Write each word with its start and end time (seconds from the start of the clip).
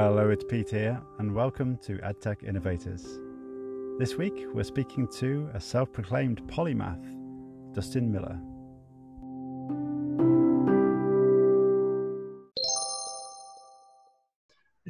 Hello, 0.00 0.30
it's 0.30 0.44
Pete 0.44 0.70
here, 0.70 1.02
and 1.18 1.34
welcome 1.34 1.76
to 1.78 1.98
EdTech 1.98 2.44
Innovators. 2.44 3.18
This 3.98 4.14
week, 4.14 4.44
we're 4.54 4.62
speaking 4.62 5.08
to 5.14 5.50
a 5.54 5.60
self 5.60 5.92
proclaimed 5.92 6.40
polymath, 6.44 7.02
Dustin 7.74 8.12
Miller. 8.12 8.38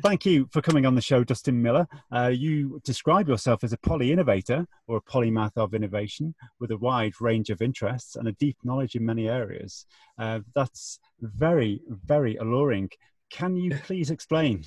Thank 0.03 0.27
you 0.27 0.47
for 0.53 0.61
coming 0.61 0.85
on 0.85 0.95
the 0.95 1.01
show, 1.01 1.25
Dustin 1.25 1.63
Miller. 1.63 1.89
Uh, 2.15 2.27
you 2.27 2.79
describe 2.85 3.29
yourself 3.29 3.65
as 3.65 3.73
a 3.73 3.79
poly 3.79 4.13
innovator 4.13 4.67
or 4.89 4.99
a 4.99 5.11
polymath 5.11 5.57
of 5.57 5.73
innovation 5.73 6.35
with 6.61 6.71
a 6.71 6.77
wide 6.77 7.19
range 7.19 7.49
of 7.49 7.63
interests 7.63 8.15
and 8.15 8.29
a 8.29 8.33
deep 8.33 8.59
knowledge 8.63 8.95
in 8.95 9.07
many 9.07 9.27
areas. 9.27 9.87
Uh, 10.19 10.41
that's 10.55 11.01
very, 11.23 11.81
very 11.89 12.37
alluring. 12.37 12.91
Can 13.31 13.57
you 13.57 13.75
please 13.85 14.11
explain? 14.11 14.67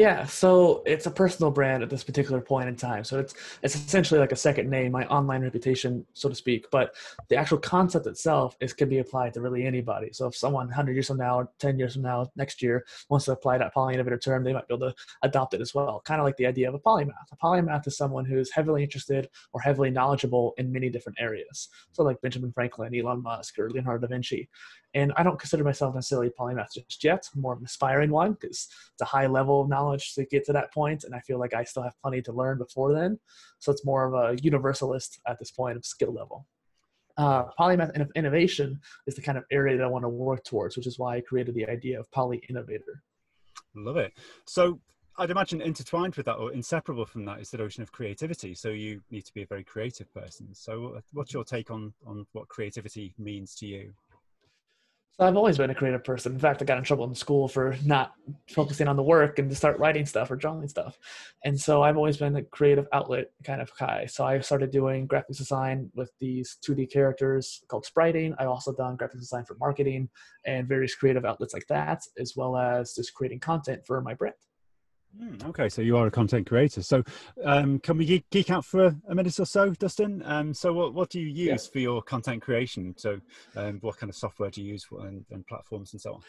Yeah, 0.00 0.24
so 0.24 0.82
it's 0.86 1.04
a 1.04 1.10
personal 1.10 1.50
brand 1.50 1.82
at 1.82 1.90
this 1.90 2.02
particular 2.02 2.40
point 2.40 2.70
in 2.70 2.74
time. 2.74 3.04
So 3.04 3.18
it's 3.18 3.34
it's 3.62 3.74
essentially 3.74 4.18
like 4.18 4.32
a 4.32 4.36
second 4.36 4.70
name, 4.70 4.92
my 4.92 5.04
online 5.08 5.42
reputation, 5.42 6.06
so 6.14 6.30
to 6.30 6.34
speak. 6.34 6.64
But 6.70 6.94
the 7.28 7.36
actual 7.36 7.58
concept 7.58 8.06
itself 8.06 8.56
is 8.60 8.72
can 8.72 8.88
be 8.88 9.00
applied 9.00 9.34
to 9.34 9.42
really 9.42 9.66
anybody. 9.66 10.08
So 10.14 10.26
if 10.26 10.34
someone 10.34 10.68
100 10.68 10.92
years 10.94 11.08
from 11.08 11.18
now, 11.18 11.50
10 11.58 11.78
years 11.78 11.92
from 11.92 12.02
now, 12.02 12.30
next 12.34 12.62
year 12.62 12.86
wants 13.10 13.26
to 13.26 13.32
apply 13.32 13.58
that 13.58 13.74
poly 13.74 13.92
innovator 13.92 14.16
term, 14.16 14.42
they 14.42 14.54
might 14.54 14.66
be 14.68 14.74
able 14.74 14.88
to 14.88 14.94
adopt 15.20 15.52
it 15.52 15.60
as 15.60 15.74
well. 15.74 16.00
Kind 16.06 16.18
of 16.18 16.24
like 16.24 16.38
the 16.38 16.46
idea 16.46 16.70
of 16.70 16.74
a 16.74 16.78
polymath. 16.78 17.30
A 17.32 17.36
polymath 17.36 17.86
is 17.86 17.98
someone 17.98 18.24
who's 18.24 18.50
heavily 18.50 18.82
interested 18.82 19.28
or 19.52 19.60
heavily 19.60 19.90
knowledgeable 19.90 20.54
in 20.56 20.72
many 20.72 20.88
different 20.88 21.18
areas. 21.20 21.68
So 21.92 22.04
like 22.04 22.22
Benjamin 22.22 22.52
Franklin, 22.52 22.98
Elon 22.98 23.22
Musk, 23.22 23.58
or 23.58 23.68
Leonardo 23.68 24.06
da 24.06 24.14
Vinci. 24.14 24.48
And 24.94 25.12
I 25.16 25.22
don't 25.22 25.38
consider 25.38 25.62
myself 25.62 25.94
necessarily 25.94 26.28
a 26.28 26.30
polymath 26.30 26.72
just 26.74 27.04
yet. 27.04 27.28
More 27.34 27.52
of 27.52 27.60
an 27.60 27.64
aspiring 27.64 28.10
one 28.10 28.32
because 28.32 28.68
it's 28.92 29.02
a 29.02 29.04
high 29.04 29.26
level 29.26 29.60
of 29.60 29.68
knowledge 29.68 29.89
to 29.98 30.24
get 30.26 30.44
to 30.46 30.52
that 30.52 30.72
point, 30.72 31.04
and 31.04 31.14
I 31.14 31.20
feel 31.20 31.38
like 31.38 31.54
I 31.54 31.64
still 31.64 31.82
have 31.82 31.94
plenty 32.02 32.22
to 32.22 32.32
learn 32.32 32.58
before 32.58 32.92
then. 32.92 33.18
So 33.58 33.72
it's 33.72 33.84
more 33.84 34.04
of 34.04 34.14
a 34.14 34.40
universalist 34.42 35.20
at 35.26 35.38
this 35.38 35.50
point 35.50 35.76
of 35.76 35.84
skill 35.84 36.12
level. 36.12 36.46
Uh, 37.16 37.44
polymath 37.58 37.94
innovation 38.14 38.80
is 39.06 39.14
the 39.14 39.22
kind 39.22 39.36
of 39.36 39.44
area 39.50 39.76
that 39.76 39.84
I 39.84 39.88
want 39.88 40.04
to 40.04 40.08
work 40.08 40.42
towards, 40.44 40.76
which 40.76 40.86
is 40.86 40.98
why 40.98 41.16
I 41.16 41.20
created 41.20 41.54
the 41.54 41.68
idea 41.68 42.00
of 42.00 42.10
poly 42.12 42.42
innovator. 42.48 43.02
Love 43.74 43.98
it. 43.98 44.12
So 44.46 44.80
I'd 45.18 45.30
imagine 45.30 45.60
intertwined 45.60 46.14
with 46.14 46.26
that 46.26 46.36
or 46.36 46.52
inseparable 46.52 47.04
from 47.04 47.26
that 47.26 47.40
is 47.40 47.50
the 47.50 47.58
notion 47.58 47.82
of 47.82 47.92
creativity. 47.92 48.54
So 48.54 48.70
you 48.70 49.02
need 49.10 49.26
to 49.26 49.34
be 49.34 49.42
a 49.42 49.46
very 49.46 49.64
creative 49.64 50.12
person. 50.14 50.54
So 50.54 51.00
what's 51.12 51.34
your 51.34 51.44
take 51.44 51.70
on 51.70 51.92
on 52.06 52.26
what 52.32 52.48
creativity 52.48 53.12
means 53.18 53.54
to 53.56 53.66
you? 53.66 53.92
So 55.20 55.26
I've 55.26 55.36
always 55.36 55.58
been 55.58 55.68
a 55.68 55.74
creative 55.74 56.02
person. 56.02 56.32
In 56.32 56.38
fact, 56.38 56.62
I 56.62 56.64
got 56.64 56.78
in 56.78 56.84
trouble 56.84 57.04
in 57.04 57.14
school 57.14 57.46
for 57.46 57.76
not 57.84 58.14
focusing 58.48 58.88
on 58.88 58.96
the 58.96 59.02
work 59.02 59.38
and 59.38 59.50
to 59.50 59.54
start 59.54 59.78
writing 59.78 60.06
stuff 60.06 60.30
or 60.30 60.36
drawing 60.36 60.66
stuff. 60.66 60.98
And 61.44 61.60
so 61.60 61.82
I've 61.82 61.98
always 61.98 62.16
been 62.16 62.36
a 62.36 62.42
creative 62.42 62.88
outlet 62.94 63.30
kind 63.44 63.60
of 63.60 63.70
guy. 63.78 64.06
So 64.06 64.24
I 64.24 64.40
started 64.40 64.70
doing 64.70 65.06
graphics 65.06 65.36
design 65.36 65.90
with 65.94 66.10
these 66.20 66.56
2D 66.66 66.90
characters 66.90 67.62
called 67.68 67.84
spriting. 67.84 68.34
I 68.38 68.46
also 68.46 68.72
done 68.72 68.96
graphics 68.96 69.18
design 69.18 69.44
for 69.44 69.56
marketing 69.60 70.08
and 70.46 70.66
various 70.66 70.94
creative 70.94 71.26
outlets 71.26 71.52
like 71.52 71.66
that, 71.66 72.00
as 72.18 72.34
well 72.34 72.56
as 72.56 72.94
just 72.94 73.12
creating 73.12 73.40
content 73.40 73.82
for 73.86 74.00
my 74.00 74.14
brand. 74.14 74.36
Mm, 75.18 75.44
okay, 75.48 75.68
so 75.68 75.82
you 75.82 75.96
are 75.96 76.06
a 76.06 76.10
content 76.10 76.46
creator. 76.46 76.82
So, 76.82 77.02
um, 77.44 77.78
can 77.80 77.98
we 77.98 78.22
geek, 78.30 78.50
out 78.50 78.64
for 78.64 78.94
a 79.08 79.14
minute 79.14 79.38
or 79.40 79.44
so, 79.44 79.70
Dustin? 79.70 80.22
Um, 80.24 80.54
so, 80.54 80.72
what, 80.72 80.94
what 80.94 81.10
do 81.10 81.20
you 81.20 81.26
use 81.26 81.64
yeah. 81.66 81.72
for 81.72 81.78
your 81.78 82.02
content 82.02 82.42
creation? 82.42 82.94
So, 82.96 83.20
um, 83.56 83.78
what 83.80 83.98
kind 83.98 84.08
of 84.08 84.16
software 84.16 84.50
do 84.50 84.62
you 84.62 84.72
use 84.72 84.86
and, 84.90 85.24
and 85.30 85.46
platforms 85.46 85.92
and 85.92 86.00
so 86.00 86.14
on? 86.14 86.20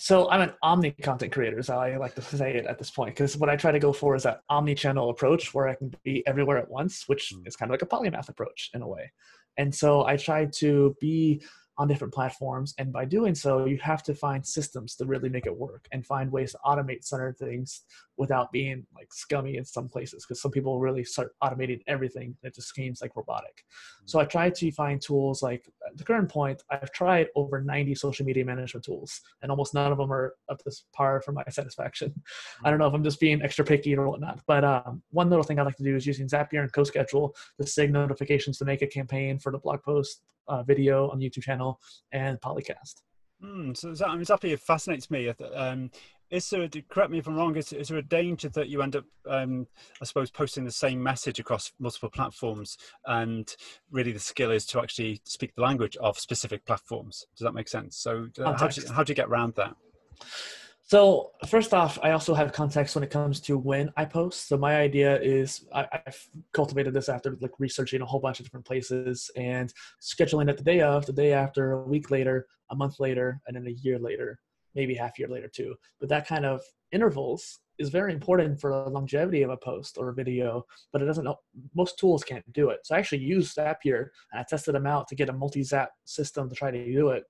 So 0.00 0.30
I'm 0.30 0.42
an 0.42 0.52
omni 0.62 0.92
content 0.92 1.32
creator, 1.32 1.60
how 1.66 1.80
I 1.80 1.96
like 1.96 2.14
to 2.14 2.22
say 2.22 2.54
it 2.54 2.66
at 2.66 2.78
this 2.78 2.88
point. 2.88 3.16
Because 3.16 3.36
what 3.36 3.50
I 3.50 3.56
try 3.56 3.72
to 3.72 3.80
go 3.80 3.92
for 3.92 4.14
is 4.14 4.22
that 4.22 4.42
omni-channel 4.48 5.10
approach 5.10 5.52
where 5.52 5.66
I 5.66 5.74
can 5.74 5.92
be 6.04 6.24
everywhere 6.24 6.56
at 6.56 6.70
once, 6.70 7.08
which 7.08 7.32
mm. 7.34 7.46
is 7.48 7.56
kind 7.56 7.68
of 7.68 7.72
like 7.72 7.82
a 7.82 7.86
polymath 7.86 8.28
approach 8.28 8.70
in 8.74 8.82
a 8.82 8.86
way. 8.86 9.10
And 9.56 9.74
so 9.74 10.06
I 10.06 10.16
try 10.16 10.44
to 10.44 10.96
be 11.00 11.42
on 11.78 11.86
different 11.86 12.12
platforms. 12.12 12.74
And 12.78 12.92
by 12.92 13.04
doing 13.04 13.34
so, 13.34 13.64
you 13.64 13.78
have 13.78 14.02
to 14.04 14.14
find 14.14 14.44
systems 14.44 14.96
to 14.96 15.04
really 15.04 15.28
make 15.28 15.46
it 15.46 15.56
work 15.56 15.86
and 15.92 16.04
find 16.04 16.30
ways 16.30 16.52
to 16.52 16.58
automate 16.64 17.04
certain 17.04 17.34
things 17.34 17.82
without 18.16 18.50
being 18.50 18.84
like 18.96 19.12
scummy 19.12 19.56
in 19.56 19.64
some 19.64 19.88
places. 19.88 20.24
Because 20.24 20.42
some 20.42 20.50
people 20.50 20.80
really 20.80 21.04
start 21.04 21.36
automating 21.42 21.80
everything. 21.86 22.36
It 22.42 22.56
just 22.56 22.74
seems 22.74 23.00
like 23.00 23.14
robotic. 23.14 23.64
So 24.06 24.18
I 24.18 24.24
tried 24.24 24.56
to 24.56 24.72
find 24.72 25.00
tools 25.00 25.40
like 25.40 25.70
at 25.86 25.96
the 25.96 26.02
current 26.02 26.28
point, 26.28 26.62
I've 26.68 26.90
tried 26.90 27.28
over 27.36 27.60
90 27.60 27.94
social 27.94 28.26
media 28.26 28.44
management 28.44 28.84
tools, 28.84 29.20
and 29.42 29.50
almost 29.50 29.72
none 29.72 29.92
of 29.92 29.98
them 29.98 30.12
are 30.12 30.34
up 30.48 30.58
to 30.64 30.72
par 30.92 31.20
for 31.20 31.30
my 31.30 31.44
satisfaction. 31.50 32.12
I 32.64 32.70
don't 32.70 32.80
know 32.80 32.88
if 32.88 32.94
I'm 32.94 33.04
just 33.04 33.20
being 33.20 33.40
extra 33.40 33.64
picky 33.64 33.96
or 33.96 34.08
whatnot. 34.08 34.40
But 34.48 34.64
um, 34.64 35.02
one 35.10 35.30
little 35.30 35.44
thing 35.44 35.60
I 35.60 35.62
like 35.62 35.76
to 35.76 35.84
do 35.84 35.94
is 35.94 36.06
using 36.06 36.26
Zapier 36.26 36.62
and 36.62 36.72
CoSchedule 36.72 37.32
to 37.60 37.66
sig 37.66 37.92
notifications 37.92 38.58
to 38.58 38.64
make 38.64 38.82
a 38.82 38.86
campaign 38.86 39.38
for 39.38 39.52
the 39.52 39.58
blog 39.58 39.82
post 39.84 40.22
uh, 40.48 40.62
video 40.62 41.10
on 41.10 41.18
the 41.18 41.28
YouTube 41.28 41.42
channel 41.42 41.80
and 42.12 42.40
Polycast. 42.40 43.02
Mm, 43.42 43.76
so 43.76 43.92
that, 43.92 44.08
I 44.08 44.14
mean, 44.14 44.24
Zapier 44.24 44.58
fascinates 44.58 45.10
me. 45.10 45.32
Um, 45.54 45.90
is 46.30 46.50
there, 46.50 46.68
correct 46.90 47.10
me 47.10 47.18
if 47.18 47.26
I'm 47.26 47.36
wrong, 47.36 47.56
is, 47.56 47.72
is 47.72 47.88
there 47.88 47.98
a 47.98 48.02
danger 48.02 48.48
that 48.50 48.68
you 48.68 48.82
end 48.82 48.96
up, 48.96 49.04
um, 49.28 49.66
I 50.02 50.04
suppose, 50.04 50.30
posting 50.30 50.64
the 50.64 50.72
same 50.72 51.02
message 51.02 51.38
across 51.38 51.72
multiple 51.78 52.10
platforms 52.10 52.76
and 53.06 53.50
really 53.90 54.12
the 54.12 54.18
skill 54.18 54.50
is 54.50 54.66
to 54.66 54.80
actually 54.80 55.22
speak 55.24 55.54
the 55.54 55.62
language 55.62 55.96
of 55.98 56.18
specific 56.18 56.66
platforms? 56.66 57.26
Does 57.36 57.44
that 57.44 57.54
make 57.54 57.68
sense? 57.68 57.96
So 57.96 58.26
uh, 58.38 58.52
how, 58.54 58.68
do 58.68 58.80
you, 58.80 58.92
how 58.92 59.04
do 59.04 59.10
you 59.10 59.14
get 59.14 59.28
around 59.28 59.54
that? 59.54 59.74
So 60.88 61.32
first 61.46 61.74
off, 61.74 61.98
I 62.02 62.12
also 62.12 62.32
have 62.32 62.54
context 62.54 62.94
when 62.94 63.04
it 63.04 63.10
comes 63.10 63.40
to 63.40 63.58
when 63.58 63.92
I 63.98 64.06
post. 64.06 64.48
So 64.48 64.56
my 64.56 64.76
idea 64.76 65.20
is 65.20 65.66
I, 65.70 65.86
have 66.06 66.16
cultivated 66.54 66.94
this 66.94 67.10
after 67.10 67.36
like 67.42 67.50
researching 67.58 68.00
a 68.00 68.06
whole 68.06 68.20
bunch 68.20 68.40
of 68.40 68.46
different 68.46 68.64
places 68.64 69.30
and 69.36 69.70
scheduling 70.00 70.48
it 70.48 70.56
the 70.56 70.64
day 70.64 70.80
of, 70.80 71.04
the 71.04 71.12
day 71.12 71.34
after, 71.34 71.72
a 71.72 71.82
week 71.82 72.10
later, 72.10 72.46
a 72.70 72.74
month 72.74 73.00
later, 73.00 73.38
and 73.46 73.54
then 73.54 73.66
a 73.66 73.76
year 73.82 73.98
later, 73.98 74.40
maybe 74.74 74.94
half 74.94 75.18
year 75.18 75.28
later 75.28 75.50
too. 75.54 75.74
But 76.00 76.08
that 76.08 76.26
kind 76.26 76.46
of 76.46 76.62
intervals 76.90 77.60
is 77.78 77.90
very 77.90 78.14
important 78.14 78.58
for 78.58 78.70
the 78.70 78.90
longevity 78.90 79.42
of 79.42 79.50
a 79.50 79.58
post 79.58 79.98
or 79.98 80.08
a 80.08 80.14
video, 80.14 80.64
but 80.90 81.02
it 81.02 81.04
doesn't, 81.04 81.28
most 81.74 81.98
tools 81.98 82.24
can't 82.24 82.50
do 82.54 82.70
it. 82.70 82.78
So 82.84 82.94
I 82.94 82.98
actually 82.98 83.18
used 83.18 83.58
Zapier 83.58 84.06
and 84.32 84.40
I 84.40 84.42
tested 84.48 84.74
them 84.74 84.86
out 84.86 85.06
to 85.08 85.14
get 85.14 85.28
a 85.28 85.34
multi-zap 85.34 85.90
system 86.06 86.48
to 86.48 86.54
try 86.54 86.70
to 86.70 86.92
do 86.92 87.10
it 87.10 87.24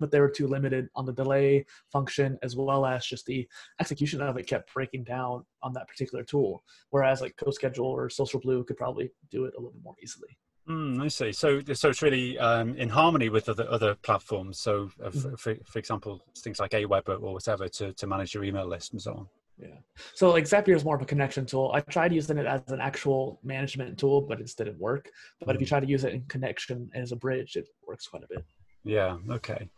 but 0.00 0.10
they 0.10 0.20
were 0.20 0.30
too 0.30 0.48
limited 0.48 0.88
on 0.96 1.06
the 1.06 1.12
delay 1.12 1.64
function 1.92 2.38
as 2.42 2.56
well 2.56 2.84
as 2.86 3.06
just 3.06 3.26
the 3.26 3.46
execution 3.78 4.20
of 4.20 4.36
it 4.36 4.46
kept 4.46 4.72
breaking 4.74 5.04
down 5.04 5.44
on 5.62 5.72
that 5.74 5.86
particular 5.86 6.24
tool. 6.24 6.64
Whereas 6.90 7.20
like 7.20 7.36
CoSchedule 7.36 7.84
or 7.84 8.10
Social 8.10 8.40
Blue 8.40 8.64
could 8.64 8.76
probably 8.76 9.10
do 9.30 9.44
it 9.44 9.54
a 9.56 9.60
little 9.60 9.72
bit 9.72 9.84
more 9.84 9.96
easily. 10.02 10.36
Mm, 10.68 11.02
I 11.02 11.08
see. 11.08 11.32
So, 11.32 11.60
so 11.72 11.88
it's 11.88 12.02
really 12.02 12.38
um, 12.38 12.76
in 12.76 12.88
harmony 12.88 13.28
with 13.28 13.48
other 13.48 13.68
other 13.68 13.94
platforms. 13.96 14.60
So, 14.60 14.90
uh, 15.02 15.10
mm-hmm. 15.10 15.34
for, 15.34 15.56
for 15.64 15.78
example, 15.78 16.22
things 16.38 16.60
like 16.60 16.72
Aweber 16.72 17.20
or 17.20 17.32
whatever 17.32 17.68
to, 17.68 17.92
to 17.92 18.06
manage 18.06 18.34
your 18.34 18.44
email 18.44 18.66
list 18.66 18.92
and 18.92 19.02
so 19.02 19.12
on. 19.12 19.28
Yeah. 19.58 19.76
So, 20.14 20.30
like 20.30 20.44
Zapier 20.44 20.76
is 20.76 20.84
more 20.84 20.96
of 20.96 21.02
a 21.02 21.06
connection 21.06 21.44
tool. 21.44 21.72
I 21.74 21.80
tried 21.80 22.12
using 22.12 22.38
it 22.38 22.46
as 22.46 22.62
an 22.68 22.80
actual 22.80 23.40
management 23.42 23.98
tool, 23.98 24.20
but 24.20 24.40
it 24.40 24.52
didn't 24.56 24.78
work. 24.78 25.10
But 25.40 25.48
mm. 25.48 25.54
if 25.56 25.60
you 25.60 25.66
mm. 25.66 25.70
try 25.70 25.80
to 25.80 25.86
use 25.86 26.04
it 26.04 26.14
in 26.14 26.22
connection 26.28 26.90
as 26.94 27.12
a 27.12 27.16
bridge, 27.16 27.56
it 27.56 27.68
works 27.86 28.06
quite 28.06 28.22
a 28.22 28.28
bit. 28.28 28.44
Yeah. 28.84 29.18
Okay. 29.28 29.68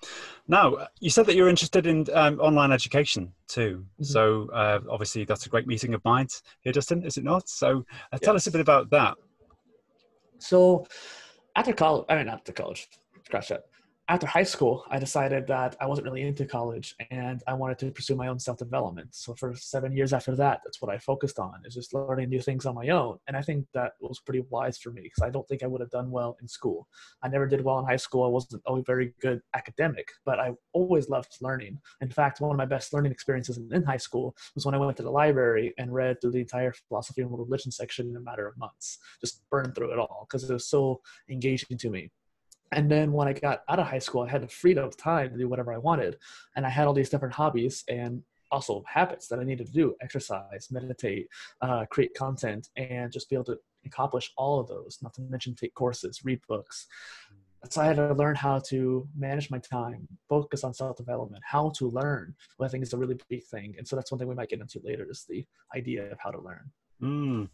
Now, 0.46 0.86
you 1.00 1.10
said 1.10 1.26
that 1.26 1.34
you're 1.34 1.48
interested 1.48 1.86
in 1.86 2.06
um, 2.12 2.38
online 2.40 2.72
education 2.72 3.32
too. 3.48 3.84
Mm-hmm. 3.94 4.04
So 4.04 4.48
uh, 4.52 4.80
obviously, 4.88 5.24
that's 5.24 5.46
a 5.46 5.48
great 5.48 5.66
meeting 5.66 5.94
of 5.94 6.04
minds 6.04 6.42
here, 6.60 6.72
Justin, 6.72 7.02
is 7.04 7.16
it 7.16 7.24
not? 7.24 7.48
So 7.48 7.84
uh, 8.12 8.18
tell 8.18 8.34
yes. 8.34 8.42
us 8.42 8.46
a 8.46 8.52
bit 8.52 8.60
about 8.60 8.90
that. 8.90 9.14
So 10.38 10.86
after 11.56 11.72
college, 11.72 12.06
I 12.08 12.16
mean, 12.16 12.28
after 12.28 12.52
college, 12.52 12.88
scratch 13.24 13.48
that 13.48 13.64
after 14.12 14.26
high 14.26 14.42
school, 14.42 14.84
I 14.90 14.98
decided 14.98 15.46
that 15.46 15.74
I 15.80 15.86
wasn't 15.86 16.04
really 16.04 16.20
into 16.20 16.44
college 16.44 16.94
and 17.10 17.42
I 17.46 17.54
wanted 17.54 17.78
to 17.78 17.90
pursue 17.90 18.14
my 18.14 18.28
own 18.28 18.38
self 18.38 18.58
development. 18.58 19.14
So 19.14 19.34
for 19.34 19.54
seven 19.56 19.96
years 19.96 20.12
after 20.12 20.36
that, 20.36 20.60
that's 20.62 20.82
what 20.82 20.90
I 20.94 20.98
focused 20.98 21.38
on 21.38 21.54
is 21.64 21.72
just 21.72 21.94
learning 21.94 22.28
new 22.28 22.42
things 22.42 22.66
on 22.66 22.74
my 22.74 22.90
own. 22.90 23.16
And 23.26 23.38
I 23.38 23.40
think 23.40 23.64
that 23.72 23.92
was 24.02 24.20
pretty 24.20 24.44
wise 24.50 24.76
for 24.76 24.90
me 24.90 25.00
because 25.00 25.22
I 25.22 25.30
don't 25.30 25.48
think 25.48 25.62
I 25.62 25.66
would 25.66 25.80
have 25.80 25.88
done 25.88 26.10
well 26.10 26.36
in 26.42 26.46
school. 26.46 26.88
I 27.22 27.28
never 27.28 27.46
did 27.46 27.64
well 27.64 27.78
in 27.78 27.86
high 27.86 27.96
school. 27.96 28.24
I 28.24 28.28
wasn't 28.28 28.62
a 28.66 28.82
very 28.82 29.14
good 29.22 29.40
academic, 29.54 30.08
but 30.26 30.38
I 30.38 30.50
always 30.74 31.08
loved 31.08 31.34
learning. 31.40 31.80
In 32.02 32.10
fact, 32.10 32.42
one 32.42 32.50
of 32.50 32.58
my 32.58 32.66
best 32.66 32.92
learning 32.92 33.12
experiences 33.12 33.56
in 33.56 33.82
high 33.82 33.96
school 33.96 34.36
was 34.54 34.66
when 34.66 34.74
I 34.74 34.78
went 34.78 34.98
to 34.98 35.02
the 35.02 35.10
library 35.10 35.72
and 35.78 35.90
read 35.90 36.20
through 36.20 36.32
the 36.32 36.40
entire 36.40 36.74
philosophy 36.86 37.22
and 37.22 37.30
religion 37.32 37.72
section 37.72 38.10
in 38.10 38.16
a 38.16 38.20
matter 38.20 38.46
of 38.46 38.58
months. 38.58 38.98
Just 39.22 39.48
burned 39.48 39.74
through 39.74 39.94
it 39.94 39.98
all 39.98 40.26
because 40.28 40.50
it 40.50 40.52
was 40.52 40.66
so 40.66 41.00
engaging 41.30 41.78
to 41.78 41.88
me. 41.88 42.10
And 42.72 42.90
then 42.90 43.12
when 43.12 43.28
I 43.28 43.34
got 43.34 43.62
out 43.68 43.78
of 43.78 43.86
high 43.86 43.98
school, 43.98 44.22
I 44.22 44.28
had 44.30 44.42
the 44.42 44.48
freedom 44.48 44.84
of 44.84 44.96
time 44.96 45.30
to 45.30 45.38
do 45.38 45.48
whatever 45.48 45.72
I 45.72 45.78
wanted. 45.78 46.16
And 46.56 46.66
I 46.66 46.70
had 46.70 46.86
all 46.86 46.94
these 46.94 47.10
different 47.10 47.34
hobbies 47.34 47.84
and 47.88 48.22
also 48.50 48.82
habits 48.86 49.28
that 49.28 49.38
I 49.38 49.44
needed 49.44 49.66
to 49.66 49.72
do 49.72 49.94
exercise, 50.02 50.68
meditate, 50.70 51.28
uh, 51.60 51.86
create 51.86 52.14
content, 52.14 52.68
and 52.76 53.12
just 53.12 53.28
be 53.28 53.36
able 53.36 53.44
to 53.46 53.58
accomplish 53.86 54.32
all 54.36 54.60
of 54.60 54.68
those, 54.68 54.98
not 55.02 55.14
to 55.14 55.22
mention 55.22 55.54
take 55.54 55.74
courses, 55.74 56.20
read 56.24 56.40
books. 56.48 56.86
so 57.68 57.80
I 57.80 57.86
had 57.86 57.96
to 57.96 58.14
learn 58.14 58.34
how 58.34 58.58
to 58.68 59.08
manage 59.16 59.50
my 59.50 59.58
time, 59.58 60.06
focus 60.28 60.64
on 60.64 60.74
self 60.74 60.96
development, 60.96 61.42
how 61.46 61.70
to 61.78 61.88
learn, 61.88 62.34
what 62.56 62.66
I 62.66 62.68
think 62.68 62.82
is 62.82 62.92
a 62.92 62.98
really 62.98 63.18
big 63.28 63.44
thing. 63.44 63.74
And 63.78 63.86
so 63.86 63.96
that's 63.96 64.12
one 64.12 64.18
thing 64.18 64.28
we 64.28 64.34
might 64.34 64.50
get 64.50 64.60
into 64.60 64.80
later 64.84 65.06
is 65.10 65.24
the 65.28 65.44
idea 65.74 66.10
of 66.10 66.18
how 66.20 66.30
to 66.30 66.40
learn. 66.40 66.70
Mm. 67.02 67.48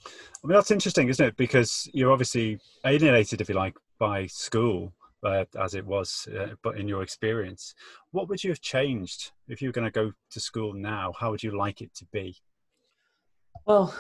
I 0.44 0.47
mean, 0.47 0.55
that's 0.55 0.71
interesting, 0.71 1.09
isn't 1.09 1.25
it? 1.26 1.37
Because 1.37 1.88
you're 1.94 2.12
obviously 2.12 2.59
alienated, 2.85 3.41
if 3.41 3.49
you 3.49 3.55
like, 3.55 3.76
by 3.99 4.26
school 4.26 4.93
uh, 5.23 5.44
as 5.59 5.75
it 5.75 5.85
was, 5.85 6.29
uh, 6.38 6.55
but 6.62 6.79
in 6.79 6.88
your 6.88 7.03
experience, 7.03 7.75
what 8.11 8.29
would 8.29 8.43
you 8.43 8.50
have 8.50 8.61
changed 8.61 9.32
if 9.49 9.61
you 9.61 9.69
were 9.69 9.73
going 9.73 9.85
to 9.85 9.91
go 9.91 10.12
to 10.31 10.41
school 10.41 10.73
now? 10.73 11.12
How 11.19 11.31
would 11.31 11.43
you 11.43 11.56
like 11.56 11.81
it 11.81 11.94
to 11.97 12.05
be? 12.06 12.37
Well, 13.67 13.94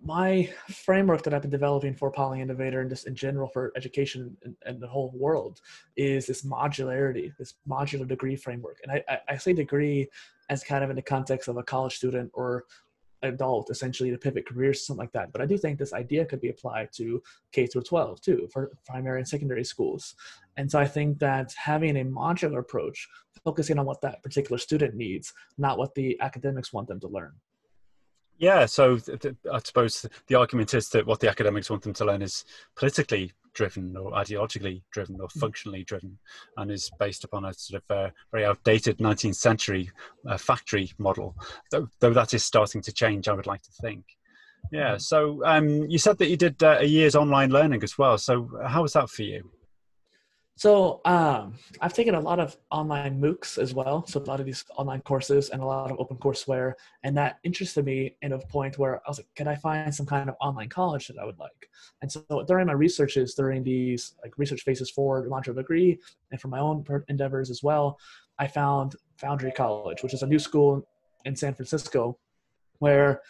my 0.00 0.48
framework 0.68 1.22
that 1.22 1.34
I've 1.34 1.42
been 1.42 1.50
developing 1.50 1.94
for 1.94 2.10
Poly 2.10 2.40
Innovator 2.40 2.80
and 2.80 2.90
just 2.90 3.06
in 3.06 3.14
general 3.14 3.48
for 3.48 3.72
education 3.76 4.36
and, 4.44 4.54
and, 4.64 4.80
the 4.80 4.86
whole 4.86 5.12
world 5.14 5.60
is 5.96 6.26
this 6.26 6.44
modularity, 6.44 7.32
this 7.36 7.54
modular 7.68 8.06
degree 8.06 8.36
framework. 8.36 8.78
And 8.84 8.92
I, 8.92 9.02
I, 9.08 9.18
I 9.30 9.36
say 9.36 9.52
degree 9.52 10.08
as 10.50 10.62
kind 10.62 10.84
of 10.84 10.90
in 10.90 10.96
the 10.96 11.02
context 11.02 11.48
of 11.48 11.56
a 11.56 11.64
college 11.64 11.96
student 11.96 12.30
or 12.32 12.64
adult 13.22 13.70
essentially 13.70 14.10
to 14.10 14.18
pivot 14.18 14.46
careers 14.46 14.86
something 14.86 15.00
like 15.00 15.12
that. 15.12 15.32
But 15.32 15.42
i 15.42 15.46
do 15.46 15.58
think 15.58 15.78
this 15.78 15.92
idea 15.92 16.24
could 16.24 16.40
be 16.40 16.50
applied 16.50 16.90
to 16.94 17.22
k 17.52 17.66
through 17.66 17.82
12 17.82 18.20
too 18.20 18.48
for 18.52 18.72
primary 18.86 19.18
and 19.18 19.28
secondary 19.28 19.64
schools. 19.64 20.14
And 20.56 20.70
so 20.70 20.78
i 20.78 20.86
think 20.86 21.18
that 21.18 21.52
having 21.56 21.96
a 21.96 22.04
modular 22.04 22.60
approach 22.60 23.08
focusing 23.44 23.78
on 23.78 23.86
what 23.86 24.00
that 24.02 24.22
particular 24.22 24.58
student 24.58 24.94
needs 24.94 25.32
not 25.56 25.78
what 25.78 25.94
the 25.94 26.18
academics 26.20 26.72
want 26.72 26.88
them 26.88 27.00
to 27.00 27.08
learn. 27.08 27.32
Yeah, 28.38 28.66
so 28.66 28.98
th- 28.98 29.18
th- 29.18 29.34
I 29.52 29.58
suppose 29.58 30.06
the 30.28 30.36
argument 30.36 30.72
is 30.72 30.88
that 30.90 31.04
what 31.04 31.18
the 31.18 31.28
academics 31.28 31.70
want 31.70 31.82
them 31.82 31.92
to 31.94 32.04
learn 32.04 32.22
is 32.22 32.44
politically 32.76 33.32
driven 33.58 33.96
or 33.96 34.12
ideologically 34.12 34.80
driven 34.92 35.20
or 35.20 35.26
mm. 35.26 35.40
functionally 35.40 35.82
driven 35.82 36.16
and 36.56 36.70
is 36.70 36.90
based 37.00 37.24
upon 37.24 37.44
a 37.44 37.52
sort 37.52 37.82
of 37.82 37.96
uh, 37.96 38.10
very 38.30 38.46
outdated 38.46 38.98
19th 38.98 39.34
century 39.34 39.90
uh, 40.28 40.38
factory 40.38 40.92
model, 40.98 41.34
though, 41.72 41.88
though, 41.98 42.12
that 42.12 42.32
is 42.32 42.44
starting 42.44 42.80
to 42.80 42.92
change, 42.92 43.26
I 43.26 43.32
would 43.32 43.48
like 43.48 43.62
to 43.62 43.72
think. 43.82 44.04
Yeah, 44.70 44.94
mm. 44.94 45.00
so 45.00 45.44
um, 45.44 45.68
you 45.90 45.98
said 45.98 46.18
that 46.18 46.28
you 46.28 46.36
did 46.36 46.62
uh, 46.62 46.78
a 46.78 46.84
year's 46.84 47.16
online 47.16 47.50
learning 47.50 47.82
as 47.82 47.98
well. 47.98 48.16
So, 48.16 48.48
how 48.64 48.82
was 48.82 48.92
that 48.92 49.10
for 49.10 49.22
you? 49.24 49.50
So 50.58 51.00
um, 51.04 51.54
I've 51.80 51.92
taken 51.92 52.16
a 52.16 52.20
lot 52.20 52.40
of 52.40 52.56
online 52.72 53.20
MOOCs 53.20 53.58
as 53.58 53.74
well. 53.74 54.04
So 54.08 54.20
a 54.20 54.24
lot 54.24 54.40
of 54.40 54.46
these 54.46 54.64
online 54.76 55.02
courses 55.02 55.50
and 55.50 55.62
a 55.62 55.64
lot 55.64 55.92
of 55.92 56.00
open 56.00 56.16
courseware. 56.16 56.72
and 57.04 57.16
that 57.16 57.38
interested 57.44 57.84
me 57.84 58.16
in 58.22 58.32
a 58.32 58.40
point 58.40 58.76
where 58.76 58.96
I 58.96 59.08
was 59.08 59.18
like, 59.20 59.28
can 59.36 59.46
I 59.46 59.54
find 59.54 59.94
some 59.94 60.04
kind 60.04 60.28
of 60.28 60.34
online 60.40 60.68
college 60.68 61.06
that 61.06 61.16
I 61.16 61.24
would 61.24 61.38
like? 61.38 61.70
And 62.02 62.10
so 62.10 62.24
during 62.48 62.66
my 62.66 62.72
researches, 62.72 63.34
during 63.34 63.62
these 63.62 64.16
like 64.24 64.36
research 64.36 64.62
phases 64.62 64.90
for 64.90 65.24
Modular 65.28 65.54
Degree 65.54 65.96
and 66.32 66.40
for 66.40 66.48
my 66.48 66.58
own 66.58 66.84
endeavors 67.06 67.50
as 67.50 67.62
well, 67.62 67.96
I 68.40 68.48
found 68.48 68.96
Foundry 69.18 69.52
College, 69.52 70.02
which 70.02 70.12
is 70.12 70.24
a 70.24 70.26
new 70.26 70.40
school 70.40 70.84
in 71.24 71.36
San 71.36 71.54
Francisco, 71.54 72.18
where 72.80 73.20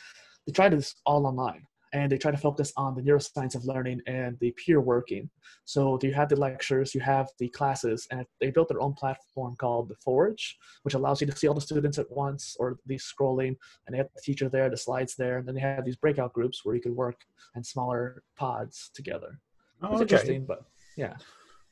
they 0.47 0.53
tried 0.53 0.73
this 0.73 0.95
all 1.05 1.27
online 1.27 1.67
and 1.93 2.11
they 2.11 2.19
try 2.19 2.31
to 2.31 2.37
focus 2.37 2.73
on 2.77 2.95
the 2.95 3.03
neuroscience 3.03 3.55
of 3.55 3.65
learning 3.65 4.01
and 4.07 4.39
the 4.41 4.53
peer 4.53 4.81
working. 4.81 5.31
So 5.65 5.99
you 6.03 6.13
have 6.15 6.29
the 6.29 6.37
lectures, 6.37 6.95
you 6.95 7.01
have 7.01 7.29
the 7.39 7.49
classes, 7.49 8.07
and 8.11 8.25
they 8.41 8.51
built 8.51 8.69
their 8.69 8.81
own 8.81 8.95
platform 8.95 9.57
called 9.57 9.89
the 9.89 9.97
Forge, 10.05 10.59
which 10.83 10.95
allows 10.95 11.21
you 11.21 11.27
to 11.27 11.37
see 11.37 11.49
all 11.49 11.55
the 11.55 11.61
students 11.61 11.99
at 11.99 12.11
once 12.11 12.57
or 12.59 12.79
the 12.87 12.97
scrolling, 12.97 13.57
and 13.87 13.93
they 13.93 13.99
have 13.99 14.09
the 14.15 14.23
teacher 14.23 14.49
there, 14.49 14.69
the 14.71 14.77
slides 14.77 15.15
there, 15.17 15.39
and 15.39 15.47
then 15.47 15.55
they 15.55 15.61
have 15.61 15.85
these 15.85 15.97
breakout 15.97 16.33
groups 16.33 16.65
where 16.65 16.75
you 16.75 16.81
can 16.81 16.95
work 16.95 17.21
in 17.55 17.65
smaller 17.65 18.23
pods 18.37 18.91
together. 18.95 19.39
Oh, 19.83 19.93
it's 19.93 19.95
okay. 19.95 20.03
interesting, 20.03 20.45
but 20.45 20.65
yeah. 20.97 21.15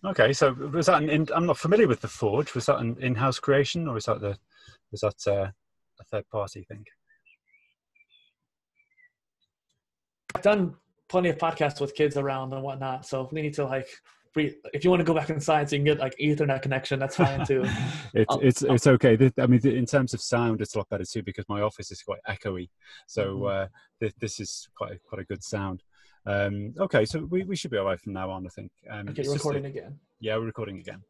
Okay, 0.04 0.32
so 0.32 0.52
was 0.52 0.86
that 0.86 1.02
an 1.02 1.10
in, 1.10 1.26
I'm 1.34 1.46
not 1.46 1.58
familiar 1.58 1.88
with 1.88 2.00
the 2.00 2.08
Forge. 2.08 2.54
Was 2.54 2.66
that 2.66 2.78
an 2.78 2.96
in-house 3.00 3.38
creation, 3.38 3.88
or 3.88 3.94
was 3.94 4.04
that 4.04 4.20
the 4.20 4.36
was 4.92 5.00
that 5.00 5.26
uh, 5.26 5.50
a 6.00 6.04
third-party 6.04 6.64
thing? 6.64 6.84
I've 10.36 10.42
done 10.42 10.74
plenty 11.08 11.30
of 11.30 11.38
podcasts 11.38 11.80
with 11.80 11.94
kids 11.94 12.16
around 12.16 12.52
and 12.52 12.62
whatnot. 12.62 13.06
So 13.06 13.24
if 13.24 13.32
we 13.32 13.40
need 13.40 13.54
to 13.54 13.64
like, 13.64 13.88
if 14.34 14.84
you 14.84 14.90
want 14.90 15.00
to 15.00 15.04
go 15.04 15.14
back 15.14 15.30
in 15.30 15.40
science, 15.40 15.72
you 15.72 15.78
can 15.78 15.84
get 15.86 15.98
like 15.98 16.14
Ethernet 16.20 16.60
connection. 16.60 17.00
That's 17.00 17.16
fine 17.16 17.46
too. 17.46 17.64
it's 18.14 18.36
it's 18.42 18.62
it's 18.62 18.86
okay. 18.86 19.32
I 19.38 19.46
mean, 19.46 19.66
in 19.66 19.86
terms 19.86 20.12
of 20.12 20.20
sound, 20.20 20.60
it's 20.60 20.74
a 20.74 20.78
lot 20.78 20.90
better 20.90 21.04
too 21.04 21.22
because 21.22 21.46
my 21.48 21.62
office 21.62 21.90
is 21.90 22.02
quite 22.02 22.20
echoey. 22.28 22.68
So 23.06 23.36
mm-hmm. 23.36 23.46
uh, 23.46 23.66
this, 23.98 24.12
this 24.20 24.40
is 24.40 24.68
quite 24.76 24.92
a, 24.92 24.98
quite 25.08 25.22
a 25.22 25.24
good 25.24 25.42
sound. 25.42 25.82
Um, 26.26 26.74
okay, 26.78 27.06
so 27.06 27.24
we, 27.24 27.44
we 27.44 27.56
should 27.56 27.70
be 27.70 27.78
all 27.78 27.86
right 27.86 27.98
from 27.98 28.12
now 28.12 28.30
on, 28.30 28.44
I 28.44 28.50
think. 28.50 28.72
Um, 28.90 29.08
okay, 29.08 29.22
you're 29.22 29.32
recording 29.32 29.64
a, 29.64 29.68
again. 29.68 29.98
Yeah, 30.20 30.36
we're 30.36 30.44
recording 30.44 30.80
again. 30.80 31.02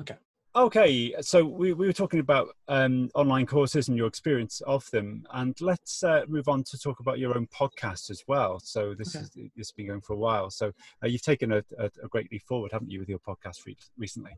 Okay. 0.00 0.16
Okay, 0.56 1.12
so 1.20 1.44
we, 1.44 1.72
we 1.72 1.88
were 1.88 1.92
talking 1.92 2.20
about 2.20 2.50
um, 2.68 3.10
online 3.16 3.44
courses 3.44 3.88
and 3.88 3.96
your 3.96 4.06
experience 4.06 4.60
of 4.68 4.88
them, 4.92 5.26
and 5.32 5.60
let's 5.60 6.04
uh, 6.04 6.22
move 6.28 6.46
on 6.46 6.62
to 6.62 6.78
talk 6.78 7.00
about 7.00 7.18
your 7.18 7.36
own 7.36 7.48
podcast 7.48 8.08
as 8.08 8.22
well. 8.28 8.60
So 8.60 8.94
this 8.94 9.16
okay. 9.16 9.24
is 9.24 9.30
this 9.30 9.50
has 9.56 9.72
been 9.72 9.88
going 9.88 10.00
for 10.00 10.12
a 10.12 10.16
while. 10.16 10.50
So 10.50 10.70
uh, 11.02 11.08
you've 11.08 11.22
taken 11.22 11.50
a, 11.50 11.64
a, 11.76 11.86
a, 12.04 12.08
great 12.08 12.30
leap 12.30 12.42
forward, 12.42 12.70
haven't 12.70 12.88
you, 12.88 13.00
with 13.00 13.08
your 13.08 13.18
podcast 13.18 13.66
re- 13.66 13.76
recently? 13.98 14.30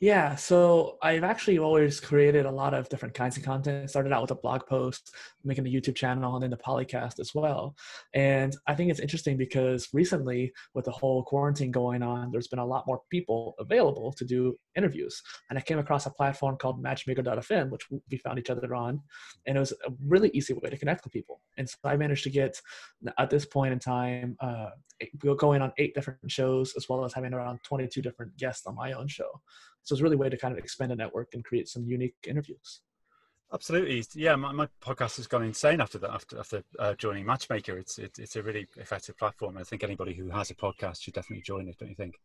Yeah, 0.00 0.34
so 0.34 0.98
I've 1.02 1.24
actually 1.24 1.58
always 1.58 2.00
created 2.00 2.46
a 2.46 2.50
lot 2.50 2.74
of 2.74 2.88
different 2.88 3.14
kinds 3.14 3.36
of 3.36 3.42
content. 3.42 3.88
started 3.88 4.12
out 4.12 4.22
with 4.22 4.32
a 4.32 4.34
blog 4.34 4.66
post, 4.66 5.14
making 5.44 5.66
a 5.66 5.70
YouTube 5.70 5.94
channel, 5.94 6.34
and 6.34 6.42
then 6.42 6.50
the 6.50 6.56
Polycast 6.56 7.20
as 7.20 7.32
well. 7.34 7.74
And 8.12 8.54
I 8.66 8.74
think 8.74 8.90
it's 8.90 9.00
interesting 9.00 9.36
because 9.36 9.88
recently, 9.92 10.52
with 10.74 10.84
the 10.84 10.90
whole 10.90 11.22
quarantine 11.22 11.70
going 11.70 12.02
on, 12.02 12.30
there's 12.30 12.48
been 12.48 12.58
a 12.58 12.66
lot 12.66 12.86
more 12.86 13.00
people 13.10 13.54
available 13.58 14.12
to 14.12 14.24
do 14.24 14.58
interviews. 14.76 15.22
And 15.48 15.58
I 15.58 15.62
came 15.62 15.78
across 15.78 16.06
a 16.06 16.10
platform 16.10 16.56
called 16.56 16.82
Matchmaker.fm, 16.82 17.70
which 17.70 17.86
we 18.10 18.18
found 18.18 18.38
each 18.38 18.50
other 18.50 18.74
on, 18.74 19.00
and 19.46 19.56
it 19.56 19.60
was 19.60 19.72
a 19.86 19.92
really 20.06 20.30
easy 20.34 20.54
way 20.54 20.70
to 20.70 20.76
connect 20.76 21.04
with 21.04 21.12
people. 21.12 21.40
And 21.56 21.68
so 21.68 21.76
I 21.84 21.96
managed 21.96 22.24
to 22.24 22.30
get, 22.30 22.60
at 23.18 23.30
this 23.30 23.46
point 23.46 23.72
in 23.72 23.78
time, 23.78 24.36
uh, 24.40 24.70
going 25.36 25.62
on 25.62 25.72
eight 25.78 25.94
different 25.94 26.30
shows, 26.30 26.74
as 26.76 26.88
well 26.88 27.04
as 27.04 27.12
having 27.12 27.32
around 27.32 27.60
22 27.64 28.02
different 28.02 28.36
guests 28.36 28.66
on 28.66 28.74
my 28.74 28.92
own 28.92 29.08
show. 29.08 29.30
So 29.84 29.94
it's 29.94 30.02
really 30.02 30.14
a 30.14 30.18
way 30.18 30.30
to 30.30 30.36
kind 30.36 30.52
of 30.52 30.58
expand 30.58 30.92
a 30.92 30.96
network 30.96 31.34
and 31.34 31.44
create 31.44 31.68
some 31.68 31.84
unique 31.84 32.14
interviews. 32.26 32.80
Absolutely, 33.52 34.02
yeah. 34.14 34.34
My, 34.34 34.50
my 34.50 34.68
podcast 34.80 35.18
has 35.18 35.26
gone 35.26 35.44
insane 35.44 35.80
after 35.80 35.98
that. 35.98 36.10
After 36.10 36.38
after 36.40 36.64
uh, 36.78 36.94
joining 36.94 37.26
Matchmaker, 37.26 37.78
it's 37.78 37.98
it, 37.98 38.18
it's 38.18 38.34
a 38.34 38.42
really 38.42 38.66
effective 38.78 39.16
platform. 39.18 39.58
I 39.58 39.62
think 39.62 39.84
anybody 39.84 40.14
who 40.14 40.30
has 40.30 40.50
a 40.50 40.54
podcast 40.54 41.02
should 41.02 41.14
definitely 41.14 41.42
join 41.42 41.68
it. 41.68 41.78
Don't 41.78 41.90
you 41.90 41.94
think? 41.94 42.18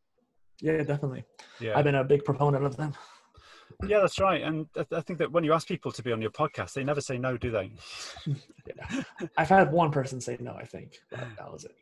Yeah, 0.61 0.81
definitely. 0.83 1.25
Yeah, 1.59 1.77
I've 1.77 1.83
been 1.83 1.95
a 1.95 2.03
big 2.03 2.23
proponent 2.23 2.63
of 2.65 2.77
them. 2.77 2.93
Yeah, 3.85 3.99
that's 3.99 4.19
right. 4.19 4.41
And 4.41 4.65
I 4.91 5.01
think 5.01 5.19
that 5.19 5.31
when 5.31 5.43
you 5.43 5.53
ask 5.53 5.67
people 5.67 5.91
to 5.91 6.01
be 6.01 6.11
on 6.11 6.21
your 6.21 6.31
podcast, 6.31 6.73
they 6.73 6.83
never 6.83 7.01
say 7.01 7.19
no, 7.19 7.37
do 7.37 7.51
they? 7.51 7.71
yeah. 8.25 9.03
I've 9.37 9.49
had 9.49 9.71
one 9.71 9.91
person 9.91 10.19
say 10.19 10.37
no. 10.39 10.53
I 10.55 10.65
think 10.65 10.97
that 11.11 11.51
was 11.51 11.65
it. 11.65 11.75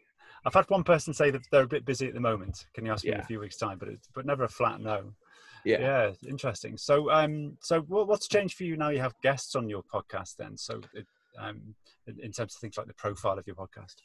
I've 0.46 0.54
had 0.54 0.70
one 0.70 0.84
person 0.84 1.14
say 1.14 1.32
that 1.32 1.42
they're 1.50 1.64
a 1.64 1.68
bit 1.68 1.86
busy 1.86 2.08
at 2.08 2.14
the 2.14 2.20
moment. 2.20 2.66
Can 2.74 2.86
you 2.86 2.92
ask 2.92 3.06
me 3.06 3.12
in 3.12 3.22
a 3.22 3.26
few 3.26 3.40
weeks' 3.40 3.56
time? 3.56 3.78
But 3.78 3.88
it's, 3.88 4.10
but 4.14 4.26
never 4.26 4.44
a 4.44 4.50
flat 4.50 4.82
no 4.82 5.14
yeah. 5.68 5.80
Yeah 5.80 6.12
interesting. 6.28 6.78
So 6.78 7.12
um 7.12 7.58
so 7.62 7.82
what's 7.82 8.28
changed 8.28 8.56
for 8.56 8.64
you 8.64 8.78
now 8.78 8.90
you 8.90 9.00
have 9.00 9.14
guests 9.22 9.56
on 9.56 9.70
your 9.70 9.84
podcast 9.84 10.36
then? 10.38 10.58
So 10.58 10.82
it, 10.94 11.06
um 11.40 11.76
in 12.08 12.32
terms 12.32 12.56
of 12.56 12.62
things 12.62 12.78
like 12.78 12.88
the 12.88 12.94
profile 12.94 13.38
of 13.38 13.46
your 13.46 13.56
podcast 13.56 13.96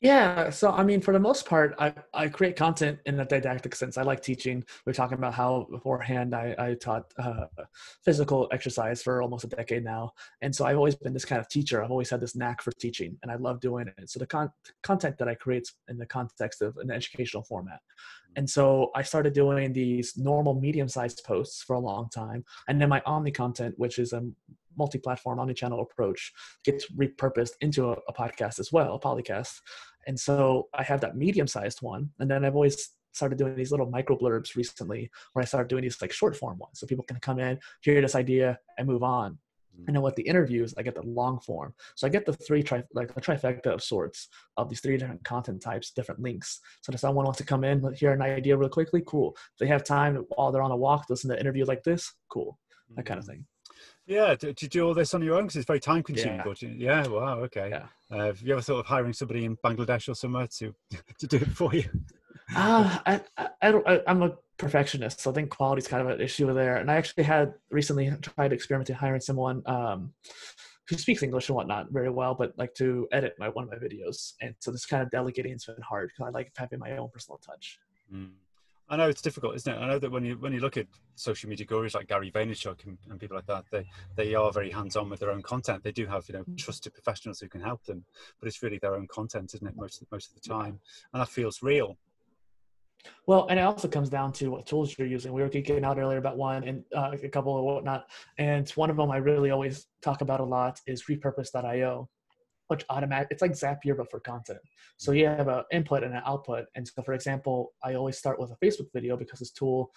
yeah, 0.00 0.50
so 0.50 0.70
I 0.70 0.84
mean, 0.84 1.00
for 1.00 1.12
the 1.12 1.18
most 1.18 1.44
part, 1.44 1.74
I, 1.78 1.92
I 2.14 2.28
create 2.28 2.54
content 2.54 3.00
in 3.06 3.18
a 3.18 3.24
didactic 3.24 3.74
sense. 3.74 3.98
I 3.98 4.02
like 4.02 4.22
teaching. 4.22 4.64
We 4.86 4.90
are 4.90 4.94
talking 4.94 5.18
about 5.18 5.34
how 5.34 5.66
beforehand 5.72 6.36
I, 6.36 6.54
I 6.56 6.74
taught 6.74 7.12
uh, 7.18 7.46
physical 8.04 8.48
exercise 8.52 9.02
for 9.02 9.20
almost 9.22 9.42
a 9.44 9.48
decade 9.48 9.82
now. 9.82 10.12
And 10.40 10.54
so 10.54 10.64
I've 10.64 10.76
always 10.76 10.94
been 10.94 11.12
this 11.12 11.24
kind 11.24 11.40
of 11.40 11.48
teacher. 11.48 11.82
I've 11.82 11.90
always 11.90 12.10
had 12.10 12.20
this 12.20 12.36
knack 12.36 12.62
for 12.62 12.70
teaching, 12.70 13.18
and 13.22 13.32
I 13.32 13.34
love 13.34 13.58
doing 13.58 13.88
it. 13.88 14.08
So 14.08 14.20
the 14.20 14.26
con- 14.26 14.52
content 14.84 15.18
that 15.18 15.28
I 15.28 15.34
create 15.34 15.68
in 15.88 15.98
the 15.98 16.06
context 16.06 16.62
of 16.62 16.76
an 16.76 16.92
educational 16.92 17.42
format. 17.42 17.80
And 18.36 18.48
so 18.48 18.90
I 18.94 19.02
started 19.02 19.32
doing 19.32 19.72
these 19.72 20.16
normal 20.16 20.54
medium 20.54 20.86
sized 20.86 21.24
posts 21.24 21.62
for 21.62 21.74
a 21.74 21.80
long 21.80 22.08
time. 22.10 22.44
And 22.68 22.80
then 22.80 22.88
my 22.88 23.02
Omni 23.04 23.32
content, 23.32 23.74
which 23.78 23.98
is 23.98 24.12
a 24.12 24.22
multi-platform 24.78 25.38
omni-channel 25.38 25.80
approach 25.80 26.32
gets 26.64 26.90
repurposed 26.92 27.52
into 27.60 27.90
a, 27.90 27.96
a 28.08 28.12
podcast 28.12 28.58
as 28.58 28.72
well 28.72 28.94
a 28.94 29.00
polycast 29.00 29.60
and 30.06 30.18
so 30.18 30.68
i 30.74 30.82
have 30.82 31.00
that 31.00 31.16
medium-sized 31.16 31.82
one 31.82 32.10
and 32.20 32.30
then 32.30 32.44
i've 32.44 32.54
always 32.54 32.90
started 33.12 33.38
doing 33.38 33.56
these 33.56 33.70
little 33.70 33.90
micro 33.90 34.16
blurbs 34.16 34.54
recently 34.56 35.10
where 35.32 35.42
i 35.42 35.46
started 35.46 35.68
doing 35.68 35.82
these 35.82 36.00
like 36.00 36.12
short 36.12 36.36
form 36.36 36.58
ones. 36.58 36.78
So 36.78 36.86
people 36.86 37.04
can 37.04 37.18
come 37.20 37.38
in 37.38 37.58
hear 37.82 38.00
this 38.00 38.14
idea 38.14 38.58
and 38.78 38.86
move 38.86 39.02
on. 39.02 39.38
And 39.86 39.94
then 39.94 40.02
with 40.02 40.16
the 40.16 40.22
interviews 40.22 40.74
i 40.76 40.82
get 40.82 40.94
the 40.94 41.02
long 41.02 41.38
form. 41.40 41.74
So 41.94 42.06
i 42.06 42.10
get 42.10 42.26
the 42.26 42.32
three 42.32 42.62
tri- 42.62 42.84
like 42.94 43.14
the 43.14 43.20
trifecta 43.20 43.66
of 43.66 43.82
sorts 43.82 44.28
of 44.56 44.68
these 44.68 44.80
three 44.80 44.96
different 44.96 45.24
content 45.24 45.60
types 45.62 45.90
different 45.90 46.20
links. 46.20 46.60
So 46.80 46.92
if 46.92 47.00
someone 47.00 47.24
wants 47.24 47.38
to 47.38 47.44
come 47.44 47.64
in 47.64 47.94
hear 47.94 48.12
an 48.12 48.22
idea 48.22 48.56
real 48.56 48.68
quickly 48.68 49.02
cool. 49.06 49.36
If 49.52 49.58
they 49.58 49.66
have 49.66 49.84
time 49.84 50.24
while 50.30 50.50
they're 50.50 50.62
on 50.62 50.70
a 50.70 50.76
walk 50.76 51.06
listen 51.10 51.28
to 51.30 51.36
an 51.36 51.40
interview 51.40 51.64
like 51.64 51.82
this 51.84 52.12
cool. 52.28 52.58
That 52.96 53.04
kind 53.04 53.18
of 53.18 53.24
mm. 53.24 53.28
thing 53.28 53.46
yeah, 54.08 54.34
do, 54.34 54.52
do 54.54 54.64
you 54.64 54.68
do 54.70 54.86
all 54.86 54.94
this 54.94 55.12
on 55.12 55.22
your 55.22 55.36
own? 55.36 55.44
Because 55.44 55.56
it's 55.56 55.66
very 55.66 55.80
time 55.80 56.02
consuming. 56.02 56.40
Yeah. 56.62 56.74
yeah, 56.76 57.06
wow, 57.06 57.40
okay. 57.40 57.68
Yeah. 57.70 57.86
Uh, 58.10 58.26
have 58.26 58.40
you 58.40 58.54
ever 58.54 58.62
thought 58.62 58.78
of 58.78 58.86
hiring 58.86 59.12
somebody 59.12 59.44
in 59.44 59.56
Bangladesh 59.58 60.08
or 60.08 60.14
somewhere 60.14 60.48
to 60.58 60.74
to 61.18 61.26
do 61.26 61.36
it 61.36 61.48
for 61.48 61.74
you? 61.74 61.84
Uh, 62.56 62.98
I, 63.04 63.20
I, 63.36 63.48
I 63.60 63.70
don't, 63.70 63.86
I, 63.86 64.00
I'm 64.06 64.22
a 64.22 64.32
perfectionist, 64.56 65.20
so 65.20 65.30
I 65.30 65.34
think 65.34 65.50
quality 65.50 65.80
is 65.80 65.88
kind 65.88 66.02
of 66.02 66.08
an 66.08 66.22
issue 66.22 66.52
there. 66.54 66.76
And 66.76 66.90
I 66.90 66.96
actually 66.96 67.24
had 67.24 67.52
recently 67.70 68.10
tried 68.22 68.54
experimenting 68.54 68.96
hiring 68.96 69.20
someone 69.20 69.62
um, 69.66 70.14
who 70.88 70.96
speaks 70.96 71.22
English 71.22 71.50
and 71.50 71.56
whatnot 71.56 71.90
very 71.90 72.08
well, 72.08 72.34
but 72.34 72.56
like 72.56 72.74
to 72.76 73.06
edit 73.12 73.34
my 73.38 73.50
one 73.50 73.64
of 73.64 73.70
my 73.70 73.76
videos. 73.76 74.32
And 74.40 74.54
so 74.58 74.70
this 74.70 74.86
kind 74.86 75.02
of 75.02 75.10
delegating 75.10 75.52
has 75.52 75.66
been 75.66 75.76
hard 75.82 76.08
because 76.08 76.28
I 76.28 76.30
like 76.30 76.50
having 76.56 76.78
my 76.78 76.96
own 76.96 77.10
personal 77.12 77.38
touch. 77.38 77.78
Mm. 78.12 78.30
I 78.90 78.96
know 78.96 79.08
it's 79.08 79.20
difficult, 79.20 79.54
isn't 79.54 79.72
it? 79.72 79.76
I 79.76 79.86
know 79.86 79.98
that 79.98 80.10
when 80.10 80.24
you 80.24 80.38
when 80.38 80.52
you 80.52 80.60
look 80.60 80.76
at 80.78 80.86
social 81.14 81.50
media 81.50 81.66
gurus 81.66 81.94
like 81.94 82.08
Gary 82.08 82.30
Vaynerchuk 82.30 82.84
and, 82.86 82.96
and 83.10 83.20
people 83.20 83.36
like 83.36 83.46
that, 83.46 83.64
they 83.70 83.86
they 84.16 84.34
are 84.34 84.50
very 84.50 84.70
hands 84.70 84.96
on 84.96 85.10
with 85.10 85.20
their 85.20 85.30
own 85.30 85.42
content. 85.42 85.84
They 85.84 85.92
do 85.92 86.06
have 86.06 86.26
you 86.28 86.34
know 86.34 86.44
mm. 86.44 86.56
trusted 86.56 86.94
professionals 86.94 87.40
who 87.40 87.48
can 87.48 87.60
help 87.60 87.84
them, 87.84 88.04
but 88.40 88.48
it's 88.48 88.62
really 88.62 88.78
their 88.78 88.94
own 88.94 89.06
content, 89.08 89.52
isn't 89.54 89.66
it? 89.66 89.76
Most 89.76 90.02
most 90.10 90.30
of 90.30 90.40
the 90.40 90.48
time, 90.48 90.80
and 91.12 91.20
that 91.20 91.28
feels 91.28 91.62
real. 91.62 91.98
Well, 93.26 93.46
and 93.48 93.60
it 93.60 93.62
also 93.62 93.88
comes 93.88 94.08
down 94.08 94.32
to 94.34 94.48
what 94.48 94.66
tools 94.66 94.96
you're 94.98 95.06
using. 95.06 95.32
We 95.32 95.42
were 95.42 95.48
geeking 95.48 95.84
out 95.84 95.98
earlier 95.98 96.18
about 96.18 96.36
one 96.36 96.64
and 96.64 96.82
uh, 96.94 97.12
a 97.22 97.28
couple 97.28 97.56
of 97.56 97.64
whatnot, 97.64 98.06
and 98.38 98.68
one 98.70 98.90
of 98.90 98.96
them 98.96 99.10
I 99.10 99.18
really 99.18 99.50
always 99.50 99.86
talk 100.02 100.22
about 100.22 100.40
a 100.40 100.44
lot 100.44 100.80
is 100.86 101.04
repurpose.io 101.04 102.08
which 102.68 102.84
automatic 102.90 103.28
it's 103.30 103.42
like 103.42 103.52
zapier 103.52 103.96
but 103.96 104.10
for 104.10 104.20
content. 104.20 104.60
So 104.96 105.10
mm-hmm. 105.10 105.18
you 105.18 105.26
have 105.26 105.48
an 105.48 105.64
input 105.72 106.04
and 106.04 106.14
an 106.14 106.22
output. 106.24 106.66
And 106.74 106.86
so 106.86 107.02
for 107.02 107.14
example 107.14 107.72
i 107.82 107.94
always 107.94 108.18
start 108.18 108.38
with 108.40 108.50
a 108.50 108.56
facebook 108.64 108.92
video 108.92 109.16
because 109.16 109.40
this 109.40 109.50
tool 109.50 109.92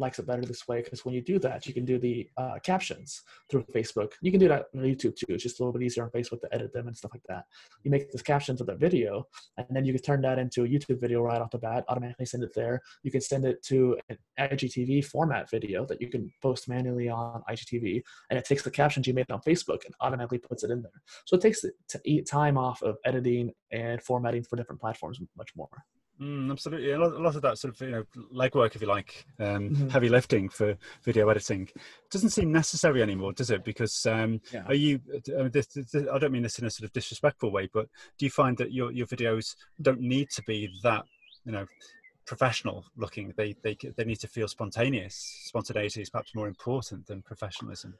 likes 0.00 0.18
it 0.18 0.26
better 0.26 0.42
this 0.42 0.66
way 0.66 0.82
because 0.82 1.04
when 1.04 1.14
you 1.14 1.20
do 1.20 1.38
that, 1.38 1.66
you 1.66 1.74
can 1.74 1.84
do 1.84 1.98
the 1.98 2.28
uh, 2.36 2.58
captions 2.62 3.22
through 3.50 3.64
Facebook. 3.74 4.12
You 4.22 4.30
can 4.30 4.40
do 4.40 4.48
that 4.48 4.66
on 4.74 4.82
YouTube 4.82 5.16
too. 5.16 5.26
It's 5.28 5.42
just 5.42 5.60
a 5.60 5.62
little 5.62 5.78
bit 5.78 5.84
easier 5.84 6.04
on 6.04 6.10
Facebook 6.10 6.40
to 6.40 6.52
edit 6.52 6.72
them 6.72 6.88
and 6.88 6.96
stuff 6.96 7.12
like 7.14 7.22
that. 7.28 7.44
You 7.84 7.90
make 7.90 8.10
the 8.10 8.22
captions 8.22 8.60
of 8.60 8.66
the 8.66 8.74
video, 8.74 9.26
and 9.58 9.66
then 9.70 9.84
you 9.84 9.92
can 9.92 10.02
turn 10.02 10.22
that 10.22 10.38
into 10.38 10.64
a 10.64 10.68
YouTube 10.68 11.00
video 11.00 11.22
right 11.22 11.40
off 11.40 11.50
the 11.50 11.58
bat. 11.58 11.84
Automatically 11.88 12.26
send 12.26 12.42
it 12.42 12.54
there. 12.54 12.80
You 13.02 13.10
can 13.10 13.20
send 13.20 13.44
it 13.44 13.62
to 13.64 13.98
an 14.08 14.18
IGTV 14.38 15.04
format 15.04 15.50
video 15.50 15.84
that 15.86 16.00
you 16.00 16.08
can 16.08 16.32
post 16.42 16.68
manually 16.68 17.08
on 17.08 17.42
IGTV, 17.48 18.02
and 18.30 18.38
it 18.38 18.44
takes 18.44 18.62
the 18.62 18.70
captions 18.70 19.06
you 19.06 19.14
made 19.14 19.30
on 19.30 19.40
Facebook 19.42 19.84
and 19.84 19.94
automatically 20.00 20.38
puts 20.38 20.64
it 20.64 20.70
in 20.70 20.82
there. 20.82 21.02
So 21.26 21.36
it 21.36 21.42
takes 21.42 21.60
to 21.60 22.22
time 22.22 22.56
off 22.56 22.82
of 22.82 22.96
editing 23.04 23.52
and 23.70 24.02
formatting 24.02 24.44
for 24.44 24.56
different 24.56 24.80
platforms 24.80 25.20
much 25.36 25.50
more. 25.56 25.68
Mm, 26.20 26.50
absolutely, 26.50 26.90
a 26.90 26.98
lot, 26.98 27.12
a 27.14 27.18
lot, 27.18 27.34
of 27.34 27.40
that 27.42 27.56
sort 27.56 27.74
of 27.74 27.80
you 27.80 27.92
know 27.92 28.04
legwork, 28.34 28.74
if 28.74 28.82
you 28.82 28.86
like, 28.86 29.24
um, 29.38 29.70
mm-hmm. 29.70 29.88
heavy 29.88 30.10
lifting 30.10 30.50
for 30.50 30.76
video 31.02 31.26
editing 31.30 31.66
doesn't 32.10 32.28
seem 32.28 32.52
necessary 32.52 33.02
anymore, 33.02 33.32
does 33.32 33.50
it? 33.50 33.64
Because 33.64 34.04
um, 34.04 34.38
yeah. 34.52 34.64
are 34.66 34.74
you? 34.74 35.00
This, 35.50 35.68
this, 35.68 35.94
I 35.94 36.18
don't 36.18 36.32
mean 36.32 36.42
this 36.42 36.58
in 36.58 36.66
a 36.66 36.70
sort 36.70 36.84
of 36.84 36.92
disrespectful 36.92 37.50
way, 37.50 37.70
but 37.72 37.88
do 38.18 38.26
you 38.26 38.30
find 38.30 38.54
that 38.58 38.70
your 38.70 38.92
your 38.92 39.06
videos 39.06 39.56
don't 39.80 40.00
need 40.00 40.28
to 40.30 40.42
be 40.42 40.68
that 40.82 41.06
you 41.46 41.52
know 41.52 41.64
professional 42.26 42.84
looking? 42.98 43.32
They 43.38 43.56
they 43.62 43.78
they 43.96 44.04
need 44.04 44.20
to 44.20 44.28
feel 44.28 44.46
spontaneous. 44.46 45.14
Spontaneity 45.44 46.02
is 46.02 46.10
perhaps 46.10 46.34
more 46.34 46.48
important 46.48 47.06
than 47.06 47.22
professionalism. 47.22 47.94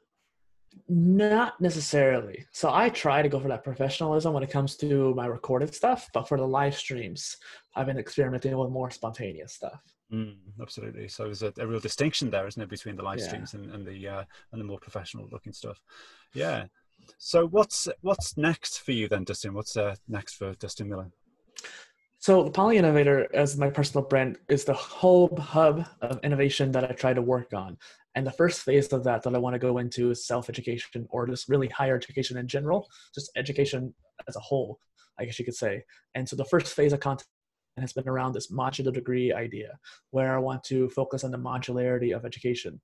Not 0.87 1.59
necessarily. 1.61 2.45
So 2.51 2.73
I 2.73 2.89
try 2.89 3.21
to 3.21 3.29
go 3.29 3.39
for 3.39 3.47
that 3.47 3.63
professionalism 3.63 4.33
when 4.33 4.43
it 4.43 4.49
comes 4.49 4.75
to 4.77 5.13
my 5.15 5.25
recorded 5.25 5.73
stuff, 5.73 6.09
but 6.13 6.27
for 6.27 6.37
the 6.37 6.47
live 6.47 6.75
streams, 6.75 7.37
I've 7.75 7.85
been 7.85 7.97
experimenting 7.97 8.57
with 8.57 8.71
more 8.71 8.91
spontaneous 8.91 9.53
stuff. 9.53 9.81
Mm, 10.11 10.35
absolutely. 10.61 11.07
So 11.07 11.23
there's 11.23 11.43
a, 11.43 11.53
a, 11.59 11.65
real 11.65 11.79
distinction 11.79 12.29
there, 12.29 12.45
isn't 12.45 12.61
it, 12.61 12.69
between 12.69 12.97
the 12.97 13.03
live 13.03 13.19
yeah. 13.19 13.27
streams 13.27 13.53
and, 13.53 13.71
and 13.71 13.87
the 13.87 14.07
uh, 14.07 14.23
and 14.51 14.59
the 14.59 14.65
more 14.65 14.79
professional 14.79 15.29
looking 15.31 15.53
stuff. 15.53 15.79
Yeah. 16.33 16.65
So 17.17 17.47
what's 17.47 17.87
what's 18.01 18.37
next 18.37 18.79
for 18.79 18.91
you 18.91 19.07
then, 19.07 19.23
Dustin? 19.23 19.53
What's 19.53 19.77
uh, 19.77 19.95
next 20.09 20.33
for 20.33 20.53
Dustin 20.55 20.89
Miller? 20.89 21.11
So 22.19 22.43
the 22.43 22.51
Poly 22.51 22.77
Innovator, 22.77 23.27
as 23.33 23.57
my 23.57 23.69
personal 23.69 24.05
brand, 24.05 24.37
is 24.47 24.63
the 24.63 24.73
whole 24.73 25.35
hub 25.37 25.87
of 26.01 26.19
innovation 26.23 26.71
that 26.73 26.83
I 26.83 26.93
try 26.93 27.13
to 27.13 27.21
work 27.21 27.53
on. 27.53 27.77
And 28.15 28.27
the 28.27 28.31
first 28.31 28.63
phase 28.63 28.91
of 28.91 29.03
that 29.05 29.23
that 29.23 29.35
I 29.35 29.37
want 29.37 29.53
to 29.53 29.59
go 29.59 29.77
into 29.77 30.11
is 30.11 30.25
self 30.25 30.49
education 30.49 31.07
or 31.09 31.27
just 31.27 31.47
really 31.47 31.67
higher 31.69 31.95
education 31.95 32.37
in 32.37 32.47
general, 32.47 32.89
just 33.15 33.31
education 33.35 33.93
as 34.27 34.35
a 34.35 34.39
whole, 34.39 34.79
I 35.19 35.25
guess 35.25 35.39
you 35.39 35.45
could 35.45 35.55
say. 35.55 35.83
And 36.15 36.27
so 36.27 36.35
the 36.35 36.45
first 36.45 36.73
phase 36.73 36.93
of 36.93 36.99
content 36.99 37.27
has 37.77 37.93
been 37.93 38.09
around 38.09 38.33
this 38.33 38.51
modular 38.51 38.93
degree 38.93 39.33
idea, 39.33 39.79
where 40.11 40.35
I 40.35 40.39
want 40.39 40.63
to 40.65 40.89
focus 40.89 41.23
on 41.23 41.31
the 41.31 41.37
modularity 41.37 42.15
of 42.15 42.25
education. 42.25 42.81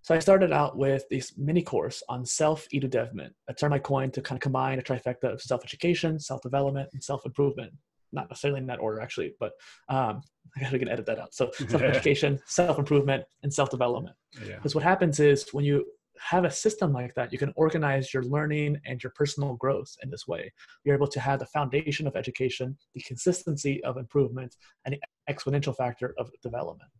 So 0.00 0.14
I 0.14 0.18
started 0.20 0.52
out 0.52 0.78
with 0.78 1.04
this 1.10 1.36
mini 1.36 1.62
course 1.62 2.02
on 2.08 2.24
self 2.24 2.66
edudevment, 2.72 3.32
a 3.48 3.54
term 3.54 3.74
I 3.74 3.78
coined 3.78 4.14
to 4.14 4.22
kind 4.22 4.38
of 4.38 4.42
combine 4.42 4.78
a 4.78 4.82
trifecta 4.82 5.32
of 5.32 5.42
self 5.42 5.62
education, 5.62 6.18
self 6.18 6.40
development, 6.40 6.88
and 6.94 7.04
self 7.04 7.26
improvement 7.26 7.72
not 8.12 8.28
necessarily 8.30 8.60
in 8.60 8.66
that 8.66 8.80
order 8.80 9.00
actually, 9.00 9.34
but 9.38 9.52
um, 9.88 10.22
I 10.56 10.60
guess 10.60 10.72
we 10.72 10.78
can 10.78 10.88
edit 10.88 11.06
that 11.06 11.18
out. 11.18 11.34
So 11.34 11.50
self-education, 11.68 12.40
self-improvement, 12.46 13.24
and 13.42 13.52
self-development. 13.52 14.16
Because 14.32 14.48
yeah. 14.48 14.58
what 14.72 14.84
happens 14.84 15.20
is 15.20 15.48
when 15.52 15.64
you 15.64 15.84
have 16.20 16.44
a 16.44 16.50
system 16.50 16.92
like 16.92 17.14
that, 17.14 17.32
you 17.32 17.38
can 17.38 17.52
organize 17.56 18.12
your 18.12 18.24
learning 18.24 18.80
and 18.84 19.02
your 19.02 19.12
personal 19.14 19.54
growth 19.54 19.94
in 20.02 20.10
this 20.10 20.26
way. 20.26 20.52
You're 20.84 20.96
able 20.96 21.06
to 21.08 21.20
have 21.20 21.38
the 21.38 21.46
foundation 21.46 22.06
of 22.06 22.16
education, 22.16 22.76
the 22.94 23.00
consistency 23.02 23.82
of 23.84 23.96
improvement, 23.96 24.56
and 24.84 24.94
the 24.94 25.32
exponential 25.32 25.76
factor 25.76 26.14
of 26.18 26.30
development. 26.42 26.90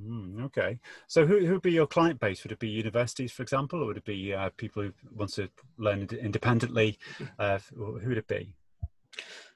Mm, 0.00 0.44
okay. 0.44 0.78
So 1.08 1.26
who 1.26 1.44
who 1.44 1.54
would 1.54 1.62
be 1.62 1.72
your 1.72 1.86
client 1.86 2.20
base? 2.20 2.44
Would 2.44 2.52
it 2.52 2.60
be 2.60 2.68
universities, 2.68 3.32
for 3.32 3.42
example, 3.42 3.82
or 3.82 3.86
would 3.86 3.96
it 3.96 4.04
be 4.04 4.32
uh, 4.32 4.50
people 4.56 4.84
who 4.84 4.92
want 5.12 5.32
to 5.34 5.48
learn 5.76 6.08
independently? 6.20 6.98
Uh, 7.38 7.58
who 7.74 8.00
would 8.06 8.18
it 8.18 8.28
be? 8.28 8.54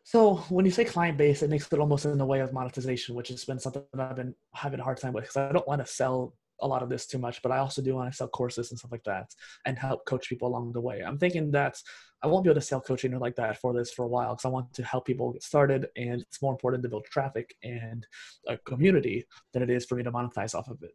So 0.05 0.37
when 0.49 0.65
you 0.65 0.71
say 0.71 0.85
client 0.85 1.17
base, 1.17 1.43
it 1.43 1.51
makes 1.51 1.73
it 1.73 1.79
almost 1.79 2.05
in 2.05 2.19
the 2.19 2.27
way 2.27 2.41
of 2.41 2.53
monetization, 2.53 3.15
which 3.15 3.29
has 3.29 3.45
been 3.45 3.59
something 3.59 3.85
that 3.95 4.11
I've 4.11 4.17
been 4.17 4.35
having 4.53 4.81
a 4.81 4.85
hard 4.85 4.99
time 4.99 5.13
with 5.13 5.25
because 5.25 5.37
I 5.37 5.53
don't 5.53 5.67
want 5.67 5.81
to 5.81 5.91
sell 5.91 6.35
a 6.61 6.67
lot 6.67 6.83
of 6.83 6.89
this 6.89 7.07
too 7.07 7.19
much, 7.19 7.43
but 7.43 7.53
I 7.53 7.59
also 7.59 7.83
do 7.83 7.95
want 7.95 8.11
to 8.11 8.17
sell 8.17 8.29
courses 8.29 8.71
and 8.71 8.79
stuff 8.79 8.93
like 8.93 9.05
that 9.05 9.35
and 9.67 9.79
help 9.79 10.07
coach 10.07 10.29
people 10.29 10.49
along 10.49 10.73
the 10.73 10.81
way. 10.81 11.01
I'm 11.01 11.19
thinking 11.19 11.51
that 11.53 11.77
I 12.23 12.29
won't 12.29 12.45
be 12.45 12.51
able 12.51 12.61
to 12.61 12.67
sell 12.67 12.81
coaching 12.81 13.13
or 13.15 13.19
like 13.19 13.35
that 13.37 13.59
for 13.59 13.73
this 13.73 13.91
for 13.93 14.05
a 14.05 14.09
while 14.09 14.31
because 14.31 14.45
I 14.45 14.49
want 14.49 14.73
to 14.75 14.85
help 14.85 15.07
people 15.07 15.33
get 15.33 15.43
started, 15.43 15.89
and 15.97 16.21
it's 16.21 16.41
more 16.41 16.53
important 16.53 16.85
to 16.85 16.89
build 16.89 17.05
traffic 17.07 17.57
and 17.65 18.07
a 18.47 18.57
community 18.59 19.27
than 19.53 19.63
it 19.63 19.71
is 19.71 19.85
for 19.85 19.97
me 19.97 20.05
to 20.05 20.13
monetize 20.13 20.55
off 20.55 20.69
of 20.69 20.81
it. 20.83 20.95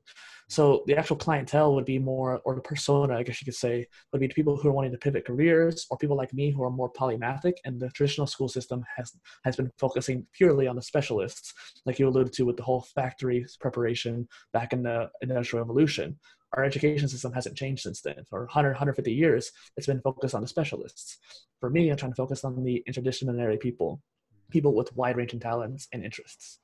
So 0.50 0.84
the 0.88 0.96
actual 0.98 1.18
clientele 1.18 1.76
would 1.76 1.86
be 1.86 2.00
more, 2.00 2.40
or 2.46 2.56
the 2.56 2.62
persona, 2.62 3.18
I 3.18 3.24
guess 3.24 3.42
you 3.42 3.46
could 3.46 3.56
say, 3.56 3.86
would 4.12 4.22
be 4.22 4.30
people 4.30 4.56
who 4.56 4.70
are 4.70 4.72
wanting 4.72 4.94
to 4.94 4.98
pivot 4.98 5.26
careers, 5.26 5.86
or 5.90 5.98
people 5.98 6.16
like 6.16 6.34
me 6.34 6.52
who 6.52 6.64
are 6.64 6.70
more 6.70 6.92
polymathic. 6.92 7.54
And 7.66 7.80
the 7.80 7.90
traditional 7.90 8.28
school 8.28 8.48
system 8.48 8.84
has 8.96 9.12
has 9.44 9.56
been 9.56 9.72
focusing 9.78 10.26
purely 10.34 10.68
on 10.68 10.76
the 10.76 10.82
specialists, 10.82 11.54
like 11.86 12.00
you 12.00 12.08
alluded 12.08 12.34
to 12.34 12.46
with 12.46 12.58
the 12.58 12.64
whole 12.64 12.82
factory 12.96 13.46
preparation 13.60 14.28
back 14.54 14.72
in 14.72 14.84
the 14.84 15.10
industrial 15.22 15.64
revolution 15.66 16.18
our 16.54 16.64
education 16.64 17.08
system 17.08 17.34
hasn't 17.34 17.58
changed 17.58 17.84
since 17.84 18.02
then. 18.02 18.24
For 18.30 18.42
100, 18.42 18.70
150 18.70 19.12
years, 19.12 19.52
it's 19.76 19.88
been 19.88 20.02
focused 20.02 20.36
on 20.36 20.42
the 20.42 20.48
specialists. 20.48 21.18
For 21.60 21.70
me, 21.70 21.90
I'm 21.90 21.98
trying 21.98 22.12
to 22.12 22.16
focus 22.16 22.44
on 22.44 22.64
the 22.64 22.84
interdisciplinary 22.88 23.60
people, 23.60 24.02
people 24.50 24.74
with 24.74 24.96
wide 24.96 25.18
ranging 25.18 25.40
talents 25.40 25.88
and 25.92 26.04
interests. 26.04 26.60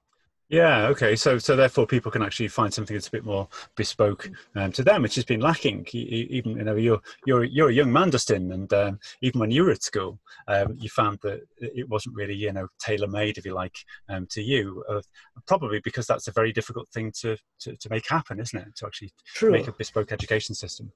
Yeah. 0.50 0.88
Okay. 0.88 1.16
So, 1.16 1.38
so 1.38 1.56
therefore, 1.56 1.88
people 1.88 2.12
can 2.12 2.22
actually 2.22 2.48
find 2.48 2.74
something 2.74 2.94
that's 2.96 3.08
a 3.08 3.12
bit 3.12 3.26
more 3.26 3.48
bespoke 3.76 4.30
um, 4.56 4.72
to 4.74 4.84
them, 4.84 5.02
which 5.02 5.16
has 5.16 5.26
been 5.26 5.40
lacking. 5.40 5.86
Even 5.94 6.58
you 6.58 6.64
know, 6.64 6.76
you're 6.76 7.02
you're 7.26 7.44
you're 7.44 7.70
a 7.70 7.74
young 7.74 7.92
man, 7.92 8.10
Dustin, 8.10 8.52
and 8.52 8.72
um, 8.74 9.00
even 9.22 9.40
when 9.40 9.52
you 9.52 9.64
were 9.64 9.72
at 9.72 9.84
school, 9.84 10.20
um, 10.48 10.76
you 10.78 10.90
found 10.90 11.20
that 11.24 11.42
it 11.58 11.90
wasn't 11.90 12.16
really 12.16 12.36
you 12.36 12.52
know 12.52 12.68
tailor 12.80 13.08
made, 13.08 13.38
if 13.38 13.46
you 13.46 13.54
like, 13.54 13.76
um, 14.10 14.28
to 14.32 14.42
you. 14.42 14.84
Uh, 14.90 15.02
probably 15.48 15.80
because 15.84 16.06
that's 16.06 16.28
a 16.28 16.32
very 16.32 16.52
difficult 16.52 16.88
thing 16.90 17.12
to, 17.22 17.38
to 17.60 17.76
to 17.78 17.90
make 17.90 18.08
happen, 18.08 18.40
isn't 18.40 18.60
it? 18.60 18.76
To 18.76 18.86
actually 18.86 19.12
True. 19.34 19.52
make 19.52 19.68
a 19.68 19.72
bespoke 19.72 20.12
education 20.12 20.56
system. 20.56 20.92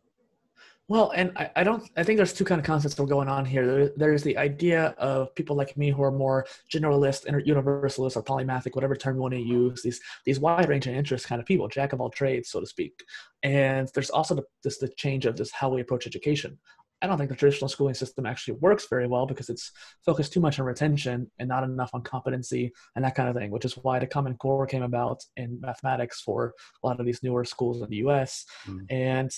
Well, 0.89 1.12
and 1.13 1.34
I, 1.36 1.51
I, 1.58 1.63
don't. 1.65 1.89
I 1.98 2.03
think 2.03 2.15
there's 2.15 2.32
two 2.32 2.46
kind 2.46 2.60
of 2.60 2.65
concepts 2.65 2.96
that 2.96 3.03
are 3.03 3.08
going 3.08 3.27
on 3.27 3.44
here. 3.44 3.65
There, 3.65 3.91
there's 3.98 4.24
the 4.24 4.38
idea 4.38 4.96
of 4.98 5.36
people 5.36 5.56
like 5.56 5.75
me 5.75 5.91
who 5.91 6.01
are 6.01 6.12
more 6.12 6.46
generalist, 6.74 7.25
inter- 7.25 7.44
universalist, 7.46 8.15
or 8.15 8.24
polymathic, 8.24 8.74
whatever 8.74 8.96
term 8.96 9.17
you 9.17 9.22
want 9.22 9.34
to 9.34 9.41
use. 9.41 9.84
These 9.84 10.00
these 10.25 10.39
wide 10.39 10.70
range 10.70 10.88
of 10.88 10.94
interest 10.94 11.27
kind 11.27 11.41
of 11.41 11.46
people, 11.46 11.67
jack 11.67 11.91
of 11.91 12.00
all 12.00 12.10
trades, 12.10 12.50
so 12.50 12.62
to 12.62 12.65
speak. 12.65 13.03
And 13.44 13.89
there's 13.94 14.10
also 14.10 14.36
the, 14.36 14.44
this 14.63 14.77
the 14.77 14.88
change 14.88 15.25
of 15.25 15.36
this 15.36 15.51
how 15.51 15.70
we 15.70 15.82
approach 15.82 16.08
education. 16.08 16.58
I 17.01 17.08
don't 17.08 17.17
think 17.17 17.29
the 17.29 17.36
traditional 17.36 17.70
schooling 17.70 17.94
system 17.94 18.25
actually 18.25 18.56
works 18.56 18.88
very 18.89 19.08
well 19.08 19.27
because 19.27 19.50
it's 19.50 19.72
focused 20.03 20.34
too 20.34 20.39
much 20.39 20.60
on 20.60 20.65
retention 20.65 21.29
and 21.38 21.48
not 21.48 21.63
enough 21.63 21.91
on 21.94 22.01
competency 22.01 22.72
and 22.96 23.06
that 23.06 23.13
kind 23.13 23.29
of 23.29 23.36
thing, 23.36 23.51
which 23.51 23.65
is 23.65 23.74
why 23.74 24.00
the 24.00 24.08
Common 24.08 24.36
Core 24.36 24.65
came 24.65 24.82
about 24.82 25.24
in 25.36 25.60
mathematics 25.62 26.22
for 26.22 26.56
a 26.84 26.88
lot 26.88 27.00
of 27.00 27.06
these 27.06 27.22
newer 27.22 27.46
schools 27.46 27.84
in 27.84 27.89
the 27.89 27.98
US. 27.98 28.46
Mm. 28.67 28.86
And 28.89 29.32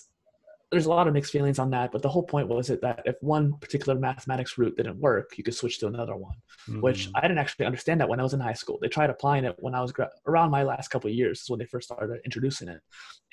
there's 0.72 0.86
a 0.86 0.90
lot 0.90 1.08
of 1.08 1.14
mixed 1.14 1.32
feelings 1.32 1.58
on 1.58 1.72
that, 1.72 1.92
but 1.92 2.02
the 2.02 2.10
whole 2.10 2.24
point 2.24 2.48
was 2.48 2.70
it 2.70 2.82
that 2.82 3.02
if 3.06 3.16
one 3.22 3.54
particular 3.60 3.98
mathematics 3.98 4.58
route 4.58 4.78
didn't 4.78 5.00
work, 5.00 5.36
you 5.36 5.44
could 5.44 5.56
switch 5.56 5.80
to 5.80 5.88
another 5.88 6.16
one, 6.16 6.36
mm-hmm. 6.70 6.82
which 6.82 7.10
I 7.16 7.22
didn't 7.22 7.40
actually 7.40 7.66
understand 7.66 8.00
that 8.02 8.10
when 8.10 8.20
I 8.20 8.24
was 8.24 8.34
in 8.34 8.40
high 8.40 8.54
school. 8.54 8.78
They 8.80 8.88
tried 8.88 9.10
applying 9.10 9.46
it 9.46 9.56
when 9.60 9.74
I 9.74 9.82
was 9.82 9.92
gra- 9.92 10.12
around 10.28 10.52
my 10.52 10.64
last 10.64 10.90
couple 10.90 11.10
of 11.10 11.16
years 11.16 11.42
is 11.42 11.50
when 11.50 11.60
they 11.60 11.66
first 11.66 11.88
started 11.88 12.20
introducing 12.24 12.68
it, 12.68 12.82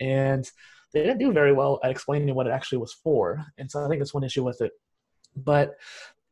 and 0.01 0.51
they 0.95 1.03
didn't 1.03 1.19
do 1.19 1.33
very 1.33 1.53
well 1.53 1.79
at 1.85 1.91
explaining 1.91 2.35
what 2.35 2.47
it 2.47 2.53
actually 2.53 2.79
was 2.79 2.95
for. 2.95 3.45
And 3.59 3.71
so 3.71 3.85
I 3.85 3.89
think 3.89 4.01
that's 4.01 4.15
one 4.15 4.25
issue 4.25 4.45
with 4.45 4.63
it, 4.63 4.73
but 5.37 5.75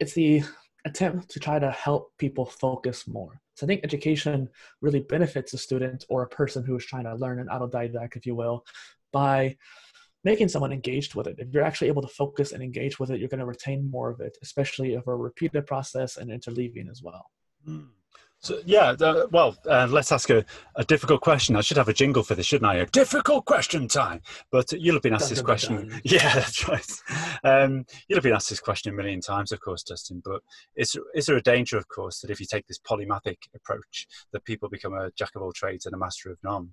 it's 0.00 0.14
the 0.14 0.42
attempt 0.86 1.30
to 1.30 1.40
try 1.40 1.58
to 1.58 1.70
help 1.70 2.12
people 2.18 2.46
focus 2.46 3.06
more. 3.06 3.40
So 3.56 3.66
I 3.66 3.68
think 3.68 3.82
education 3.84 4.48
really 4.80 5.00
benefits 5.00 5.52
a 5.52 5.58
student 5.58 6.04
or 6.08 6.22
a 6.22 6.28
person 6.28 6.64
who 6.64 6.76
is 6.76 6.86
trying 6.86 7.04
to 7.04 7.14
learn 7.14 7.40
an 7.40 7.48
autodidact, 7.48 8.16
if 8.16 8.26
you 8.26 8.34
will, 8.34 8.64
by 9.12 9.56
making 10.24 10.48
someone 10.48 10.72
engaged 10.72 11.14
with 11.14 11.26
it. 11.26 11.36
If 11.38 11.48
you're 11.52 11.62
actually 11.62 11.88
able 11.88 12.02
to 12.02 12.08
focus 12.08 12.52
and 12.52 12.62
engage 12.62 12.98
with 12.98 13.10
it, 13.10 13.20
you're 13.20 13.28
going 13.28 13.40
to 13.40 13.46
retain 13.46 13.90
more 13.90 14.10
of 14.10 14.20
it, 14.20 14.36
especially 14.42 14.94
if 14.94 15.06
a 15.06 15.14
repeated 15.14 15.66
process 15.66 16.16
and 16.16 16.30
interleaving 16.30 16.90
as 16.90 17.02
well. 17.02 17.26
Mm. 17.68 17.88
So, 18.44 18.60
yeah, 18.66 18.94
uh, 19.00 19.26
well, 19.30 19.56
uh, 19.66 19.86
let's 19.90 20.12
ask 20.12 20.28
a, 20.28 20.44
a, 20.76 20.84
difficult 20.84 21.22
question. 21.22 21.56
I 21.56 21.62
should 21.62 21.78
have 21.78 21.88
a 21.88 21.94
jingle 21.94 22.22
for 22.22 22.34
this, 22.34 22.44
shouldn't 22.44 22.70
I? 22.70 22.74
A 22.74 22.86
difficult 22.86 23.46
question 23.46 23.88
time. 23.88 24.20
But 24.52 24.70
you'll 24.72 24.96
have 24.96 25.02
been 25.02 25.14
asked 25.14 25.30
this 25.30 25.40
question. 25.40 25.98
Yeah, 26.04 26.34
that's 26.34 26.68
right. 26.68 26.92
Um, 27.42 27.86
you'll 28.06 28.18
have 28.18 28.22
been 28.22 28.34
asked 28.34 28.50
this 28.50 28.60
question 28.60 28.92
a 28.92 28.94
million 28.94 29.22
times, 29.22 29.50
of 29.50 29.60
course, 29.60 29.82
Dustin. 29.82 30.20
But 30.22 30.42
is, 30.76 30.94
is 31.14 31.24
there 31.24 31.38
a 31.38 31.42
danger, 31.42 31.78
of 31.78 31.88
course, 31.88 32.20
that 32.20 32.30
if 32.30 32.38
you 32.38 32.44
take 32.44 32.66
this 32.66 32.78
polymathic 32.78 33.38
approach, 33.54 34.06
that 34.32 34.44
people 34.44 34.68
become 34.68 34.92
a 34.92 35.10
jack 35.16 35.30
of 35.36 35.40
all 35.40 35.52
trades 35.52 35.86
and 35.86 35.94
a 35.94 35.98
master 35.98 36.30
of 36.30 36.36
none? 36.44 36.68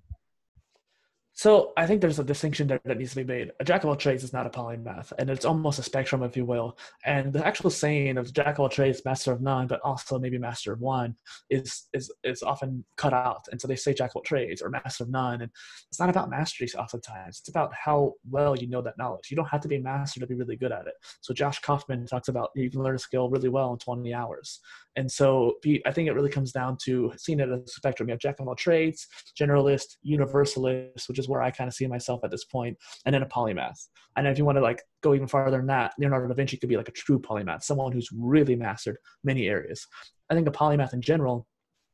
So 1.34 1.72
I 1.78 1.86
think 1.86 2.00
there's 2.00 2.18
a 2.18 2.24
distinction 2.24 2.66
there 2.66 2.80
that 2.84 2.98
needs 2.98 3.10
to 3.10 3.16
be 3.16 3.24
made. 3.24 3.52
A 3.58 3.64
jack 3.64 3.84
of 3.84 3.88
all 3.88 3.96
trades 3.96 4.22
is 4.22 4.34
not 4.34 4.46
a 4.46 4.50
polymath, 4.50 5.12
and 5.18 5.30
it's 5.30 5.46
almost 5.46 5.78
a 5.78 5.82
spectrum, 5.82 6.22
if 6.22 6.36
you 6.36 6.44
will. 6.44 6.76
And 7.06 7.32
the 7.32 7.44
actual 7.46 7.70
saying 7.70 8.18
of 8.18 8.32
jack 8.34 8.54
of 8.54 8.60
all 8.60 8.68
trades, 8.68 9.02
master 9.04 9.32
of 9.32 9.40
none, 9.40 9.66
but 9.66 9.80
also 9.80 10.18
maybe 10.18 10.36
master 10.36 10.72
of 10.72 10.80
one, 10.80 11.16
is 11.48 11.88
is 11.94 12.12
is 12.22 12.42
often 12.42 12.84
cut 12.96 13.14
out. 13.14 13.46
And 13.50 13.60
so 13.60 13.66
they 13.66 13.76
say 13.76 13.94
jack 13.94 14.10
of 14.10 14.16
all 14.16 14.22
trades 14.22 14.60
or 14.60 14.68
master 14.68 15.04
of 15.04 15.10
none, 15.10 15.40
and 15.40 15.50
it's 15.88 15.98
not 15.98 16.10
about 16.10 16.28
mastery. 16.28 16.68
Oftentimes, 16.78 17.38
it's 17.38 17.48
about 17.48 17.72
how 17.74 18.14
well 18.30 18.54
you 18.54 18.68
know 18.68 18.82
that 18.82 18.98
knowledge. 18.98 19.30
You 19.30 19.36
don't 19.36 19.48
have 19.48 19.62
to 19.62 19.68
be 19.68 19.76
a 19.76 19.80
master 19.80 20.20
to 20.20 20.26
be 20.26 20.34
really 20.34 20.56
good 20.56 20.72
at 20.72 20.86
it. 20.86 20.94
So 21.22 21.32
Josh 21.32 21.60
Kaufman 21.60 22.06
talks 22.06 22.28
about 22.28 22.50
you 22.54 22.70
can 22.70 22.82
learn 22.82 22.96
a 22.96 22.98
skill 22.98 23.30
really 23.30 23.48
well 23.48 23.72
in 23.72 23.78
20 23.78 24.12
hours. 24.12 24.60
And 24.96 25.10
so 25.10 25.54
I 25.86 25.92
think 25.92 26.08
it 26.08 26.12
really 26.12 26.30
comes 26.30 26.52
down 26.52 26.76
to 26.84 27.12
seeing 27.16 27.40
it 27.40 27.48
as 27.48 27.60
a 27.60 27.66
spectrum. 27.68 28.08
You 28.08 28.12
have 28.12 28.20
jack 28.20 28.40
of 28.40 28.48
all 28.48 28.54
trades, 28.54 29.08
generalist, 29.40 29.96
universalist, 30.02 31.08
which 31.08 31.18
is 31.22 31.28
where 31.28 31.42
I 31.42 31.50
kind 31.50 31.68
of 31.68 31.74
see 31.74 31.86
myself 31.86 32.20
at 32.24 32.30
this 32.30 32.44
point, 32.44 32.76
and 33.06 33.14
then 33.14 33.22
a 33.22 33.26
polymath. 33.26 33.88
And 34.16 34.26
if 34.26 34.38
you 34.38 34.44
want 34.44 34.56
to 34.56 34.62
like 34.62 34.82
go 35.02 35.14
even 35.14 35.28
farther 35.28 35.56
than 35.56 35.66
that, 35.68 35.94
Leonardo 35.98 36.28
da 36.28 36.34
Vinci 36.34 36.56
could 36.56 36.68
be 36.68 36.76
like 36.76 36.88
a 36.88 36.92
true 36.92 37.18
polymath, 37.18 37.62
someone 37.62 37.92
who's 37.92 38.10
really 38.12 38.56
mastered 38.56 38.98
many 39.24 39.48
areas. 39.48 39.86
I 40.30 40.34
think 40.34 40.48
a 40.48 40.52
polymath 40.52 40.92
in 40.92 41.00
general 41.00 41.46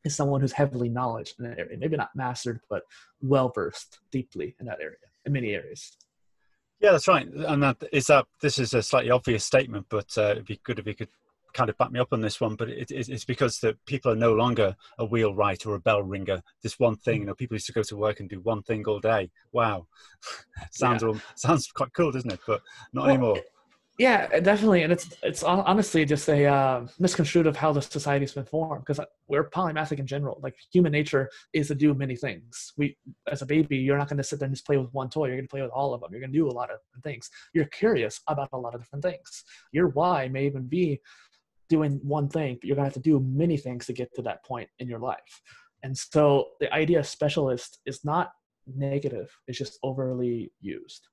is 0.05 0.17
someone 0.17 0.41
who's 0.41 0.53
heavily 0.53 0.89
knowledge 0.89 1.35
in 1.39 1.45
an 1.47 1.59
area, 1.59 1.79
maybe 1.79 1.97
not 1.97 2.11
mastered, 2.15 2.61
but 2.71 2.83
well 3.21 3.51
versed 3.55 3.99
deeply 4.11 4.55
in 4.61 4.67
that 4.67 4.79
area, 4.81 4.97
in 5.27 5.33
many 5.33 5.51
areas. 5.55 5.97
Yeah, 6.81 6.93
that's 6.93 7.09
right. 7.09 7.27
And 7.27 7.63
that 7.63 7.77
is 7.93 8.07
that. 8.07 8.27
This 8.41 8.59
is 8.59 8.73
a 8.75 8.83
slightly 8.83 9.11
obvious 9.11 9.45
statement, 9.45 9.87
but 9.89 10.17
uh, 10.17 10.31
it'd 10.33 10.47
be 10.47 10.61
good 10.63 10.79
if 10.79 10.87
you 10.87 10.95
could 10.95 11.09
kind 11.59 11.69
of 11.71 11.77
back 11.77 11.91
me 11.91 11.99
up 11.99 12.13
on 12.13 12.21
this 12.21 12.41
one, 12.41 12.55
but 12.55 12.69
it, 12.69 12.93
it, 12.93 13.09
it's 13.09 13.25
because 13.25 13.59
that 13.59 13.85
people 13.85 14.13
are 14.13 14.17
no 14.17 14.33
longer 14.33 14.77
a 14.99 15.05
wheelwright 15.05 15.67
or 15.67 15.75
a 15.75 15.81
bell 15.81 16.03
ringer. 16.05 16.41
This 16.63 16.79
one 16.79 16.95
thing, 16.97 17.21
you 17.21 17.27
know, 17.27 17.35
people 17.35 17.57
used 17.57 17.67
to 17.67 17.73
go 17.73 17.83
to 17.83 17.97
work 17.97 18.21
and 18.21 18.29
do 18.29 18.41
one 18.41 18.63
thing 18.63 18.85
all 18.87 19.01
day. 19.01 19.31
Wow, 19.51 19.89
sounds 20.71 21.03
yeah. 21.03 21.09
all, 21.09 21.21
sounds 21.35 21.67
quite 21.67 21.93
cool, 21.95 22.13
doesn't 22.13 22.33
it? 22.33 22.41
But 22.47 22.63
not 22.93 23.07
well, 23.07 23.11
anymore. 23.11 23.39
Yeah, 23.99 24.39
definitely, 24.39 24.85
and 24.85 24.93
it's 24.93 25.13
it's 25.25 25.43
honestly 25.43 26.05
just 26.05 26.29
a 26.29 26.45
uh, 26.45 26.87
misconstrued 27.01 27.49
of 27.49 27.57
how 27.57 27.73
the 27.73 27.83
society's 27.83 28.33
been 28.33 28.45
formed 28.45 28.85
because 28.87 29.05
we're 29.27 29.51
polymathic 29.51 29.99
in 29.99 30.07
general. 30.07 30.39
Like 30.41 30.55
human 30.73 30.93
nature 30.93 31.29
is 31.53 31.67
to 31.67 31.75
do 31.75 31.93
many 31.95 32.15
things. 32.15 32.73
We, 32.77 32.97
as 33.27 33.43
a 33.43 33.47
baby, 33.47 33.79
you're 33.79 33.99
not 33.99 34.09
going 34.09 34.19
to 34.19 34.23
sit 34.23 34.39
there 34.39 34.47
and 34.47 34.55
just 34.55 34.65
play 34.65 34.77
with 34.77 34.95
one 34.95 35.11
toy. 35.11 35.27
You're 35.27 35.37
going 35.37 35.49
to 35.49 35.51
play 35.51 35.63
with 35.63 35.73
all 35.73 35.93
of 35.95 36.01
them. 36.01 36.13
You're 36.13 36.21
going 36.21 36.33
to 36.33 36.39
do 36.39 36.47
a 36.47 36.53
lot 36.53 36.71
of 36.71 36.79
things. 37.03 37.29
You're 37.55 37.65
curious 37.65 38.21
about 38.29 38.51
a 38.53 38.57
lot 38.57 38.77
of 38.77 38.81
different 38.81 39.03
things. 39.03 39.43
Your 39.73 39.89
why 39.89 40.29
may 40.29 40.47
even 40.47 40.69
be 40.69 41.01
doing 41.69 42.01
one 42.03 42.29
thing, 42.29 42.57
but 42.61 42.65
you're 42.65 42.77
to 42.77 42.83
have 42.83 42.93
to 42.95 43.01
do 43.01 43.21
many 43.21 43.57
things 43.57 43.87
to 43.87 43.93
get 43.93 44.15
to 44.15 44.23
that 44.23 44.45
point 44.45 44.69
in 44.79 44.89
your 44.89 44.99
life. 44.99 45.43
And 45.83 45.97
so 45.97 46.49
the 46.61 46.73
idea 46.73 46.99
of 46.99 47.07
specialist 47.07 47.79
is 47.87 48.05
not 48.05 48.33
negative, 48.67 49.31
it's 49.47 49.59
just 49.59 49.79
overly 49.83 50.53
used. 50.61 51.09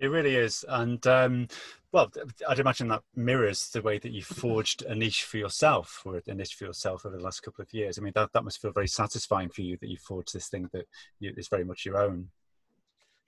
It 0.00 0.08
really 0.08 0.34
is. 0.34 0.64
And 0.68 1.04
um, 1.06 1.48
well, 1.92 2.10
I'd 2.48 2.58
imagine 2.58 2.88
that 2.88 3.02
mirrors 3.14 3.70
the 3.70 3.80
way 3.80 3.98
that 3.98 4.10
you 4.10 4.22
forged 4.22 4.82
a 4.82 4.94
niche 4.94 5.24
for 5.24 5.38
yourself 5.38 6.02
or 6.04 6.20
a 6.26 6.34
niche 6.34 6.56
for 6.56 6.64
yourself 6.64 7.06
over 7.06 7.16
the 7.16 7.22
last 7.22 7.40
couple 7.40 7.62
of 7.62 7.72
years. 7.72 7.98
I 7.98 8.02
mean, 8.02 8.12
that, 8.16 8.30
that 8.34 8.44
must 8.44 8.60
feel 8.60 8.72
very 8.72 8.88
satisfying 8.88 9.48
for 9.48 9.62
you 9.62 9.78
that 9.80 9.88
you 9.88 9.96
forged 9.96 10.34
this 10.34 10.48
thing 10.48 10.68
that 10.72 10.86
you, 11.20 11.32
is 11.36 11.48
very 11.48 11.64
much 11.64 11.86
your 11.86 11.96
own. 11.96 12.28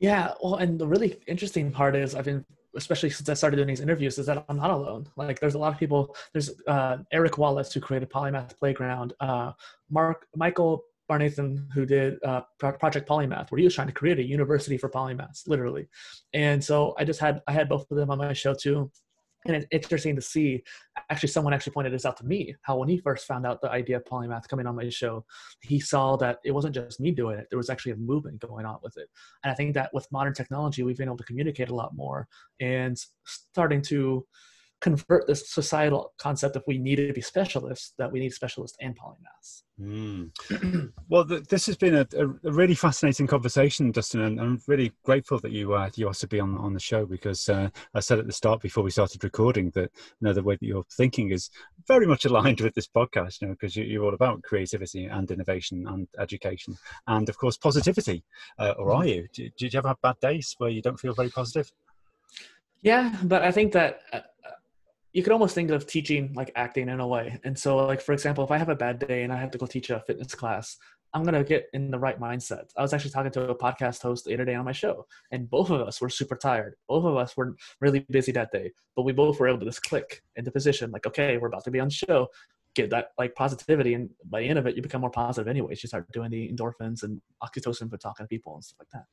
Yeah, 0.00 0.32
well, 0.42 0.56
and 0.56 0.78
the 0.78 0.86
really 0.86 1.18
interesting 1.26 1.70
part 1.70 1.96
is 1.96 2.14
I've 2.14 2.24
been, 2.24 2.44
especially 2.76 3.10
since 3.10 3.28
I 3.28 3.34
started 3.34 3.56
doing 3.56 3.68
these 3.68 3.80
interviews, 3.80 4.18
is 4.18 4.26
that 4.26 4.44
I'm 4.48 4.56
not 4.56 4.70
alone. 4.70 5.08
Like, 5.16 5.40
there's 5.40 5.54
a 5.54 5.58
lot 5.58 5.72
of 5.72 5.78
people. 5.78 6.16
There's 6.32 6.50
uh, 6.66 6.98
Eric 7.12 7.38
Wallace 7.38 7.72
who 7.72 7.80
created 7.80 8.10
Polymath 8.10 8.56
Playground. 8.58 9.14
Uh, 9.20 9.52
Mark 9.90 10.26
Michael 10.34 10.84
Barnathan 11.10 11.70
who 11.72 11.86
did 11.86 12.22
uh, 12.24 12.42
Project 12.58 13.08
Polymath, 13.08 13.50
where 13.50 13.58
he 13.58 13.64
was 13.64 13.74
trying 13.74 13.86
to 13.86 13.92
create 13.92 14.18
a 14.18 14.24
university 14.24 14.76
for 14.76 14.88
polymaths, 14.88 15.46
literally. 15.46 15.88
And 16.34 16.62
so 16.62 16.94
I 16.98 17.04
just 17.04 17.20
had 17.20 17.42
I 17.46 17.52
had 17.52 17.68
both 17.68 17.90
of 17.90 17.96
them 17.96 18.10
on 18.10 18.18
my 18.18 18.32
show 18.32 18.54
too 18.54 18.90
and 19.46 19.56
it's 19.56 19.66
interesting 19.70 20.14
to 20.16 20.22
see 20.22 20.62
actually 21.10 21.28
someone 21.28 21.52
actually 21.52 21.72
pointed 21.72 21.92
this 21.92 22.04
out 22.04 22.16
to 22.16 22.24
me 22.24 22.54
how 22.62 22.76
when 22.76 22.88
he 22.88 22.98
first 22.98 23.26
found 23.26 23.46
out 23.46 23.60
the 23.60 23.70
idea 23.70 23.96
of 23.96 24.04
polymath 24.04 24.48
coming 24.48 24.66
on 24.66 24.76
my 24.76 24.88
show 24.88 25.24
he 25.62 25.78
saw 25.80 26.16
that 26.16 26.38
it 26.44 26.52
wasn't 26.52 26.74
just 26.74 27.00
me 27.00 27.10
doing 27.10 27.38
it 27.38 27.46
there 27.50 27.58
was 27.58 27.70
actually 27.70 27.92
a 27.92 27.96
movement 27.96 28.38
going 28.40 28.64
on 28.66 28.78
with 28.82 28.96
it. 28.96 29.08
And 29.44 29.50
i 29.50 29.54
think 29.54 29.74
that 29.74 29.90
with 29.92 30.10
modern 30.10 30.34
technology 30.34 30.82
we've 30.82 30.96
been 30.96 31.08
able 31.08 31.16
to 31.16 31.24
communicate 31.24 31.68
a 31.68 31.74
lot 31.74 31.94
more 31.94 32.26
and 32.60 32.96
starting 33.24 33.82
to 33.82 34.26
convert 34.80 35.26
this 35.26 35.50
societal 35.50 36.12
concept 36.18 36.56
if 36.56 36.62
we 36.66 36.78
need 36.78 36.96
to 36.96 37.12
be 37.12 37.20
specialists 37.20 37.94
that 37.98 38.10
we 38.12 38.20
need 38.20 38.32
specialists 38.32 38.76
and 38.80 38.96
polymaths 38.98 39.62
mm. 39.80 40.92
well 41.08 41.24
th- 41.24 41.44
this 41.44 41.66
has 41.66 41.76
been 41.76 41.96
a, 41.96 42.06
a, 42.16 42.26
really 42.50 42.74
fascinating 42.74 43.26
conversation 43.26 43.90
dustin 43.90 44.22
and 44.22 44.40
i'm 44.40 44.60
really 44.66 44.92
grateful 45.04 45.38
that 45.38 45.52
you 45.52 45.74
uh, 45.74 45.90
you 45.96 46.06
also 46.06 46.26
be 46.26 46.40
on 46.40 46.56
on 46.58 46.72
the 46.72 46.80
show 46.80 47.04
because 47.04 47.48
uh, 47.48 47.68
i 47.94 48.00
said 48.00 48.18
at 48.18 48.26
the 48.26 48.32
start 48.32 48.60
before 48.60 48.82
we 48.82 48.90
started 48.90 49.22
recording 49.22 49.70
that 49.70 49.90
you 49.92 50.22
know 50.22 50.32
the 50.32 50.42
way 50.42 50.54
that 50.54 50.66
you're 50.66 50.84
thinking 50.96 51.30
is 51.30 51.50
very 51.86 52.06
much 52.06 52.24
aligned 52.24 52.60
with 52.62 52.74
this 52.74 52.88
podcast 52.88 53.40
you 53.40 53.48
know 53.48 53.54
because 53.54 53.76
you, 53.76 54.02
are 54.02 54.06
all 54.06 54.14
about 54.14 54.42
creativity 54.42 55.06
and 55.06 55.30
innovation 55.30 55.86
and 55.88 56.08
education 56.18 56.76
and 57.06 57.28
of 57.28 57.36
course 57.38 57.56
positivity. 57.56 58.24
Uh, 58.58 58.74
or 58.78 58.92
are 58.92 59.06
you? 59.06 59.26
Do, 59.32 59.48
do 59.56 59.66
you 59.66 59.78
ever 59.78 59.88
have 59.88 60.00
bad 60.02 60.18
days 60.20 60.54
where 60.58 60.70
you 60.70 60.82
don't 60.82 60.98
feel 60.98 61.14
very 61.14 61.30
positive? 61.30 61.70
Yeah 62.82 63.16
but 63.24 63.42
i 63.42 63.50
think 63.50 63.72
that 63.72 64.00
uh, 64.12 64.20
you 65.16 65.22
could 65.22 65.32
almost 65.32 65.54
think 65.54 65.70
of 65.70 65.86
teaching 65.86 66.30
like 66.34 66.52
acting 66.56 66.90
in 66.90 67.00
a 67.00 67.06
way. 67.06 67.40
And 67.42 67.58
so, 67.58 67.78
like 67.78 68.02
for 68.02 68.12
example, 68.12 68.44
if 68.44 68.50
I 68.50 68.58
have 68.58 68.68
a 68.68 68.76
bad 68.76 68.98
day 68.98 69.22
and 69.22 69.32
I 69.32 69.36
have 69.38 69.50
to 69.52 69.56
go 69.56 69.64
teach 69.64 69.88
a 69.88 70.00
fitness 70.00 70.34
class, 70.34 70.76
I'm 71.14 71.24
gonna 71.24 71.42
get 71.42 71.68
in 71.72 71.90
the 71.90 71.98
right 71.98 72.20
mindset. 72.20 72.64
I 72.76 72.82
was 72.82 72.92
actually 72.92 73.12
talking 73.12 73.32
to 73.32 73.48
a 73.48 73.54
podcast 73.54 74.02
host 74.02 74.26
the 74.26 74.34
other 74.34 74.44
day 74.44 74.54
on 74.54 74.66
my 74.66 74.72
show, 74.72 75.06
and 75.30 75.48
both 75.48 75.70
of 75.70 75.80
us 75.80 76.02
were 76.02 76.10
super 76.10 76.36
tired. 76.36 76.74
Both 76.86 77.06
of 77.06 77.16
us 77.16 77.34
were 77.34 77.56
really 77.80 78.00
busy 78.10 78.30
that 78.32 78.52
day, 78.52 78.72
but 78.94 79.04
we 79.04 79.12
both 79.12 79.40
were 79.40 79.48
able 79.48 79.60
to 79.60 79.64
just 79.64 79.80
click 79.80 80.22
into 80.36 80.50
position. 80.50 80.90
Like, 80.90 81.06
okay, 81.06 81.38
we're 81.38 81.48
about 81.48 81.64
to 81.64 81.70
be 81.70 81.80
on 81.80 81.88
the 81.88 81.94
show. 81.94 82.28
Get 82.74 82.90
that 82.90 83.12
like 83.16 83.34
positivity, 83.34 83.94
and 83.94 84.10
by 84.26 84.40
the 84.40 84.48
end 84.50 84.58
of 84.58 84.66
it, 84.66 84.76
you 84.76 84.82
become 84.82 85.00
more 85.00 85.10
positive 85.10 85.48
anyways. 85.48 85.82
You 85.82 85.86
start 85.86 86.12
doing 86.12 86.30
the 86.30 86.52
endorphins 86.52 87.04
and 87.04 87.22
oxytocin 87.42 87.88
for 87.88 87.96
talking 87.96 88.24
to 88.24 88.28
people 88.28 88.54
and 88.54 88.62
stuff 88.62 88.80
like 88.80 88.90
that. 88.90 89.06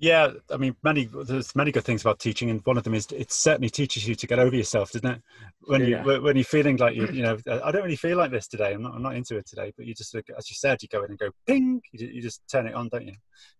Yeah, 0.00 0.30
I 0.50 0.56
mean, 0.56 0.76
many 0.84 1.06
there's 1.06 1.56
many 1.56 1.72
good 1.72 1.82
things 1.82 2.02
about 2.02 2.20
teaching, 2.20 2.50
and 2.50 2.64
one 2.64 2.78
of 2.78 2.84
them 2.84 2.94
is 2.94 3.08
it 3.10 3.32
certainly 3.32 3.68
teaches 3.68 4.06
you 4.06 4.14
to 4.14 4.26
get 4.28 4.38
over 4.38 4.54
yourself, 4.54 4.92
doesn't 4.92 5.10
it? 5.10 5.22
When 5.62 5.80
yeah. 5.80 6.04
you 6.04 6.22
when 6.22 6.36
you're 6.36 6.44
feeling 6.44 6.76
like 6.76 6.94
you 6.94 7.08
you 7.12 7.22
know 7.22 7.36
I 7.46 7.72
don't 7.72 7.82
really 7.82 7.96
feel 7.96 8.16
like 8.16 8.30
this 8.30 8.46
today. 8.46 8.74
I'm 8.74 8.82
not 8.82 8.94
I'm 8.94 9.02
not 9.02 9.16
into 9.16 9.36
it 9.36 9.46
today. 9.46 9.72
But 9.76 9.86
you 9.86 9.94
just 9.94 10.14
as 10.14 10.50
you 10.50 10.54
said, 10.54 10.82
you 10.82 10.88
go 10.88 11.02
in 11.02 11.10
and 11.10 11.18
go 11.18 11.30
ping. 11.46 11.82
You, 11.92 12.06
you 12.06 12.22
just 12.22 12.42
turn 12.48 12.68
it 12.68 12.74
on, 12.74 12.88
don't 12.88 13.06
you? 13.06 13.14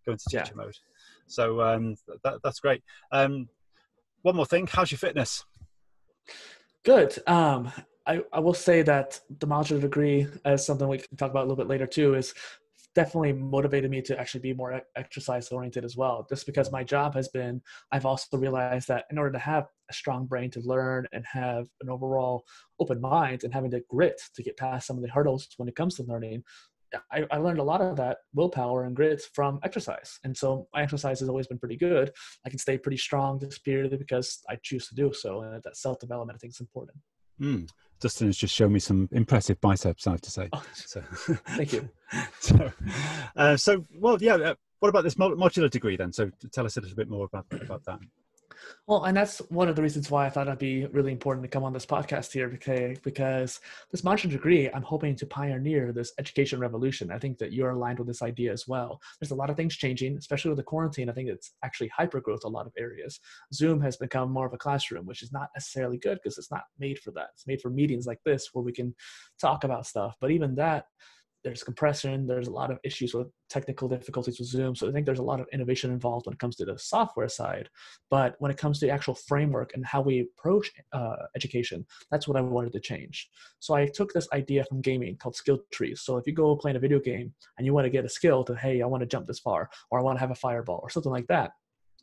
Go 0.06 0.12
into 0.12 0.24
teacher 0.28 0.52
yeah. 0.56 0.62
mode. 0.62 0.76
So 1.26 1.60
um, 1.60 1.96
that 2.22 2.38
that's 2.44 2.60
great. 2.60 2.82
Um, 3.10 3.48
one 4.22 4.36
more 4.36 4.46
thing, 4.46 4.68
how's 4.70 4.90
your 4.90 4.98
fitness? 4.98 5.44
Good. 6.84 7.18
Um, 7.26 7.72
I, 8.06 8.22
I 8.32 8.40
will 8.40 8.54
say 8.54 8.82
that 8.82 9.20
the 9.38 9.46
modular 9.46 9.80
degree, 9.80 10.26
as 10.44 10.64
something 10.64 10.88
we 10.88 10.98
can 10.98 11.16
talk 11.16 11.30
about 11.30 11.40
a 11.40 11.46
little 11.46 11.56
bit 11.56 11.68
later 11.68 11.86
too, 11.86 12.14
is 12.14 12.34
definitely 12.98 13.32
motivated 13.32 13.92
me 13.92 14.02
to 14.02 14.18
actually 14.18 14.40
be 14.40 14.52
more 14.52 14.82
exercise 14.96 15.48
oriented 15.50 15.84
as 15.84 15.96
well 15.96 16.26
just 16.28 16.44
because 16.46 16.72
my 16.72 16.82
job 16.82 17.14
has 17.14 17.28
been 17.28 17.62
i've 17.92 18.04
also 18.04 18.36
realized 18.36 18.88
that 18.88 19.04
in 19.12 19.18
order 19.18 19.30
to 19.30 19.38
have 19.38 19.68
a 19.88 19.92
strong 19.92 20.26
brain 20.26 20.50
to 20.50 20.60
learn 20.62 21.06
and 21.12 21.24
have 21.24 21.68
an 21.80 21.88
overall 21.88 22.44
open 22.80 23.00
mind 23.00 23.44
and 23.44 23.54
having 23.54 23.70
the 23.70 23.84
grit 23.88 24.20
to 24.34 24.42
get 24.42 24.56
past 24.56 24.88
some 24.88 24.96
of 24.96 25.02
the 25.04 25.08
hurdles 25.08 25.46
when 25.58 25.68
it 25.68 25.76
comes 25.76 25.94
to 25.94 26.02
learning 26.02 26.42
I, 27.12 27.24
I, 27.30 27.36
learned 27.36 27.58
a 27.58 27.70
lot 27.72 27.82
of 27.82 27.96
that 27.96 28.16
willpower 28.32 28.84
and 28.84 28.96
grit 28.96 29.20
from 29.34 29.60
exercise. 29.62 30.18
And 30.24 30.34
so 30.34 30.68
my 30.72 30.80
exercise 30.82 31.20
has 31.20 31.28
always 31.28 31.46
been 31.46 31.58
pretty 31.58 31.76
good. 31.76 32.10
I 32.46 32.48
can 32.48 32.58
stay 32.58 32.78
pretty 32.78 32.96
strong 32.96 33.38
this 33.38 33.58
period 33.58 33.94
because 33.98 34.40
I 34.48 34.56
choose 34.62 34.88
to 34.88 34.94
do 34.94 35.12
so. 35.12 35.42
And 35.42 35.62
that 35.62 35.76
self 35.76 35.98
development, 35.98 36.36
I 36.36 36.40
think, 36.40 36.54
is 36.54 36.60
important. 36.60 36.96
Mm. 37.38 37.68
Dustin 38.00 38.28
has 38.28 38.36
just 38.36 38.54
shown 38.54 38.72
me 38.72 38.80
some 38.80 39.08
impressive 39.12 39.60
biceps, 39.60 40.06
I 40.06 40.12
have 40.12 40.20
to 40.20 40.30
say. 40.30 40.48
Oh, 40.52 40.62
so, 40.72 41.00
thank 41.56 41.72
you. 41.72 41.88
so, 42.40 42.72
uh, 43.36 43.56
so, 43.56 43.84
well, 43.98 44.18
yeah. 44.20 44.34
Uh, 44.34 44.54
what 44.80 44.88
about 44.88 45.02
this 45.02 45.16
modular 45.16 45.68
degree 45.68 45.96
then? 45.96 46.12
So, 46.12 46.30
tell 46.52 46.64
us 46.64 46.76
a 46.76 46.80
little 46.80 46.96
bit 46.96 47.08
more 47.08 47.26
about 47.26 47.46
about 47.60 47.84
that. 47.86 47.98
Well, 48.86 49.04
and 49.04 49.16
that's 49.16 49.38
one 49.50 49.68
of 49.68 49.76
the 49.76 49.82
reasons 49.82 50.10
why 50.10 50.26
I 50.26 50.30
thought 50.30 50.46
it'd 50.46 50.58
be 50.58 50.86
really 50.86 51.12
important 51.12 51.44
to 51.44 51.48
come 51.48 51.64
on 51.64 51.72
this 51.72 51.86
podcast 51.86 52.32
here, 52.32 52.48
because 52.48 52.98
because 53.00 53.60
this 53.90 54.04
master's 54.04 54.32
degree, 54.32 54.70
I'm 54.70 54.82
hoping 54.82 55.14
to 55.16 55.26
pioneer 55.26 55.92
this 55.92 56.12
education 56.18 56.58
revolution. 56.58 57.10
I 57.10 57.18
think 57.18 57.38
that 57.38 57.52
you're 57.52 57.70
aligned 57.70 57.98
with 57.98 58.08
this 58.08 58.22
idea 58.22 58.52
as 58.52 58.66
well. 58.66 59.00
There's 59.20 59.30
a 59.30 59.34
lot 59.34 59.50
of 59.50 59.56
things 59.56 59.76
changing, 59.76 60.16
especially 60.16 60.50
with 60.50 60.58
the 60.58 60.64
quarantine. 60.64 61.10
I 61.10 61.12
think 61.12 61.28
it's 61.28 61.52
actually 61.62 61.88
hyper 61.88 62.20
growth 62.20 62.44
a 62.44 62.48
lot 62.48 62.66
of 62.66 62.72
areas. 62.78 63.20
Zoom 63.52 63.80
has 63.82 63.96
become 63.96 64.32
more 64.32 64.46
of 64.46 64.54
a 64.54 64.58
classroom, 64.58 65.06
which 65.06 65.22
is 65.22 65.32
not 65.32 65.50
necessarily 65.54 65.98
good 65.98 66.18
because 66.22 66.38
it's 66.38 66.50
not 66.50 66.64
made 66.78 66.98
for 66.98 67.10
that. 67.12 67.28
It's 67.34 67.46
made 67.46 67.60
for 67.60 67.70
meetings 67.70 68.06
like 68.06 68.20
this 68.24 68.50
where 68.52 68.64
we 68.64 68.72
can 68.72 68.94
talk 69.40 69.64
about 69.64 69.86
stuff. 69.86 70.16
But 70.20 70.30
even 70.30 70.54
that 70.56 70.86
there's 71.48 71.64
compression 71.64 72.26
there's 72.26 72.46
a 72.46 72.50
lot 72.50 72.70
of 72.70 72.78
issues 72.84 73.14
with 73.14 73.26
technical 73.48 73.88
difficulties 73.88 74.38
with 74.38 74.46
zoom 74.46 74.76
so 74.76 74.86
i 74.86 74.92
think 74.92 75.06
there's 75.06 75.18
a 75.18 75.30
lot 75.30 75.40
of 75.40 75.46
innovation 75.54 75.90
involved 75.90 76.26
when 76.26 76.34
it 76.34 76.38
comes 76.38 76.56
to 76.56 76.66
the 76.66 76.78
software 76.78 77.28
side. 77.28 77.70
But 78.10 78.36
when 78.38 78.50
it 78.50 78.58
comes 78.58 78.78
to 78.78 78.86
the 78.86 78.92
actual 78.92 79.14
framework 79.14 79.72
and 79.74 79.84
how 79.86 80.02
we 80.02 80.20
approach 80.20 80.70
uh, 80.92 81.16
education 81.34 81.86
that's 82.10 82.28
what 82.28 82.36
i 82.36 82.42
wanted 82.42 82.72
to 82.74 82.80
change. 82.80 83.30
So 83.60 83.74
i 83.74 83.86
took 83.86 84.12
this 84.12 84.28
idea 84.34 84.64
from 84.64 84.82
gaming 84.82 85.16
called 85.16 85.36
skill 85.36 85.60
trees 85.72 86.02
so 86.02 86.18
if 86.18 86.26
you 86.26 86.34
go 86.34 86.54
playing 86.54 86.76
a 86.76 86.80
video 86.86 87.00
game 87.00 87.32
and 87.56 87.64
you 87.64 87.72
want 87.72 87.86
to 87.86 87.96
get 87.96 88.04
a 88.04 88.10
skill 88.18 88.44
to 88.44 88.54
hey 88.54 88.82
i 88.82 88.86
want 88.86 89.00
to 89.00 89.06
jump 89.14 89.26
this 89.26 89.38
far 89.38 89.70
or 89.90 89.98
i 89.98 90.02
want 90.02 90.16
to 90.16 90.20
have 90.20 90.30
a 90.30 90.42
fireball 90.46 90.80
or 90.82 90.90
something 90.90 91.12
like 91.12 91.28
that 91.28 91.52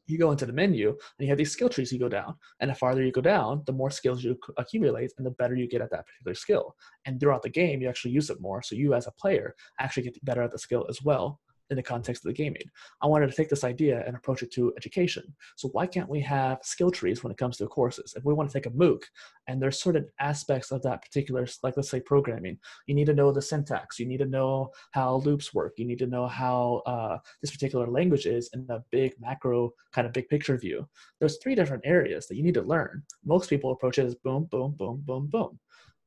you 0.08 0.18
go 0.18 0.32
into 0.32 0.46
the 0.46 0.54
menu 0.54 0.90
and 0.90 1.26
you 1.26 1.28
have 1.28 1.38
these 1.38 1.52
skill 1.52 1.70
trees 1.70 1.92
you 1.92 2.00
go 2.00 2.10
down 2.10 2.36
and 2.60 2.70
the 2.70 2.76
farther 2.76 3.04
you 3.04 3.12
go 3.12 3.22
down 3.22 3.64
the 3.66 3.74
more 3.74 3.90
skills 3.90 4.24
you 4.24 4.38
accumulate 4.58 5.12
and 5.18 5.26
the 5.26 5.32
better 5.32 5.56
you 5.56 5.68
get 5.68 5.82
at 5.82 5.92
that 5.92 6.06
particular 6.06 6.36
skill. 6.36 6.76
And 7.06 7.20
throughout 7.20 7.44
the 7.44 7.50
game 7.50 7.82
you 7.82 7.90
actually 7.90 8.12
use 8.12 8.30
it 8.30 8.42
more 8.42 8.62
so 8.62 8.76
you 8.76 8.94
as 8.94 9.08
a 9.08 9.12
player 9.12 9.56
actually 9.80 10.04
get 10.04 10.26
better 10.26 10.44
at 10.44 10.52
the 10.52 10.60
skill 10.60 10.86
as 10.90 11.02
well 11.02 11.40
in 11.70 11.76
the 11.76 11.84
context 11.84 12.26
of 12.26 12.30
the 12.30 12.34
gaming. 12.34 12.64
I 13.02 13.08
wanted 13.08 13.30
to 13.30 13.36
take 13.36 13.50
this 13.50 13.64
idea 13.64 14.04
and 14.06 14.16
approach 14.16 14.44
it 14.44 14.52
to 14.54 14.74
education. 14.78 15.24
So 15.56 15.70
why 15.70 15.88
can't 15.88 16.10
we 16.10 16.20
have 16.22 16.60
skill 16.64 16.92
trees 16.92 17.24
when 17.24 17.32
it 17.32 17.38
comes 17.38 17.58
to 17.58 17.68
courses? 17.68 18.14
If 18.16 18.24
we 18.24 18.34
want 18.34 18.50
to 18.50 18.54
take 18.54 18.66
a 18.66 18.76
MOOC 18.76 19.02
and 19.48 19.62
there's 19.62 19.82
certain 19.82 20.08
aspects 20.20 20.72
of 20.72 20.82
that 20.84 21.02
particular, 21.02 21.48
like 21.64 21.76
let's 21.76 21.90
say 21.90 22.00
programming, 22.00 22.58
you 22.88 22.96
need 22.96 23.06
to 23.06 23.14
know 23.14 23.32
the 23.32 23.42
syntax, 23.42 24.00
you 24.00 24.06
need 24.06 24.20
to 24.20 24.26
know 24.26 24.70
how 24.92 25.18
loops 25.18 25.54
work, 25.54 25.74
you 25.78 25.86
need 25.86 26.00
to 26.00 26.08
know 26.08 26.28
how 26.28 26.82
uh, 26.86 27.18
this 27.42 27.52
particular 27.52 27.88
language 27.88 28.26
is 28.26 28.50
in 28.54 28.66
a 28.70 28.84
big 28.92 29.14
macro 29.20 29.72
kind 29.92 30.08
of 30.08 30.14
big 30.14 30.30
picture 30.30 30.58
view. 30.58 30.88
There's 31.20 31.38
three 31.38 31.56
different 31.56 31.84
areas 31.86 32.28
that 32.28 32.36
you 32.36 32.44
need 32.44 32.54
to 32.56 32.62
learn. 32.62 33.04
Most 33.24 33.50
people 33.50 33.72
approach 33.72 33.98
it 33.98 34.06
as 34.06 34.16
boom, 34.16 34.46
boom, 34.52 34.76
boom, 34.78 35.02
boom, 35.06 35.28
boom. 35.28 35.60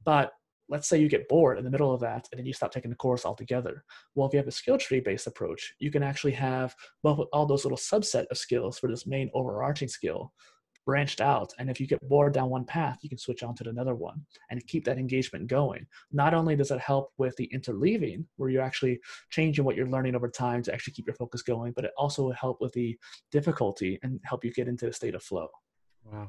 But 0.05 0.33
let's 0.69 0.89
say 0.89 0.99
you 0.99 1.09
get 1.09 1.29
bored 1.29 1.59
in 1.59 1.65
the 1.65 1.71
middle 1.71 1.93
of 1.93 2.01
that 2.01 2.29
and 2.31 2.39
then 2.39 2.47
you 2.47 2.53
stop 2.53 2.73
taking 2.73 2.91
the 2.91 2.97
course 2.97 3.25
altogether. 3.25 3.85
Well, 4.15 4.27
if 4.27 4.33
you 4.33 4.39
have 4.39 4.49
a 4.49 4.53
skill 4.53 4.79
tree 4.79 5.01
based 5.01 5.27
approach, 5.27 5.75
you 5.79 5.91
can 5.91 6.03
actually 6.03 6.33
have 6.33 6.75
well, 7.03 7.29
all 7.33 7.47
those 7.47 7.65
little 7.65 7.79
subset 7.79 8.27
of 8.31 8.39
skills 8.39 8.79
for 8.79 8.89
this 8.89 9.07
main 9.07 9.31
overarching 9.35 9.89
skill 9.89 10.33
branched 10.89 11.21
out. 11.21 11.53
And 11.59 11.69
if 11.69 11.81
you 11.81 11.87
get 11.87 12.01
bored 12.09 12.33
down 12.33 12.49
one 12.49 12.65
path, 12.65 12.97
you 13.03 13.11
can 13.11 13.19
switch 13.19 13.43
on 13.43 13.55
to 13.57 13.69
another 13.69 13.95
one 13.95 14.25
and 14.51 14.67
keep 14.67 14.87
that 14.87 14.97
engagement 14.97 15.47
going. 15.47 15.87
Not 16.13 16.33
only 16.33 16.57
does 16.57 16.71
it 16.71 16.81
help 16.81 17.11
with 17.19 17.37
the 17.37 17.47
interleaving, 17.55 18.25
where 18.37 18.49
you're 18.49 18.63
actually 18.63 18.99
changing 19.29 19.67
what 19.67 19.77
you're 19.77 19.91
learning 19.91 20.15
over 20.15 20.31
time 20.31 20.63
to 20.63 20.73
actually 20.73 20.95
keep 20.95 21.07
your 21.07 21.15
focus 21.15 21.43
going, 21.43 21.75
but 21.77 21.85
it 21.85 21.91
also 21.99 22.23
will 22.23 22.33
help 22.33 22.63
with 22.63 22.73
the 22.73 22.99
difficulty 23.31 23.99
and 24.03 24.19
help 24.25 24.47
you 24.47 24.51
get 24.51 24.67
into 24.67 24.89
a 24.89 24.93
state 24.93 25.15
of 25.15 25.23
flow. 25.23 25.49
Wow. 26.11 26.29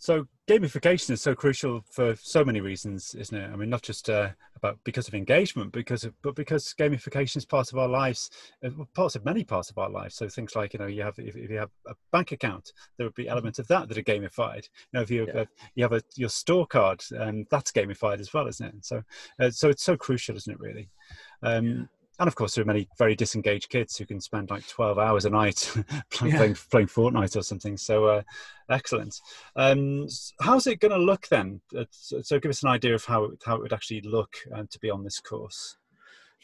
So 0.00 0.28
gamification 0.48 1.10
is 1.10 1.20
so 1.20 1.34
crucial 1.34 1.82
for 1.90 2.14
so 2.14 2.44
many 2.44 2.60
reasons, 2.60 3.16
isn't 3.16 3.36
it? 3.36 3.50
I 3.52 3.56
mean, 3.56 3.68
not 3.68 3.82
just 3.82 4.08
uh, 4.08 4.30
about 4.54 4.78
because 4.84 5.08
of 5.08 5.14
engagement, 5.14 5.72
because 5.72 6.04
of, 6.04 6.14
but 6.22 6.36
because 6.36 6.72
gamification 6.78 7.38
is 7.38 7.44
part 7.44 7.72
of 7.72 7.78
our 7.78 7.88
lives, 7.88 8.30
uh, 8.64 8.70
parts 8.94 9.16
of 9.16 9.24
many 9.24 9.42
parts 9.42 9.70
of 9.70 9.78
our 9.78 9.90
lives. 9.90 10.14
So 10.14 10.28
things 10.28 10.54
like 10.54 10.72
you 10.72 10.78
know, 10.78 10.86
you 10.86 11.02
have 11.02 11.18
if, 11.18 11.36
if 11.36 11.50
you 11.50 11.58
have 11.58 11.70
a 11.88 11.94
bank 12.12 12.30
account, 12.30 12.72
there 12.96 13.06
would 13.08 13.14
be 13.16 13.24
mm-hmm. 13.24 13.32
elements 13.32 13.58
of 13.58 13.66
that 13.68 13.88
that 13.88 13.98
are 13.98 14.02
gamified. 14.02 14.68
You 14.92 14.94
know, 14.94 15.00
if 15.00 15.10
you 15.10 15.26
yeah. 15.34 15.44
you 15.74 15.82
have 15.82 15.92
a 15.92 16.02
your 16.14 16.28
store 16.28 16.66
card, 16.66 17.02
and 17.10 17.20
um, 17.40 17.46
that's 17.50 17.72
gamified 17.72 18.20
as 18.20 18.32
well, 18.32 18.46
isn't 18.46 18.66
it? 18.66 18.84
So, 18.84 19.02
uh, 19.40 19.50
so 19.50 19.68
it's 19.68 19.82
so 19.82 19.96
crucial, 19.96 20.36
isn't 20.36 20.52
it? 20.52 20.60
Really. 20.60 20.90
Um, 21.42 21.88
and 22.18 22.28
of 22.28 22.34
course 22.34 22.54
there 22.54 22.62
are 22.62 22.66
many 22.66 22.88
very 22.98 23.14
disengaged 23.14 23.68
kids 23.68 23.96
who 23.96 24.06
can 24.06 24.20
spend 24.20 24.50
like 24.50 24.66
12 24.66 24.98
hours 24.98 25.24
a 25.24 25.30
night 25.30 25.72
playing, 26.10 26.32
yeah. 26.32 26.38
playing, 26.38 26.56
playing 26.70 26.86
Fortnite 26.86 27.36
or 27.36 27.42
something. 27.42 27.76
So 27.76 28.06
uh, 28.06 28.22
excellent. 28.70 29.20
Um, 29.56 30.06
how's 30.40 30.66
it 30.66 30.80
going 30.80 30.92
to 30.92 30.98
look 30.98 31.28
then? 31.28 31.60
Uh, 31.76 31.84
so, 31.90 32.38
give 32.38 32.50
us 32.50 32.62
an 32.62 32.70
idea 32.70 32.94
of 32.94 33.04
how, 33.04 33.30
how 33.44 33.56
it 33.56 33.62
would 33.62 33.72
actually 33.72 34.00
look 34.02 34.36
uh, 34.54 34.64
to 34.70 34.78
be 34.80 34.90
on 34.90 35.04
this 35.04 35.20
course. 35.20 35.76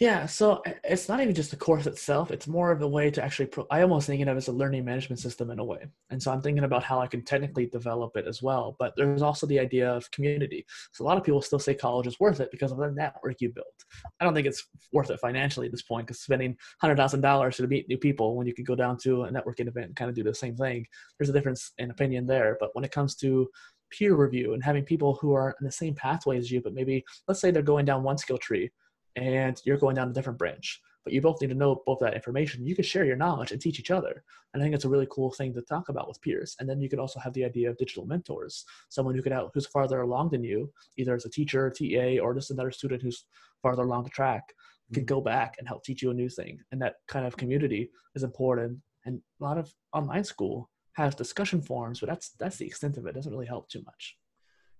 Yeah, 0.00 0.26
so 0.26 0.60
it's 0.82 1.08
not 1.08 1.20
even 1.20 1.36
just 1.36 1.52
the 1.52 1.56
course 1.56 1.86
itself. 1.86 2.32
It's 2.32 2.48
more 2.48 2.72
of 2.72 2.82
a 2.82 2.88
way 2.88 3.12
to 3.12 3.22
actually. 3.22 3.46
Pro- 3.46 3.68
I 3.70 3.82
almost 3.82 4.08
thinking 4.08 4.26
of 4.26 4.34
it 4.36 4.38
as 4.38 4.48
a 4.48 4.52
learning 4.52 4.84
management 4.84 5.20
system 5.20 5.52
in 5.52 5.60
a 5.60 5.64
way, 5.64 5.86
and 6.10 6.20
so 6.20 6.32
I'm 6.32 6.42
thinking 6.42 6.64
about 6.64 6.82
how 6.82 6.98
I 6.98 7.06
can 7.06 7.24
technically 7.24 7.66
develop 7.66 8.16
it 8.16 8.26
as 8.26 8.42
well. 8.42 8.74
But 8.80 8.94
there's 8.96 9.22
also 9.22 9.46
the 9.46 9.60
idea 9.60 9.88
of 9.88 10.10
community. 10.10 10.66
So 10.92 11.04
a 11.04 11.06
lot 11.06 11.16
of 11.16 11.22
people 11.22 11.40
still 11.40 11.60
say 11.60 11.74
college 11.74 12.08
is 12.08 12.18
worth 12.18 12.40
it 12.40 12.50
because 12.50 12.72
of 12.72 12.78
the 12.78 12.90
network 12.90 13.40
you 13.40 13.52
built. 13.52 13.84
I 14.18 14.24
don't 14.24 14.34
think 14.34 14.48
it's 14.48 14.66
worth 14.92 15.10
it 15.10 15.20
financially 15.20 15.66
at 15.66 15.72
this 15.72 15.82
point 15.82 16.08
because 16.08 16.20
spending 16.20 16.56
hundred 16.80 16.96
thousand 16.96 17.20
dollars 17.20 17.58
to 17.58 17.66
meet 17.68 17.88
new 17.88 17.98
people 17.98 18.34
when 18.36 18.48
you 18.48 18.54
could 18.54 18.66
go 18.66 18.74
down 18.74 18.96
to 19.04 19.22
a 19.24 19.30
networking 19.32 19.68
event 19.68 19.86
and 19.86 19.96
kind 19.96 20.08
of 20.08 20.16
do 20.16 20.24
the 20.24 20.34
same 20.34 20.56
thing. 20.56 20.84
There's 21.20 21.30
a 21.30 21.32
difference 21.32 21.70
in 21.78 21.92
opinion 21.92 22.26
there. 22.26 22.56
But 22.58 22.70
when 22.72 22.84
it 22.84 22.90
comes 22.90 23.14
to 23.16 23.48
peer 23.90 24.16
review 24.16 24.54
and 24.54 24.64
having 24.64 24.84
people 24.84 25.14
who 25.20 25.34
are 25.34 25.54
in 25.60 25.64
the 25.64 25.70
same 25.70 25.94
pathway 25.94 26.36
as 26.36 26.50
you, 26.50 26.60
but 26.60 26.74
maybe 26.74 27.04
let's 27.28 27.40
say 27.40 27.52
they're 27.52 27.62
going 27.62 27.84
down 27.84 28.02
one 28.02 28.18
skill 28.18 28.38
tree 28.38 28.72
and 29.16 29.60
you're 29.64 29.78
going 29.78 29.96
down 29.96 30.10
a 30.10 30.12
different 30.12 30.38
branch. 30.38 30.80
But 31.04 31.12
you 31.12 31.20
both 31.20 31.40
need 31.42 31.48
to 31.48 31.54
know 31.54 31.82
both 31.84 31.98
that 32.00 32.14
information. 32.14 32.66
You 32.66 32.74
can 32.74 32.84
share 32.84 33.04
your 33.04 33.16
knowledge 33.16 33.52
and 33.52 33.60
teach 33.60 33.78
each 33.78 33.90
other. 33.90 34.24
And 34.52 34.62
i 34.62 34.64
think 34.64 34.74
it's 34.74 34.86
a 34.86 34.88
really 34.88 35.06
cool 35.10 35.30
thing 35.30 35.52
to 35.52 35.60
talk 35.60 35.90
about 35.90 36.08
with 36.08 36.20
peers. 36.22 36.56
And 36.58 36.68
then 36.68 36.80
you 36.80 36.88
could 36.88 36.98
also 36.98 37.20
have 37.20 37.34
the 37.34 37.44
idea 37.44 37.68
of 37.68 37.76
digital 37.76 38.06
mentors 38.06 38.64
someone 38.88 39.14
who 39.14 39.22
could 39.22 39.32
help 39.32 39.50
who's 39.52 39.66
farther 39.66 40.00
along 40.00 40.30
than 40.30 40.42
you 40.42 40.72
either 40.96 41.14
as 41.14 41.26
a 41.26 41.30
teacher 41.30 41.70
ta 41.70 42.22
or 42.22 42.34
just 42.34 42.50
another 42.50 42.70
student 42.70 43.02
who's 43.02 43.26
farther 43.62 43.82
along 43.82 44.04
the 44.04 44.10
track 44.10 44.54
can 44.92 45.02
mm-hmm. 45.02 45.14
go 45.14 45.20
back 45.20 45.56
and 45.58 45.68
help 45.68 45.84
teach 45.84 46.02
you 46.02 46.10
a 46.10 46.14
new 46.14 46.28
thing. 46.28 46.58
And 46.72 46.80
that 46.80 46.96
kind 47.08 47.26
of 47.26 47.36
community 47.36 47.90
is 48.14 48.22
important. 48.22 48.78
And 49.04 49.20
a 49.40 49.44
lot 49.44 49.58
of 49.58 49.74
online 49.92 50.24
school 50.24 50.70
has 50.94 51.14
discussion 51.14 51.60
forums 51.60 52.00
but 52.00 52.08
that's 52.08 52.30
that's 52.38 52.56
the 52.56 52.66
extent 52.66 52.96
of 52.96 53.04
it. 53.04 53.10
it 53.10 53.14
doesn't 53.14 53.32
really 53.32 53.46
help 53.46 53.68
too 53.68 53.82
much 53.84 54.16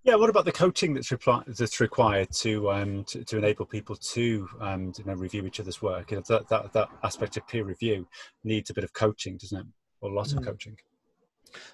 yeah, 0.04 0.16
what 0.16 0.28
about 0.28 0.44
the 0.44 0.52
coaching 0.52 0.92
that's, 0.92 1.08
repli- 1.08 1.56
that's 1.56 1.80
required 1.80 2.30
to, 2.32 2.70
um, 2.70 3.04
to, 3.04 3.24
to 3.24 3.38
enable 3.38 3.64
people 3.64 3.96
to 3.96 4.46
um, 4.60 4.92
you 4.98 5.04
know, 5.04 5.14
review 5.14 5.46
each 5.46 5.60
other's 5.60 5.80
work? 5.80 6.10
You 6.10 6.18
know, 6.18 6.22
that, 6.28 6.48
that 6.48 6.72
that 6.74 6.88
aspect 7.02 7.38
of 7.38 7.48
peer 7.48 7.64
review 7.64 8.06
needs 8.44 8.68
a 8.68 8.74
bit 8.74 8.84
of 8.84 8.92
coaching, 8.92 9.38
doesn't 9.38 9.58
it? 9.58 9.66
Or 10.02 10.10
lots 10.10 10.34
mm. 10.34 10.38
of 10.38 10.44
coaching. 10.44 10.76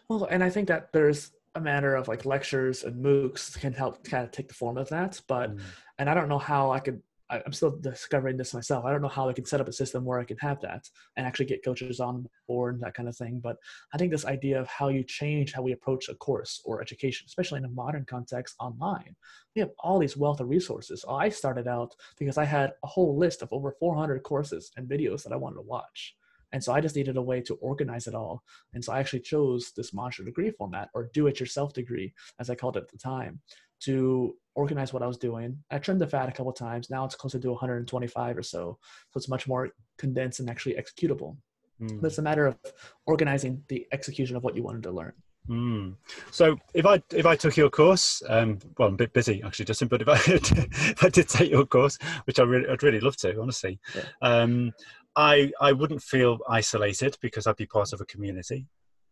Well, 0.08 0.24
and 0.30 0.44
I 0.44 0.50
think 0.50 0.68
that 0.68 0.92
there's 0.92 1.32
a 1.56 1.60
matter 1.60 1.96
of 1.96 2.06
like 2.06 2.24
lectures 2.24 2.84
and 2.84 3.04
MOOCs 3.04 3.58
can 3.58 3.72
help 3.72 4.04
kind 4.04 4.24
of 4.24 4.30
take 4.30 4.46
the 4.46 4.54
form 4.54 4.78
of 4.78 4.88
that. 4.90 5.20
But 5.26 5.56
mm. 5.56 5.60
and 5.98 6.08
I 6.08 6.14
don't 6.14 6.28
know 6.28 6.38
how 6.38 6.70
I 6.70 6.78
could 6.78 7.02
I, 7.30 7.42
am 7.46 7.52
still 7.52 7.78
discovering 7.78 8.36
this 8.36 8.52
myself. 8.52 8.84
I 8.84 8.90
don't 8.90 9.02
know 9.02 9.08
how 9.08 9.28
I 9.28 9.32
can 9.32 9.44
set 9.44 9.60
up 9.60 9.68
a 9.68 9.72
system 9.72 10.04
where 10.04 10.18
I 10.18 10.24
can 10.24 10.36
have 10.38 10.60
that 10.62 10.88
and 11.16 11.26
actually 11.26 11.46
get 11.46 11.64
coaches 11.64 12.00
on 12.00 12.28
board 12.48 12.74
and 12.74 12.82
that 12.82 12.94
kind 12.94 13.08
of 13.08 13.16
thing. 13.16 13.40
But 13.42 13.56
I 13.94 13.98
think 13.98 14.10
this 14.10 14.26
idea 14.26 14.60
of 14.60 14.66
how 14.68 14.88
you 14.88 15.04
change 15.04 15.52
how 15.52 15.62
we 15.62 15.72
approach 15.72 16.08
a 16.08 16.14
course 16.14 16.60
or 16.64 16.80
education, 16.80 17.26
especially 17.26 17.58
in 17.58 17.64
a 17.64 17.70
modern 17.70 18.04
context 18.04 18.56
online, 18.58 19.14
we 19.54 19.60
have 19.60 19.70
all 19.78 19.98
these 19.98 20.16
wealth 20.16 20.40
of 20.40 20.48
resources. 20.48 21.04
I 21.08 21.28
started 21.28 21.68
out 21.68 21.94
because 22.18 22.38
I 22.38 22.44
had 22.44 22.72
a 22.82 22.86
whole 22.86 23.16
list 23.16 23.42
of 23.42 23.52
over 23.52 23.74
400 23.78 24.22
courses 24.22 24.72
and 24.76 24.88
videos 24.88 25.22
that 25.22 25.32
I 25.32 25.36
wanted 25.36 25.56
to 25.56 25.62
watch. 25.62 26.16
And 26.52 26.62
so 26.62 26.72
I 26.72 26.80
just 26.80 26.96
needed 26.96 27.16
a 27.16 27.22
way 27.22 27.40
to 27.42 27.54
organize 27.54 28.06
it 28.08 28.14
all. 28.14 28.42
And 28.74 28.84
so 28.84 28.92
I 28.92 28.98
actually 28.98 29.20
chose 29.20 29.72
this 29.76 29.94
master 29.94 30.24
degree 30.24 30.50
format 30.50 30.90
or 30.94 31.10
do 31.14 31.28
it 31.28 31.38
yourself 31.38 31.72
degree, 31.72 32.12
as 32.40 32.50
I 32.50 32.56
called 32.56 32.76
it 32.76 32.82
at 32.82 32.88
the 32.90 32.98
time, 32.98 33.40
to 33.80 34.36
organize 34.60 34.92
what 34.92 35.02
I 35.02 35.06
was 35.06 35.16
doing. 35.16 35.56
I 35.70 35.78
trimmed 35.78 36.02
the 36.02 36.06
fat 36.06 36.28
a 36.28 36.32
couple 36.32 36.52
times. 36.52 36.90
Now 36.90 37.04
it's 37.06 37.14
closer 37.14 37.38
to 37.38 37.50
125 37.50 38.36
or 38.36 38.42
so. 38.42 38.78
So 39.10 39.18
it's 39.18 39.28
much 39.28 39.48
more 39.48 39.70
condensed 39.96 40.40
and 40.40 40.50
actually 40.50 40.74
executable. 40.74 41.36
Mm. 41.80 42.00
But 42.00 42.08
it's 42.08 42.18
a 42.18 42.22
matter 42.22 42.46
of 42.46 42.58
organizing 43.06 43.62
the 43.68 43.86
execution 43.90 44.36
of 44.36 44.44
what 44.44 44.54
you 44.54 44.62
wanted 44.62 44.82
to 44.82 44.90
learn. 44.90 45.14
Mm. 45.48 45.96
So 46.30 46.58
if 46.74 46.84
I 46.84 47.02
if 47.12 47.24
I 47.24 47.34
took 47.34 47.56
your 47.56 47.70
course, 47.70 48.22
um, 48.28 48.58
well, 48.76 48.88
I'm 48.88 48.94
a 48.94 48.98
bit 48.98 49.14
busy 49.14 49.42
actually, 49.44 49.64
Justin. 49.64 49.88
But 49.88 50.02
if 50.02 50.08
I 50.08 50.18
if 50.26 51.02
I 51.02 51.08
did 51.08 51.28
take 51.28 51.50
your 51.50 51.64
course, 51.64 51.98
which 52.24 52.38
I 52.38 52.42
really 52.42 52.68
I'd 52.68 52.82
really 52.82 53.00
love 53.00 53.16
to, 53.18 53.40
honestly, 53.40 53.80
yeah. 53.96 54.04
um, 54.20 54.72
I 55.16 55.50
I 55.60 55.72
wouldn't 55.72 56.02
feel 56.02 56.38
isolated 56.48 57.16
because 57.22 57.46
I'd 57.46 57.56
be 57.56 57.66
part 57.66 57.94
of 57.94 58.00
a 58.02 58.04
community, 58.04 58.66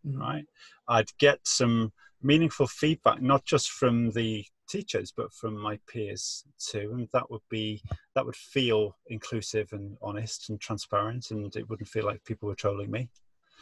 mm. 0.06 0.18
right? 0.18 0.44
I'd 0.87 1.11
get 1.18 1.38
some 1.44 1.92
meaningful 2.22 2.66
feedback, 2.66 3.22
not 3.22 3.44
just 3.44 3.70
from 3.70 4.11
the 4.11 4.44
teachers 4.68 5.12
but 5.16 5.33
from 5.33 5.59
my 5.59 5.78
peers 5.88 6.44
too 6.59 6.92
and 6.94 7.09
that 7.12 7.31
would 7.31 7.42
be 7.50 7.83
that 8.14 8.24
would 8.24 8.37
feel 8.37 8.96
inclusive 9.09 9.72
and 9.72 9.96
honest 10.02 10.50
and 10.50 10.61
transparent 10.61 11.31
and 11.31 11.54
it 11.57 11.68
wouldn't 11.68 11.88
feel 11.88 12.04
like 12.04 12.24
people 12.24 12.48
were 12.48 12.54
trolling 12.54 12.90
me. 12.90 13.09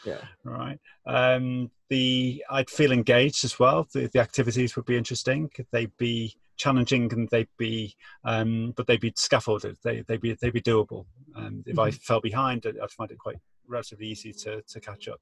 Yeah. 0.05 0.21
Right. 0.45 0.79
Um 1.07 1.71
the 1.89 2.45
i'd 2.51 2.71
feel 2.71 2.93
engaged 2.93 3.45
as 3.45 3.59
well. 3.59 3.87
The, 3.93 4.09
the 4.13 4.21
activities 4.21 4.77
would 4.77 4.87
be 4.87 4.97
interesting. 4.97 5.51
They'd 5.73 5.97
be 5.97 6.35
challenging 6.57 7.13
and 7.13 7.29
they'd 7.31 7.49
be 7.59 7.95
um 8.25 8.73
but 8.77 8.87
they'd 8.87 9.01
be 9.01 9.13
scaffolded. 9.17 9.77
They, 9.83 10.03
they'd 10.03 10.21
be 10.21 10.35
they'd 10.35 10.53
be 10.53 10.61
doable. 10.61 11.07
And 11.35 11.67
if 11.67 11.77
mm-hmm. 11.77 11.81
i 11.81 11.91
fell 11.91 12.21
behind 12.21 12.67
i'd 12.67 12.91
find 12.91 13.11
it 13.11 13.19
quite 13.19 13.37
relatively 13.69 14.07
easy 14.07 14.33
to 14.33 14.63
to 14.63 14.81
catch 14.81 15.09
up. 15.09 15.21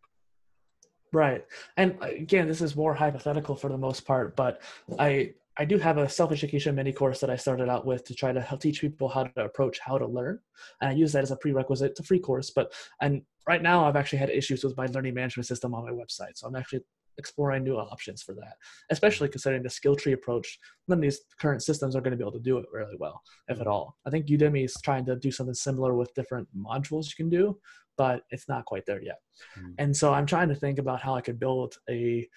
Right. 1.14 1.46
And 1.76 1.96
uh, 2.02 2.06
again, 2.06 2.48
this 2.48 2.60
is 2.60 2.74
more 2.74 2.92
hypothetical 2.92 3.54
for 3.54 3.70
the 3.70 3.78
most 3.78 4.00
part, 4.04 4.34
but 4.34 4.60
I 4.98 5.34
I 5.56 5.64
do 5.64 5.78
have 5.78 5.98
a 5.98 6.08
self-education 6.08 6.74
mini 6.74 6.92
course 6.92 7.20
that 7.20 7.30
I 7.30 7.36
started 7.36 7.68
out 7.68 7.86
with 7.86 8.04
to 8.04 8.14
try 8.14 8.32
to 8.32 8.40
help 8.40 8.60
teach 8.60 8.80
people 8.80 9.08
how 9.08 9.24
to 9.24 9.44
approach 9.44 9.78
how 9.78 9.98
to 9.98 10.06
learn. 10.06 10.40
And 10.80 10.90
I 10.90 10.94
use 10.94 11.12
that 11.12 11.22
as 11.22 11.30
a 11.30 11.36
prerequisite. 11.36 11.92
It's 11.92 12.00
a 12.00 12.04
free 12.04 12.18
course, 12.18 12.50
but 12.50 12.72
and 13.00 13.22
right 13.46 13.62
now 13.62 13.84
I've 13.84 13.96
actually 13.96 14.18
had 14.18 14.30
issues 14.30 14.64
with 14.64 14.76
my 14.76 14.86
learning 14.86 15.14
management 15.14 15.46
system 15.46 15.74
on 15.74 15.84
my 15.84 15.92
website. 15.92 16.36
So 16.36 16.46
I'm 16.46 16.56
actually 16.56 16.80
exploring 17.18 17.62
new 17.62 17.76
options 17.76 18.22
for 18.22 18.34
that, 18.34 18.54
especially 18.90 19.28
considering 19.28 19.62
the 19.62 19.70
skill 19.70 19.94
tree 19.94 20.12
approach. 20.12 20.58
None 20.88 20.98
of 20.98 21.02
these 21.02 21.20
current 21.40 21.62
systems 21.62 21.94
are 21.94 22.00
going 22.00 22.10
to 22.10 22.16
be 22.16 22.24
able 22.24 22.32
to 22.32 22.40
do 22.40 22.58
it 22.58 22.66
really 22.72 22.96
well, 22.98 23.22
if 23.48 23.60
at 23.60 23.66
all. 23.66 23.96
I 24.06 24.10
think 24.10 24.26
Udemy 24.26 24.64
is 24.64 24.76
trying 24.82 25.04
to 25.06 25.16
do 25.16 25.30
something 25.30 25.54
similar 25.54 25.94
with 25.94 26.14
different 26.14 26.48
modules 26.56 27.06
you 27.06 27.16
can 27.16 27.30
do, 27.30 27.58
but 27.96 28.22
it's 28.30 28.48
not 28.48 28.64
quite 28.64 28.86
there 28.86 29.02
yet. 29.02 29.18
Mm. 29.58 29.74
And 29.78 29.96
so 29.96 30.12
I'm 30.12 30.26
trying 30.26 30.48
to 30.48 30.54
think 30.54 30.78
about 30.78 31.00
how 31.00 31.14
I 31.14 31.20
could 31.20 31.38
build 31.38 31.76
a 31.88 32.28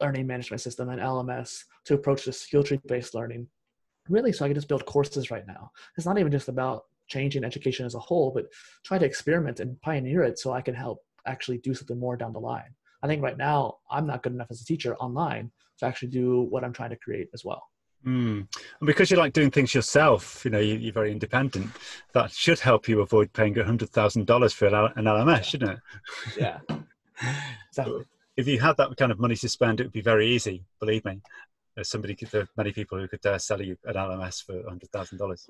learning 0.00 0.26
management 0.26 0.60
system 0.60 0.88
and 0.88 1.00
LMS 1.00 1.64
to 1.84 1.94
approach 1.94 2.24
the 2.24 2.32
skill 2.32 2.62
tree 2.62 2.80
based 2.86 3.14
learning. 3.14 3.46
Really, 4.08 4.32
so 4.32 4.44
I 4.44 4.48
can 4.48 4.56
just 4.56 4.68
build 4.68 4.84
courses 4.86 5.30
right 5.30 5.46
now. 5.46 5.70
It's 5.96 6.06
not 6.06 6.18
even 6.18 6.32
just 6.32 6.48
about 6.48 6.84
changing 7.08 7.44
education 7.44 7.86
as 7.86 7.94
a 7.94 8.00
whole, 8.00 8.32
but 8.34 8.46
try 8.84 8.98
to 8.98 9.06
experiment 9.06 9.60
and 9.60 9.80
pioneer 9.80 10.22
it 10.22 10.38
so 10.38 10.52
I 10.52 10.60
can 10.60 10.74
help 10.74 10.98
actually 11.26 11.58
do 11.58 11.74
something 11.74 11.98
more 11.98 12.16
down 12.16 12.32
the 12.32 12.40
line. 12.40 12.74
I 13.02 13.06
think 13.06 13.22
right 13.22 13.36
now 13.36 13.78
I'm 13.90 14.06
not 14.06 14.22
good 14.22 14.32
enough 14.32 14.48
as 14.50 14.60
a 14.60 14.64
teacher 14.64 14.96
online 14.96 15.50
to 15.78 15.86
actually 15.86 16.08
do 16.08 16.42
what 16.42 16.64
I'm 16.64 16.72
trying 16.72 16.90
to 16.90 16.96
create 16.96 17.28
as 17.34 17.44
well. 17.44 17.62
Mm. 18.06 18.48
And 18.80 18.86
because 18.86 19.10
you 19.10 19.16
like 19.16 19.32
doing 19.32 19.50
things 19.50 19.74
yourself, 19.74 20.44
you 20.44 20.50
know, 20.50 20.58
you, 20.58 20.88
are 20.88 20.92
very 20.92 21.12
independent. 21.12 21.70
That 22.14 22.32
should 22.32 22.58
help 22.58 22.88
you 22.88 23.00
avoid 23.00 23.32
paying 23.32 23.54
hundred 23.54 23.90
thousand 23.90 24.26
dollars 24.26 24.52
for 24.52 24.66
an 24.66 25.04
LMS, 25.04 25.44
shouldn't 25.44 25.72
it? 25.72 25.78
Yeah, 26.36 26.58
exactly. 27.68 28.04
If 28.36 28.48
you 28.48 28.60
had 28.60 28.76
that 28.78 28.96
kind 28.96 29.12
of 29.12 29.18
money 29.18 29.36
to 29.36 29.48
spend, 29.48 29.80
it 29.80 29.84
would 29.84 29.92
be 29.92 30.00
very 30.00 30.26
easy. 30.28 30.64
Believe 30.80 31.04
me, 31.04 31.20
there's 31.74 31.90
somebody, 31.90 32.16
there 32.30 32.42
are 32.42 32.48
many 32.56 32.72
people 32.72 32.98
who 32.98 33.08
could 33.08 33.24
uh, 33.26 33.38
sell 33.38 33.60
you 33.60 33.76
an 33.84 33.94
LMS 33.94 34.44
for 34.44 34.62
hundred 34.68 34.90
thousand 34.90 35.18
dollars. 35.18 35.48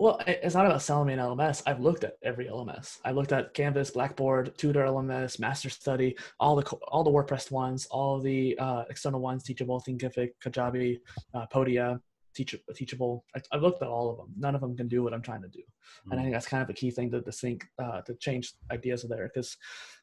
Well, 0.00 0.20
it's 0.28 0.54
not 0.54 0.64
about 0.64 0.82
selling 0.82 1.08
me 1.08 1.14
an 1.14 1.18
LMS. 1.18 1.62
I've 1.66 1.80
looked 1.80 2.04
at 2.04 2.14
every 2.22 2.46
LMS. 2.46 2.98
I 3.04 3.10
looked 3.10 3.32
at 3.32 3.52
Canvas, 3.52 3.90
Blackboard, 3.90 4.56
Tutor 4.56 4.84
LMS, 4.84 5.40
Master 5.40 5.68
Study, 5.68 6.16
all 6.38 6.54
the 6.54 6.62
all 6.86 7.02
the 7.02 7.10
WordPress 7.10 7.50
ones, 7.50 7.86
all 7.90 8.20
the 8.20 8.56
uh, 8.58 8.84
external 8.88 9.20
ones, 9.20 9.42
Teachable, 9.42 9.80
Thinkific, 9.80 10.30
Kajabi, 10.44 11.00
uh, 11.34 11.46
Podia, 11.52 12.00
Teach, 12.32 12.54
Teachable. 12.76 13.24
I, 13.34 13.40
have 13.50 13.62
looked 13.62 13.82
at 13.82 13.88
all 13.88 14.12
of 14.12 14.18
them. 14.18 14.32
None 14.38 14.54
of 14.54 14.60
them 14.60 14.76
can 14.76 14.86
do 14.86 15.02
what 15.02 15.12
I'm 15.12 15.22
trying 15.22 15.42
to 15.42 15.48
do, 15.48 15.58
mm-hmm. 15.58 16.12
and 16.12 16.20
I 16.20 16.22
think 16.22 16.32
that's 16.32 16.46
kind 16.46 16.62
of 16.62 16.70
a 16.70 16.74
key 16.74 16.92
thing 16.92 17.10
to, 17.10 17.20
to 17.20 17.32
think 17.32 17.66
uh, 17.82 18.00
to 18.02 18.14
change 18.14 18.52
ideas 18.70 19.04
there. 19.08 19.28
Because 19.34 19.56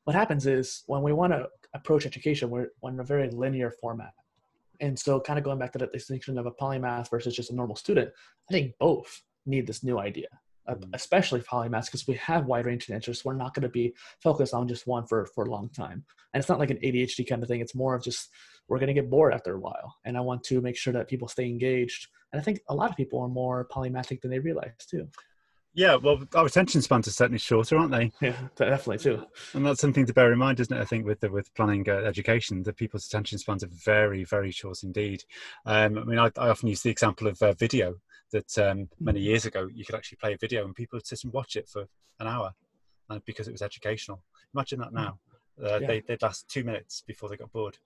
what 0.04 0.16
happens 0.16 0.46
is 0.46 0.84
when 0.88 1.04
we 1.04 1.14
want 1.14 1.32
to 1.32 1.48
approach 1.76 2.06
education, 2.06 2.50
we're, 2.50 2.70
we're 2.82 2.92
in 2.92 3.00
a 3.00 3.04
very 3.04 3.30
linear 3.30 3.72
format. 3.72 4.14
And 4.82 4.98
so, 4.98 5.20
kind 5.20 5.40
of 5.40 5.46
going 5.46 5.60
back 5.60 5.72
to 5.74 5.80
that 5.80 5.94
distinction 5.94 6.38
of 6.38 6.46
a 6.46 6.52
polymath 6.52 7.10
versus 7.10 7.36
just 7.36 7.52
a 7.52 7.56
normal 7.56 7.76
student, 7.76 8.12
I 8.50 8.54
think 8.54 8.74
both 8.80 9.22
need 9.46 9.68
this 9.68 9.84
new 9.84 10.00
idea, 10.00 10.28
mm-hmm. 10.68 10.90
especially 10.94 11.42
polymaths, 11.42 11.86
because 11.86 12.08
we 12.08 12.16
have 12.16 12.46
wide 12.46 12.66
ranging 12.66 12.96
interests. 12.96 13.24
We're 13.24 13.36
not 13.36 13.54
going 13.54 13.64
to 13.64 13.70
be 13.70 13.94
focused 14.22 14.54
on 14.54 14.68
just 14.68 14.88
one 14.88 15.06
for, 15.06 15.28
for 15.28 15.46
a 15.46 15.50
long 15.50 15.70
time. 15.70 16.04
And 16.34 16.42
it's 16.42 16.50
not 16.50 16.60
like 16.60 16.72
an 16.72 16.80
ADHD 16.80 17.28
kind 17.28 17.42
of 17.42 17.48
thing. 17.48 17.62
It's 17.62 17.76
more 17.76 17.96
of 17.96 18.04
just 18.04 18.30
we're 18.68 18.80
going 18.80 18.88
to 18.88 18.94
get 18.94 19.10
bored 19.10 19.34
after 19.34 19.56
a 19.56 19.60
while. 19.60 19.96
And 20.04 20.18
I 20.18 20.22
want 20.22 20.44
to 20.46 20.60
make 20.60 20.78
sure 20.78 20.94
that 20.94 21.08
people 21.08 21.28
stay 21.28 21.46
engaged. 21.46 22.08
And 22.34 22.42
I 22.42 22.44
think 22.44 22.60
a 22.68 22.76
lot 22.76 22.90
of 22.90 22.98
people 22.98 23.22
are 23.22 23.30
more 23.30 23.68
polymathic 23.74 24.22
than 24.22 24.32
they 24.32 24.40
realize 24.40 24.72
too. 24.90 25.08
Yeah, 25.76 25.96
well, 25.96 26.24
our 26.34 26.46
attention 26.46 26.82
spans 26.82 27.06
are 27.06 27.12
certainly 27.12 27.38
shorter, 27.38 27.78
aren't 27.78 27.92
they? 27.92 28.10
Yeah, 28.22 28.38
definitely 28.56 28.98
too. 28.98 29.26
And 29.54 29.66
that's 29.66 29.82
something 29.82 30.06
to 30.06 30.14
bear 30.14 30.32
in 30.32 30.40
mind, 30.40 30.62
isn't 30.62 30.76
it? 30.76 30.82
I 30.82 30.86
think 30.86 31.06
with 31.06 31.20
the, 31.20 31.30
with 31.30 31.54
planning 31.54 31.88
uh, 31.90 31.96
education, 31.96 32.64
that 32.64 32.78
people's 32.78 33.06
attention 33.06 33.38
spans 33.40 33.62
are 33.62 33.70
very, 33.84 34.24
very 34.24 34.52
short 34.52 34.84
indeed. 34.84 35.26
Um, 35.66 35.98
I 35.98 36.04
mean, 36.06 36.18
I, 36.18 36.32
I, 36.38 36.48
often 36.48 36.70
use 36.70 36.82
the 36.82 36.90
example 36.90 37.28
of 37.28 37.42
uh, 37.42 37.54
video 37.54 37.96
that 38.32 38.58
um, 38.58 38.88
many 39.02 39.20
mm-hmm. 39.20 39.28
years 39.28 39.46
ago 39.46 39.68
you 39.74 39.84
could 39.84 39.96
actually 39.96 40.18
play 40.18 40.34
a 40.34 40.38
video 40.38 40.64
and 40.64 40.74
people 40.74 40.96
would 40.96 41.06
sit 41.06 41.26
and 41.26 41.34
watch 41.34 41.58
it 41.58 41.68
for 41.68 41.86
an 42.22 42.28
hour 42.28 42.54
uh, 43.10 43.20
because 43.26 43.50
it 43.50 43.52
was 43.52 43.62
educational. 43.62 44.24
Imagine 44.54 44.80
that 44.80 44.94
now. 44.94 45.20
Uh, 45.62 45.80
yeah. 45.82 45.88
they, 45.88 46.00
they'd 46.08 46.22
last 46.22 46.48
two 46.48 46.64
minutes 46.64 47.04
before 47.06 47.28
they 47.28 47.36
got 47.36 47.52
bored. 47.52 47.78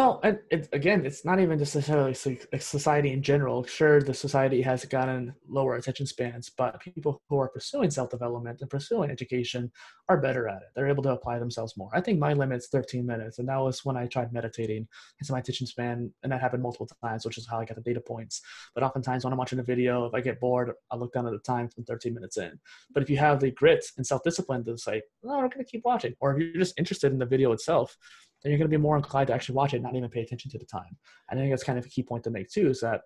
Well, 0.00 0.18
and 0.22 0.38
it, 0.50 0.66
again, 0.72 1.04
it's 1.04 1.26
not 1.26 1.40
even 1.40 1.58
just 1.58 1.74
necessarily 1.74 2.14
society 2.14 3.12
in 3.12 3.22
general. 3.22 3.64
Sure, 3.64 4.00
the 4.00 4.14
society 4.14 4.62
has 4.62 4.86
gotten 4.86 5.34
lower 5.46 5.74
attention 5.74 6.06
spans, 6.06 6.48
but 6.48 6.80
people 6.80 7.20
who 7.28 7.38
are 7.38 7.50
pursuing 7.50 7.90
self 7.90 8.08
development 8.08 8.62
and 8.62 8.70
pursuing 8.70 9.10
education 9.10 9.70
are 10.08 10.18
better 10.18 10.48
at 10.48 10.62
it. 10.62 10.68
They're 10.74 10.88
able 10.88 11.02
to 11.02 11.10
apply 11.10 11.38
themselves 11.38 11.76
more. 11.76 11.90
I 11.92 12.00
think 12.00 12.18
my 12.18 12.32
limit's 12.32 12.68
13 12.68 13.04
minutes, 13.04 13.40
and 13.40 13.48
that 13.50 13.58
was 13.58 13.84
when 13.84 13.98
I 13.98 14.06
tried 14.06 14.32
meditating. 14.32 14.88
It's 15.18 15.30
my 15.30 15.40
attention 15.40 15.66
span, 15.66 16.10
and 16.22 16.32
that 16.32 16.40
happened 16.40 16.62
multiple 16.62 16.88
times, 17.04 17.26
which 17.26 17.36
is 17.36 17.46
how 17.46 17.60
I 17.60 17.66
got 17.66 17.74
the 17.74 17.82
data 17.82 18.00
points. 18.00 18.40
But 18.74 18.84
oftentimes, 18.84 19.24
when 19.24 19.34
I'm 19.34 19.38
watching 19.38 19.58
a 19.58 19.62
video, 19.62 20.06
if 20.06 20.14
I 20.14 20.22
get 20.22 20.40
bored, 20.40 20.72
I 20.90 20.96
look 20.96 21.12
down 21.12 21.26
at 21.26 21.32
the 21.32 21.40
time 21.40 21.68
from 21.68 21.84
13 21.84 22.14
minutes 22.14 22.38
in. 22.38 22.58
But 22.94 23.02
if 23.02 23.10
you 23.10 23.18
have 23.18 23.38
the 23.38 23.50
grit 23.50 23.84
and 23.98 24.06
self 24.06 24.22
discipline 24.22 24.64
to 24.64 24.78
say, 24.78 25.02
"Oh, 25.24 25.34
I'm 25.34 25.50
going 25.50 25.62
to 25.62 25.70
keep 25.70 25.84
watching," 25.84 26.14
or 26.20 26.32
if 26.32 26.38
you're 26.38 26.54
just 26.54 26.78
interested 26.78 27.12
in 27.12 27.18
the 27.18 27.26
video 27.26 27.52
itself, 27.52 27.98
then 28.42 28.50
you're 28.50 28.58
going 28.58 28.70
to 28.70 28.76
be 28.76 28.82
more 28.82 28.96
inclined 28.96 29.28
to 29.28 29.34
actually 29.34 29.54
watch 29.54 29.74
it, 29.74 29.82
not 29.82 29.94
even 29.94 30.10
pay 30.10 30.22
attention 30.22 30.50
to 30.50 30.58
the 30.58 30.64
time. 30.64 30.96
And 31.30 31.38
I 31.38 31.42
think 31.42 31.52
that's 31.52 31.64
kind 31.64 31.78
of 31.78 31.86
a 31.86 31.88
key 31.88 32.02
point 32.02 32.24
to 32.24 32.30
make 32.30 32.50
too, 32.50 32.68
is 32.68 32.80
that 32.80 33.02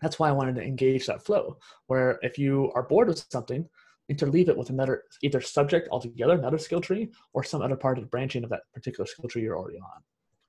that's 0.00 0.18
why 0.18 0.28
I 0.28 0.32
wanted 0.32 0.56
to 0.56 0.62
engage 0.62 1.06
that 1.06 1.24
flow, 1.24 1.58
where 1.86 2.18
if 2.22 2.38
you 2.38 2.72
are 2.74 2.82
bored 2.82 3.08
with 3.08 3.24
something, 3.30 3.68
interleave 4.10 4.48
it 4.48 4.56
with 4.56 4.70
another 4.70 5.04
either 5.22 5.40
subject 5.40 5.88
altogether, 5.90 6.34
another 6.34 6.58
skill 6.58 6.80
tree, 6.80 7.10
or 7.32 7.44
some 7.44 7.62
other 7.62 7.76
part 7.76 7.98
of 7.98 8.04
the 8.04 8.08
branching 8.08 8.44
of 8.44 8.50
that 8.50 8.62
particular 8.74 9.06
skill 9.06 9.28
tree 9.28 9.42
you're 9.42 9.56
already 9.56 9.78
on. 9.78 10.02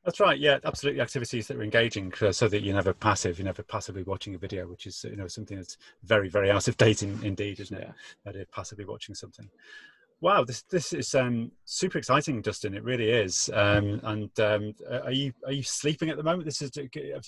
That's 0.04 0.20
right. 0.20 0.38
Yeah, 0.38 0.58
absolutely. 0.66 1.00
Activities 1.00 1.48
that 1.48 1.56
are 1.56 1.64
engaging, 1.64 2.12
uh, 2.22 2.34
so 2.34 2.50
that 2.50 2.62
you're 2.62 2.76
never 2.76 2.94
passive. 2.94 3.40
You're 3.40 3.46
never 3.46 3.64
passively 3.64 4.04
watching 4.04 4.36
a 4.36 4.38
video, 4.38 4.68
which 4.68 4.86
is 4.86 5.06
you 5.10 5.16
know 5.16 5.28
something 5.28 5.56
that's 5.56 5.78
very, 6.04 6.28
very 6.28 6.52
out 6.52 6.68
of 6.68 6.76
date 6.76 7.04
in, 7.04 7.18
indeed, 7.24 7.62
isn't 7.62 7.78
it? 7.78 7.86
Yeah. 7.88 7.94
That 8.26 8.36
you're 8.36 8.46
passively 8.46 8.84
watching 8.84 9.16
something. 9.16 9.50
Wow, 10.22 10.46
this 10.46 10.64
this 10.64 10.94
is 10.94 11.14
um, 11.16 11.52
super 11.66 11.98
exciting, 11.98 12.42
Justin. 12.42 12.74
It 12.74 12.84
really 12.84 13.10
is. 13.10 13.50
Um, 13.54 14.00
and 14.04 14.40
um, 14.40 14.74
are 14.90 15.12
you 15.12 15.34
are 15.46 15.52
you 15.52 15.64
sleeping 15.64 16.10
at 16.10 16.18
the 16.18 16.24
moment? 16.24 16.46
This 16.46 16.62
is 16.62 16.72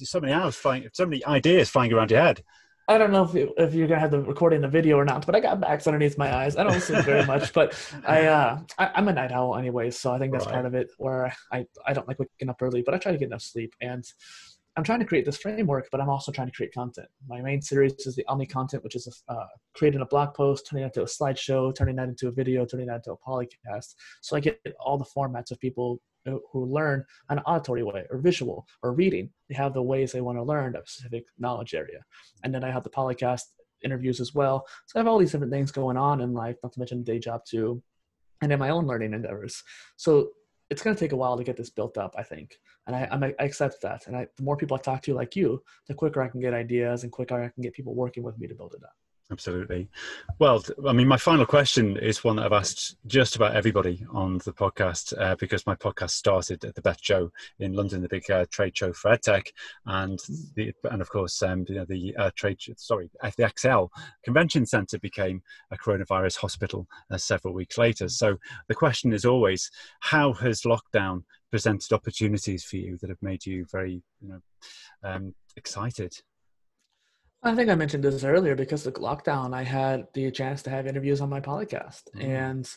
so 0.10 0.19
many 0.19 0.32
hours 0.32 0.56
flying, 0.56 0.88
so 0.93 1.06
many 1.06 1.26
ideas 1.26 1.69
flying 1.69 1.91
around 1.91 2.12
your 2.12 2.21
head. 2.21 2.41
I 2.88 3.00
don't 3.00 3.12
know 3.12 3.24
if, 3.24 3.34
you, 3.34 3.52
if 3.58 3.74
you're 3.74 3.88
gonna 3.88 4.00
have 4.00 4.12
the 4.12 4.21
recording 4.21 4.62
the 4.62 4.67
video 4.67 4.98
or 4.98 5.06
not, 5.06 5.26
but 5.26 5.36
I 5.36 5.39
got 5.39 5.60
bags 5.60 5.88
underneath 5.88 6.19
my 6.19 6.34
eyes. 6.34 6.56
I 6.56 6.63
don't 6.63 6.80
sleep 6.80 7.04
very 7.04 7.26
much, 7.34 7.52
but 7.52 7.74
I, 8.06 8.26
uh, 8.26 8.60
I 8.78 8.91
am 8.93 9.08
a 9.08 9.13
night 9.13 9.32
owl 9.32 9.56
anyway, 9.56 9.89
so 9.89 10.13
I 10.13 10.19
think 10.19 10.32
that's 10.32 10.45
right. 10.45 10.54
part 10.54 10.65
of 10.67 10.76
it. 10.76 10.91
Where 10.98 11.34
I 11.52 11.65
I 11.86 11.93
don't 11.93 12.08
like 12.08 12.19
waking 12.19 12.50
up 12.50 12.62
early, 12.62 12.84
but 12.84 12.93
I 12.93 12.98
try 13.00 13.12
to 13.12 13.17
get 13.17 13.26
enough 13.26 13.41
sleep. 13.41 13.74
And 13.82 14.06
I'm 14.78 14.84
trying 14.84 15.00
to 15.00 15.06
create 15.06 15.26
this 15.26 15.38
framework, 15.38 15.88
but 15.90 16.02
I'm 16.02 16.10
also 16.10 16.32
trying 16.34 16.48
to 16.48 16.54
create 16.54 16.74
content. 16.74 17.08
My 17.28 17.42
main 17.42 17.62
series 17.62 17.94
is 18.06 18.16
the 18.16 18.26
Omni 18.28 18.46
content, 18.46 18.84
which 18.84 18.96
is 18.96 19.24
uh, 19.30 19.46
creating 19.74 20.02
a 20.02 20.06
blog 20.06 20.34
post, 20.34 20.68
turning 20.70 20.84
that 20.84 20.96
into 20.96 21.04
a 21.04 21.06
slideshow, 21.06 21.74
turning 21.74 21.96
that 21.96 22.10
into 22.10 22.28
a 22.28 22.32
video, 22.32 22.66
turning 22.66 22.88
that 22.88 22.98
into 22.98 23.14
a 23.14 23.18
podcast. 23.18 23.96
So 24.22 24.36
I 24.36 24.42
get 24.42 24.60
all 24.80 24.98
the 24.98 25.06
formats 25.06 25.52
of 25.52 25.60
people 25.60 26.02
who 26.26 26.66
learn 26.66 27.06
an 27.30 27.40
auditory 27.40 27.84
way 27.84 28.06
or 28.10 28.18
visual 28.18 28.66
or 28.84 28.94
reading. 28.94 29.30
They 29.48 29.56
have 29.56 29.74
the 29.74 29.84
ways 29.84 30.12
they 30.12 30.22
want 30.22 30.38
to 30.40 30.44
learn 30.44 30.76
a 30.76 30.80
specific 30.86 31.26
knowledge 31.38 31.74
area. 31.74 32.00
And 32.44 32.54
then 32.54 32.64
I 32.64 32.72
have 32.72 32.84
the 32.84 32.90
podcast 32.90 33.44
interviews 33.84 34.20
as 34.20 34.34
well. 34.34 34.66
So 34.88 34.98
I 34.98 35.00
have 35.00 35.08
all 35.08 35.20
these 35.20 35.32
different 35.32 35.54
things 35.54 35.72
going 35.72 35.98
on 35.98 36.22
in 36.22 36.34
life, 36.34 36.58
not 36.64 36.74
to 36.74 36.80
mention 36.80 37.04
day 37.04 37.20
job 37.20 37.42
too, 37.48 37.82
and 38.42 38.52
in 38.52 38.60
my 38.60 38.70
own 38.70 38.88
learning 38.88 39.14
endeavors. 39.14 39.64
So 39.98 40.32
it's 40.69 40.82
going 40.82 40.95
to 40.95 40.99
take 40.99 41.12
a 41.12 41.15
while 41.15 41.38
to 41.38 41.43
get 41.43 41.58
this 41.58 41.69
built 41.69 41.97
up, 41.97 42.15
I 42.17 42.23
think. 42.23 42.60
And 42.88 42.95
I, 42.95 43.08
I'm, 43.12 43.23
I 43.23 43.34
accept 43.39 43.82
that. 43.82 44.08
And 44.08 44.15
I, 44.15 44.28
the 44.38 44.43
more 44.43 44.58
people 44.58 44.75
I 44.75 44.82
talk 44.82 45.01
to 45.04 45.13
like 45.13 45.36
you, 45.36 45.62
the 45.88 45.93
quicker 45.93 46.21
I 46.21 46.28
can 46.28 46.39
get 46.39 46.54
ideas 46.54 47.04
and 47.04 47.12
quicker 47.12 47.41
I 47.41 47.49
can 47.49 47.63
get 47.63 47.73
people 47.73 47.93
working 47.93 48.23
with 48.23 48.38
me 48.39 48.47
to 48.47 48.56
build 48.56 48.73
it 48.73 48.84
up. 48.84 48.95
Absolutely. 49.32 49.90
Well, 50.38 50.64
I 50.88 50.94
mean, 50.94 51.08
my 51.08 51.18
final 51.18 51.48
question 51.48 51.98
is 51.98 52.24
one 52.24 52.36
that 52.36 52.46
I've 52.46 52.54
asked 52.54 52.96
just 53.08 53.36
about 53.36 53.56
everybody 53.56 54.06
on 54.12 54.38
the 54.46 54.54
podcast 54.54 55.20
uh, 55.20 55.36
because 55.36 55.66
my 55.66 55.74
podcast 55.74 56.12
started 56.12 56.64
at 56.64 56.76
the 56.76 56.82
Bett 56.84 57.04
Show 57.04 57.32
in 57.58 57.74
London, 57.74 58.04
the 58.04 58.08
big 58.08 58.30
uh, 58.30 58.46
trade 58.52 58.78
show 58.78 58.94
for 58.94 59.10
EdTech, 59.18 59.48
and 59.88 60.20
the, 60.54 60.72
and 60.92 61.02
of 61.02 61.10
course, 61.10 61.42
um, 61.42 61.66
you 61.68 61.76
know, 61.76 61.86
the 61.86 62.16
uh, 62.18 62.30
trade 62.36 62.60
sorry, 62.78 63.10
the 63.24 63.44
ExCeL 63.44 63.90
Convention 64.24 64.64
Centre 64.64 65.00
became 65.00 65.42
a 65.72 65.78
coronavirus 65.78 66.38
hospital 66.38 66.88
uh, 67.10 67.18
several 67.18 67.56
weeks 67.56 67.80
later. 67.80 68.08
So 68.08 68.38
the 68.68 68.76
question 68.76 69.12
is 69.12 69.26
always, 69.26 69.72
how 70.02 70.34
has 70.34 70.62
lockdown 70.62 71.24
presented 71.50 71.94
opportunities 71.94 72.64
for 72.64 72.76
you 72.76 72.98
that 72.98 73.10
have 73.10 73.24
made 73.24 73.44
you 73.44 73.66
very, 73.72 74.04
you 74.22 74.30
know, 74.30 74.42
um, 75.04 75.34
excited? 75.56 76.22
I 77.45 77.55
think 77.55 77.69
I 77.69 77.75
mentioned 77.75 78.03
this 78.03 78.23
earlier 78.23 78.55
because 78.55 78.88
of 78.88 78.95
lockdown, 78.95 79.53
I 79.53 79.62
had 79.63 80.08
the 80.15 80.31
chance 80.31 80.63
to 80.63 80.71
have 80.71 80.88
interviews 80.88 81.21
on 81.21 81.29
my 81.29 81.39
podcast. 81.39 82.03
Mm-hmm. 82.15 82.21
And 82.21 82.69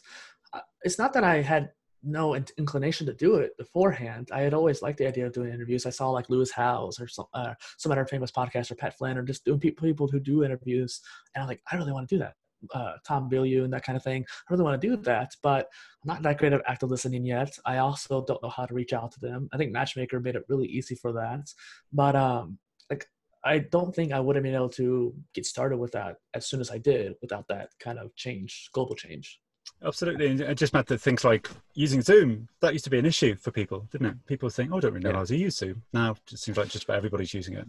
uh, 0.53 0.61
it's 0.83 0.99
not 0.99 1.15
that 1.15 1.25
I 1.25 1.41
had 1.41 1.71
no 2.03 2.35
inclination 2.35 3.07
to 3.07 3.15
do 3.15 3.37
it 3.37 3.57
beforehand. 3.57 4.29
I 4.31 4.43
had 4.43 4.55
always 4.55 4.83
liked 4.83 4.99
the 4.99 5.07
idea 5.07 5.27
of 5.27 5.33
doing 5.33 5.53
interviews. 5.53 5.87
I 5.87 5.91
saw 5.91 6.11
like 6.11 6.29
Lewis 6.29 6.53
Howes 6.53 7.01
or 7.01 7.09
some, 7.09 7.27
uh, 7.33 7.55
some 7.79 7.91
other 7.91 8.07
famous 8.07 8.31
podcaster, 8.31 8.77
Pat 8.77 8.97
Flynn, 8.97 9.17
or 9.17 9.23
just 9.23 9.45
doing 9.45 9.59
people, 9.59 9.89
people 9.89 10.07
who 10.07 10.21
do 10.21 10.45
interviews. 10.45 11.01
And 11.35 11.43
I'm 11.43 11.49
like, 11.49 11.63
I 11.73 11.77
really 11.77 11.93
want 11.93 12.09
to 12.09 12.15
do 12.15 12.19
that. 12.21 12.35
uh, 12.75 12.93
Tom 13.07 13.29
Bilyeu 13.31 13.65
and 13.65 13.73
that 13.73 13.85
kind 13.85 13.97
of 13.97 14.03
thing. 14.03 14.25
I 14.29 14.53
really 14.53 14.65
want 14.65 14.81
to 14.81 14.89
do 14.89 14.97
that, 15.03 15.33
but 15.43 15.69
I'm 16.03 16.09
not 16.09 16.23
that 16.23 16.39
great 16.39 16.53
at 16.53 16.63
active 16.67 16.91
listening 16.91 17.25
yet. 17.25 17.57
I 17.65 17.79
also 17.79 18.25
don't 18.25 18.43
know 18.43 18.49
how 18.49 18.67
to 18.67 18.75
reach 18.75 18.93
out 18.93 19.13
to 19.13 19.21
them. 19.21 19.49
I 19.53 19.57
think 19.57 19.73
Matchmaker 19.73 20.21
made 20.21 20.37
it 20.37 20.45
really 20.49 20.67
easy 20.67 20.95
for 20.95 21.13
that, 21.13 21.53
but 21.93 22.17
um, 22.17 22.59
like 22.91 23.07
I 23.49 23.59
don't 23.59 23.95
think 23.95 24.13
I 24.13 24.21
would 24.21 24.37
have 24.37 24.43
been 24.43 24.55
able 24.55 24.69
to 24.71 25.15
get 25.35 25.47
started 25.47 25.79
with 25.79 25.93
that 25.93 26.17
as 26.35 26.47
soon 26.47 26.61
as 26.61 26.71
I 26.71 26.79
did 26.79 27.15
without 27.23 27.49
that 27.49 27.71
kind 27.81 27.99
of 27.99 28.15
change, 28.15 28.69
global 28.73 28.95
change. 28.95 29.41
Absolutely. 29.83 30.27
And 30.29 30.41
it 30.41 30.55
just 30.57 30.73
meant 30.73 30.87
that 30.89 31.01
things 31.01 31.25
like 31.25 31.49
using 31.75 32.03
Zoom, 32.03 32.49
that 32.61 32.73
used 32.73 32.85
to 32.85 32.91
be 32.91 32.99
an 32.99 33.07
issue 33.07 33.37
for 33.37 33.51
people, 33.51 33.89
didn't 33.91 34.09
it? 34.09 34.27
People 34.27 34.51
think, 34.51 34.73
oh, 34.73 34.77
I 34.77 34.81
don't 34.81 34.93
really 34.93 35.05
know 35.05 35.11
yeah. 35.11 35.17
how 35.17 35.25
to 35.25 35.37
use 35.37 35.57
Zoom. 35.57 35.83
Now 35.93 36.13
it 36.13 36.39
seems 36.39 36.59
like 36.59 36.69
just 36.69 36.85
about 36.85 36.97
everybody's 36.97 37.33
using 37.33 37.55
it. 37.55 37.67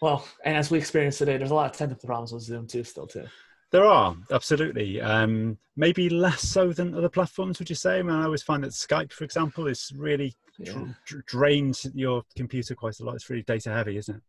Well, 0.00 0.26
and 0.44 0.56
as 0.56 0.70
we 0.70 0.78
experienced 0.78 1.18
today, 1.18 1.36
there's 1.36 1.50
a 1.50 1.54
lot 1.54 1.70
of 1.70 1.76
technical 1.76 2.06
problems 2.06 2.32
with 2.32 2.42
Zoom 2.42 2.66
too, 2.66 2.84
still 2.84 3.06
too. 3.06 3.26
There 3.70 3.84
are 3.84 4.16
absolutely, 4.30 5.00
um, 5.00 5.58
maybe 5.76 6.08
less 6.08 6.42
so 6.42 6.72
than 6.72 6.94
other 6.94 7.08
platforms. 7.08 7.58
Would 7.58 7.68
you 7.68 7.76
say? 7.76 7.98
I 7.98 8.02
mean, 8.02 8.14
I 8.14 8.24
always 8.24 8.42
find 8.42 8.62
that 8.62 8.70
Skype, 8.70 9.12
for 9.12 9.24
example, 9.24 9.66
is 9.66 9.92
really 9.96 10.36
yeah. 10.58 10.84
dr- 11.04 11.26
drains 11.26 11.86
your 11.94 12.22
computer 12.36 12.74
quite 12.76 13.00
a 13.00 13.04
lot. 13.04 13.16
It's 13.16 13.28
really 13.28 13.42
data 13.42 13.70
heavy, 13.70 13.96
isn't 13.96 14.16
it? 14.16 14.22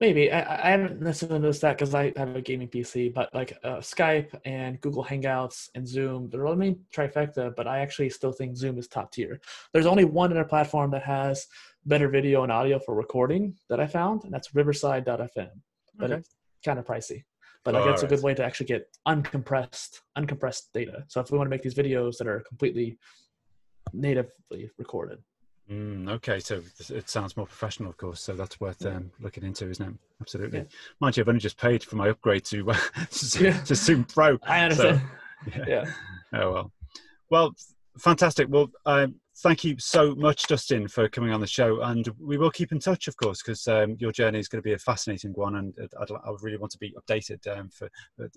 Maybe 0.00 0.30
I, 0.30 0.68
I 0.68 0.70
haven't 0.70 1.00
necessarily 1.00 1.40
noticed 1.40 1.62
that 1.62 1.76
because 1.76 1.94
I 1.94 2.12
have 2.16 2.36
a 2.36 2.40
gaming 2.40 2.68
PC, 2.68 3.12
but 3.12 3.34
like 3.34 3.58
uh, 3.64 3.78
Skype 3.78 4.38
and 4.44 4.80
Google 4.80 5.04
Hangouts 5.04 5.68
and 5.74 5.86
Zoom, 5.86 6.28
they're 6.30 6.46
all 6.46 6.54
main 6.54 6.80
trifecta. 6.94 7.54
But 7.56 7.66
I 7.66 7.80
actually 7.80 8.10
still 8.10 8.32
think 8.32 8.56
Zoom 8.56 8.78
is 8.78 8.86
top 8.86 9.10
tier. 9.10 9.40
There's 9.72 9.86
only 9.86 10.04
one 10.04 10.30
other 10.30 10.44
platform 10.44 10.92
that 10.92 11.02
has 11.02 11.46
better 11.84 12.08
video 12.08 12.44
and 12.44 12.52
audio 12.52 12.78
for 12.78 12.94
recording 12.94 13.56
that 13.68 13.80
I 13.80 13.86
found, 13.86 14.24
and 14.24 14.32
that's 14.32 14.54
Riverside.fm. 14.54 15.50
But 15.96 16.10
okay. 16.10 16.20
it's 16.20 16.34
kind 16.64 16.78
of 16.78 16.84
pricey. 16.84 17.24
But 17.64 17.74
like, 17.74 17.86
it's 17.86 18.02
right. 18.02 18.12
a 18.12 18.14
good 18.14 18.24
way 18.24 18.34
to 18.34 18.44
actually 18.44 18.66
get 18.66 18.86
uncompressed, 19.06 20.00
uncompressed 20.16 20.68
data. 20.72 21.04
So 21.08 21.20
if 21.20 21.30
we 21.30 21.38
want 21.38 21.48
to 21.48 21.50
make 21.50 21.62
these 21.62 21.74
videos 21.74 22.18
that 22.18 22.28
are 22.28 22.40
completely 22.48 22.98
natively 23.92 24.70
recorded, 24.78 25.18
Mm, 25.70 26.08
okay, 26.12 26.40
so 26.40 26.62
it 26.88 27.10
sounds 27.10 27.36
more 27.36 27.46
professional, 27.46 27.90
of 27.90 27.96
course. 27.98 28.20
So 28.20 28.32
that's 28.32 28.58
worth 28.58 28.84
um, 28.86 29.10
looking 29.20 29.44
into, 29.44 29.68
isn't 29.68 29.86
it? 29.86 29.94
Absolutely. 30.20 30.60
Yeah. 30.60 30.64
Mind 31.00 31.16
you, 31.16 31.22
I've 31.22 31.28
only 31.28 31.40
just 31.40 31.58
paid 31.58 31.84
for 31.84 31.96
my 31.96 32.08
upgrade 32.08 32.44
to 32.46 32.70
uh, 32.70 32.76
to, 33.10 33.44
yeah. 33.44 33.60
to 33.64 33.74
Zoom 33.74 34.04
Pro. 34.04 34.38
I 34.44 34.60
understand. 34.60 35.02
So, 35.44 35.50
yeah. 35.58 35.64
yeah. 35.68 35.92
Oh 36.40 36.52
well. 36.52 36.72
Well, 37.30 37.54
fantastic. 37.98 38.48
Well, 38.48 38.70
um, 38.86 39.16
thank 39.42 39.62
you 39.62 39.76
so 39.78 40.14
much, 40.14 40.44
Dustin, 40.44 40.88
for 40.88 41.06
coming 41.10 41.32
on 41.32 41.40
the 41.42 41.46
show, 41.46 41.82
and 41.82 42.08
we 42.18 42.38
will 42.38 42.50
keep 42.50 42.72
in 42.72 42.78
touch, 42.78 43.06
of 43.06 43.16
course, 43.18 43.42
because 43.42 43.68
um, 43.68 43.96
your 43.98 44.12
journey 44.12 44.38
is 44.38 44.48
going 44.48 44.62
to 44.62 44.66
be 44.66 44.72
a 44.72 44.78
fascinating 44.78 45.32
one, 45.32 45.56
and 45.56 45.74
I'd, 46.00 46.10
I 46.10 46.30
really 46.40 46.56
want 46.56 46.72
to 46.72 46.78
be 46.78 46.94
updated 46.98 47.46
um, 47.58 47.68
for 47.68 47.90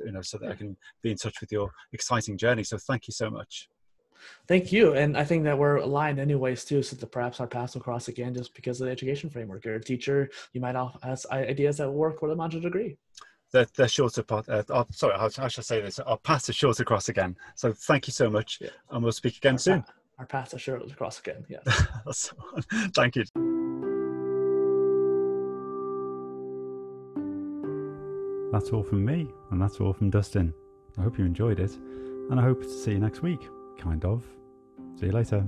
you 0.03 0.11
know 0.11 0.21
so 0.21 0.37
that 0.39 0.51
I 0.51 0.55
can 0.55 0.75
be 1.01 1.11
in 1.11 1.17
touch 1.17 1.39
with 1.39 1.51
your 1.51 1.71
exciting 1.93 2.37
journey. 2.37 2.65
So 2.65 2.77
thank 2.77 3.07
you 3.07 3.13
so 3.13 3.29
much. 3.29 3.69
Thank 4.47 4.71
you. 4.71 4.93
And 4.93 5.17
I 5.17 5.23
think 5.23 5.43
that 5.43 5.57
we're 5.57 5.77
aligned 5.77 6.19
anyways 6.19 6.65
too, 6.65 6.83
so 6.83 6.95
that 6.95 7.11
perhaps 7.11 7.39
our 7.39 7.47
paths 7.47 7.73
will 7.73 7.81
cross 7.81 8.07
again 8.07 8.33
just 8.33 8.53
because 8.53 8.81
of 8.81 8.85
the 8.85 8.91
education 8.91 9.29
framework. 9.29 9.65
You're 9.65 9.75
a 9.75 9.83
teacher, 9.83 10.29
you 10.53 10.61
might 10.61 10.75
have 10.75 11.25
ideas 11.31 11.77
that 11.77 11.89
work 11.89 12.19
for 12.19 12.29
the 12.29 12.35
modular 12.35 12.63
degree. 12.63 12.97
They're, 13.51 13.67
they're 13.75 13.87
shorter 13.87 14.23
part. 14.23 14.47
Uh, 14.47 14.63
oh, 14.69 14.85
sorry, 14.91 15.15
I, 15.15 15.29
how 15.35 15.47
should 15.47 15.65
say 15.65 15.81
this? 15.81 15.99
Our 15.99 16.17
paths 16.17 16.49
are 16.49 16.53
short 16.53 16.79
across 16.79 17.09
again. 17.09 17.35
So 17.55 17.73
thank 17.73 18.07
you 18.07 18.13
so 18.13 18.29
much, 18.29 18.59
yeah. 18.61 18.69
and 18.89 19.03
we'll 19.03 19.11
speak 19.11 19.37
again 19.37 19.53
our 19.55 19.59
soon. 19.59 19.81
Pa- 19.81 19.93
our 20.19 20.25
paths 20.25 20.53
are 20.53 20.59
short 20.59 20.89
across 20.89 21.19
again. 21.19 21.45
Yeah. 21.49 21.59
thank 22.95 23.15
you. 23.15 23.23
That's 28.51 28.69
all 28.69 28.83
from 28.83 29.03
me, 29.05 29.27
and 29.49 29.61
that's 29.61 29.79
all 29.79 29.93
from 29.93 30.09
Dustin. 30.09 30.53
I 30.97 31.01
hope 31.01 31.17
you 31.17 31.25
enjoyed 31.25 31.59
it, 31.59 31.71
and 32.29 32.39
I 32.39 32.43
hope 32.43 32.61
to 32.61 32.69
see 32.69 32.91
you 32.91 32.99
next 32.99 33.21
week 33.21 33.39
kind 33.81 34.05
of. 34.05 34.23
See 34.95 35.07
you 35.07 35.11
later. 35.11 35.43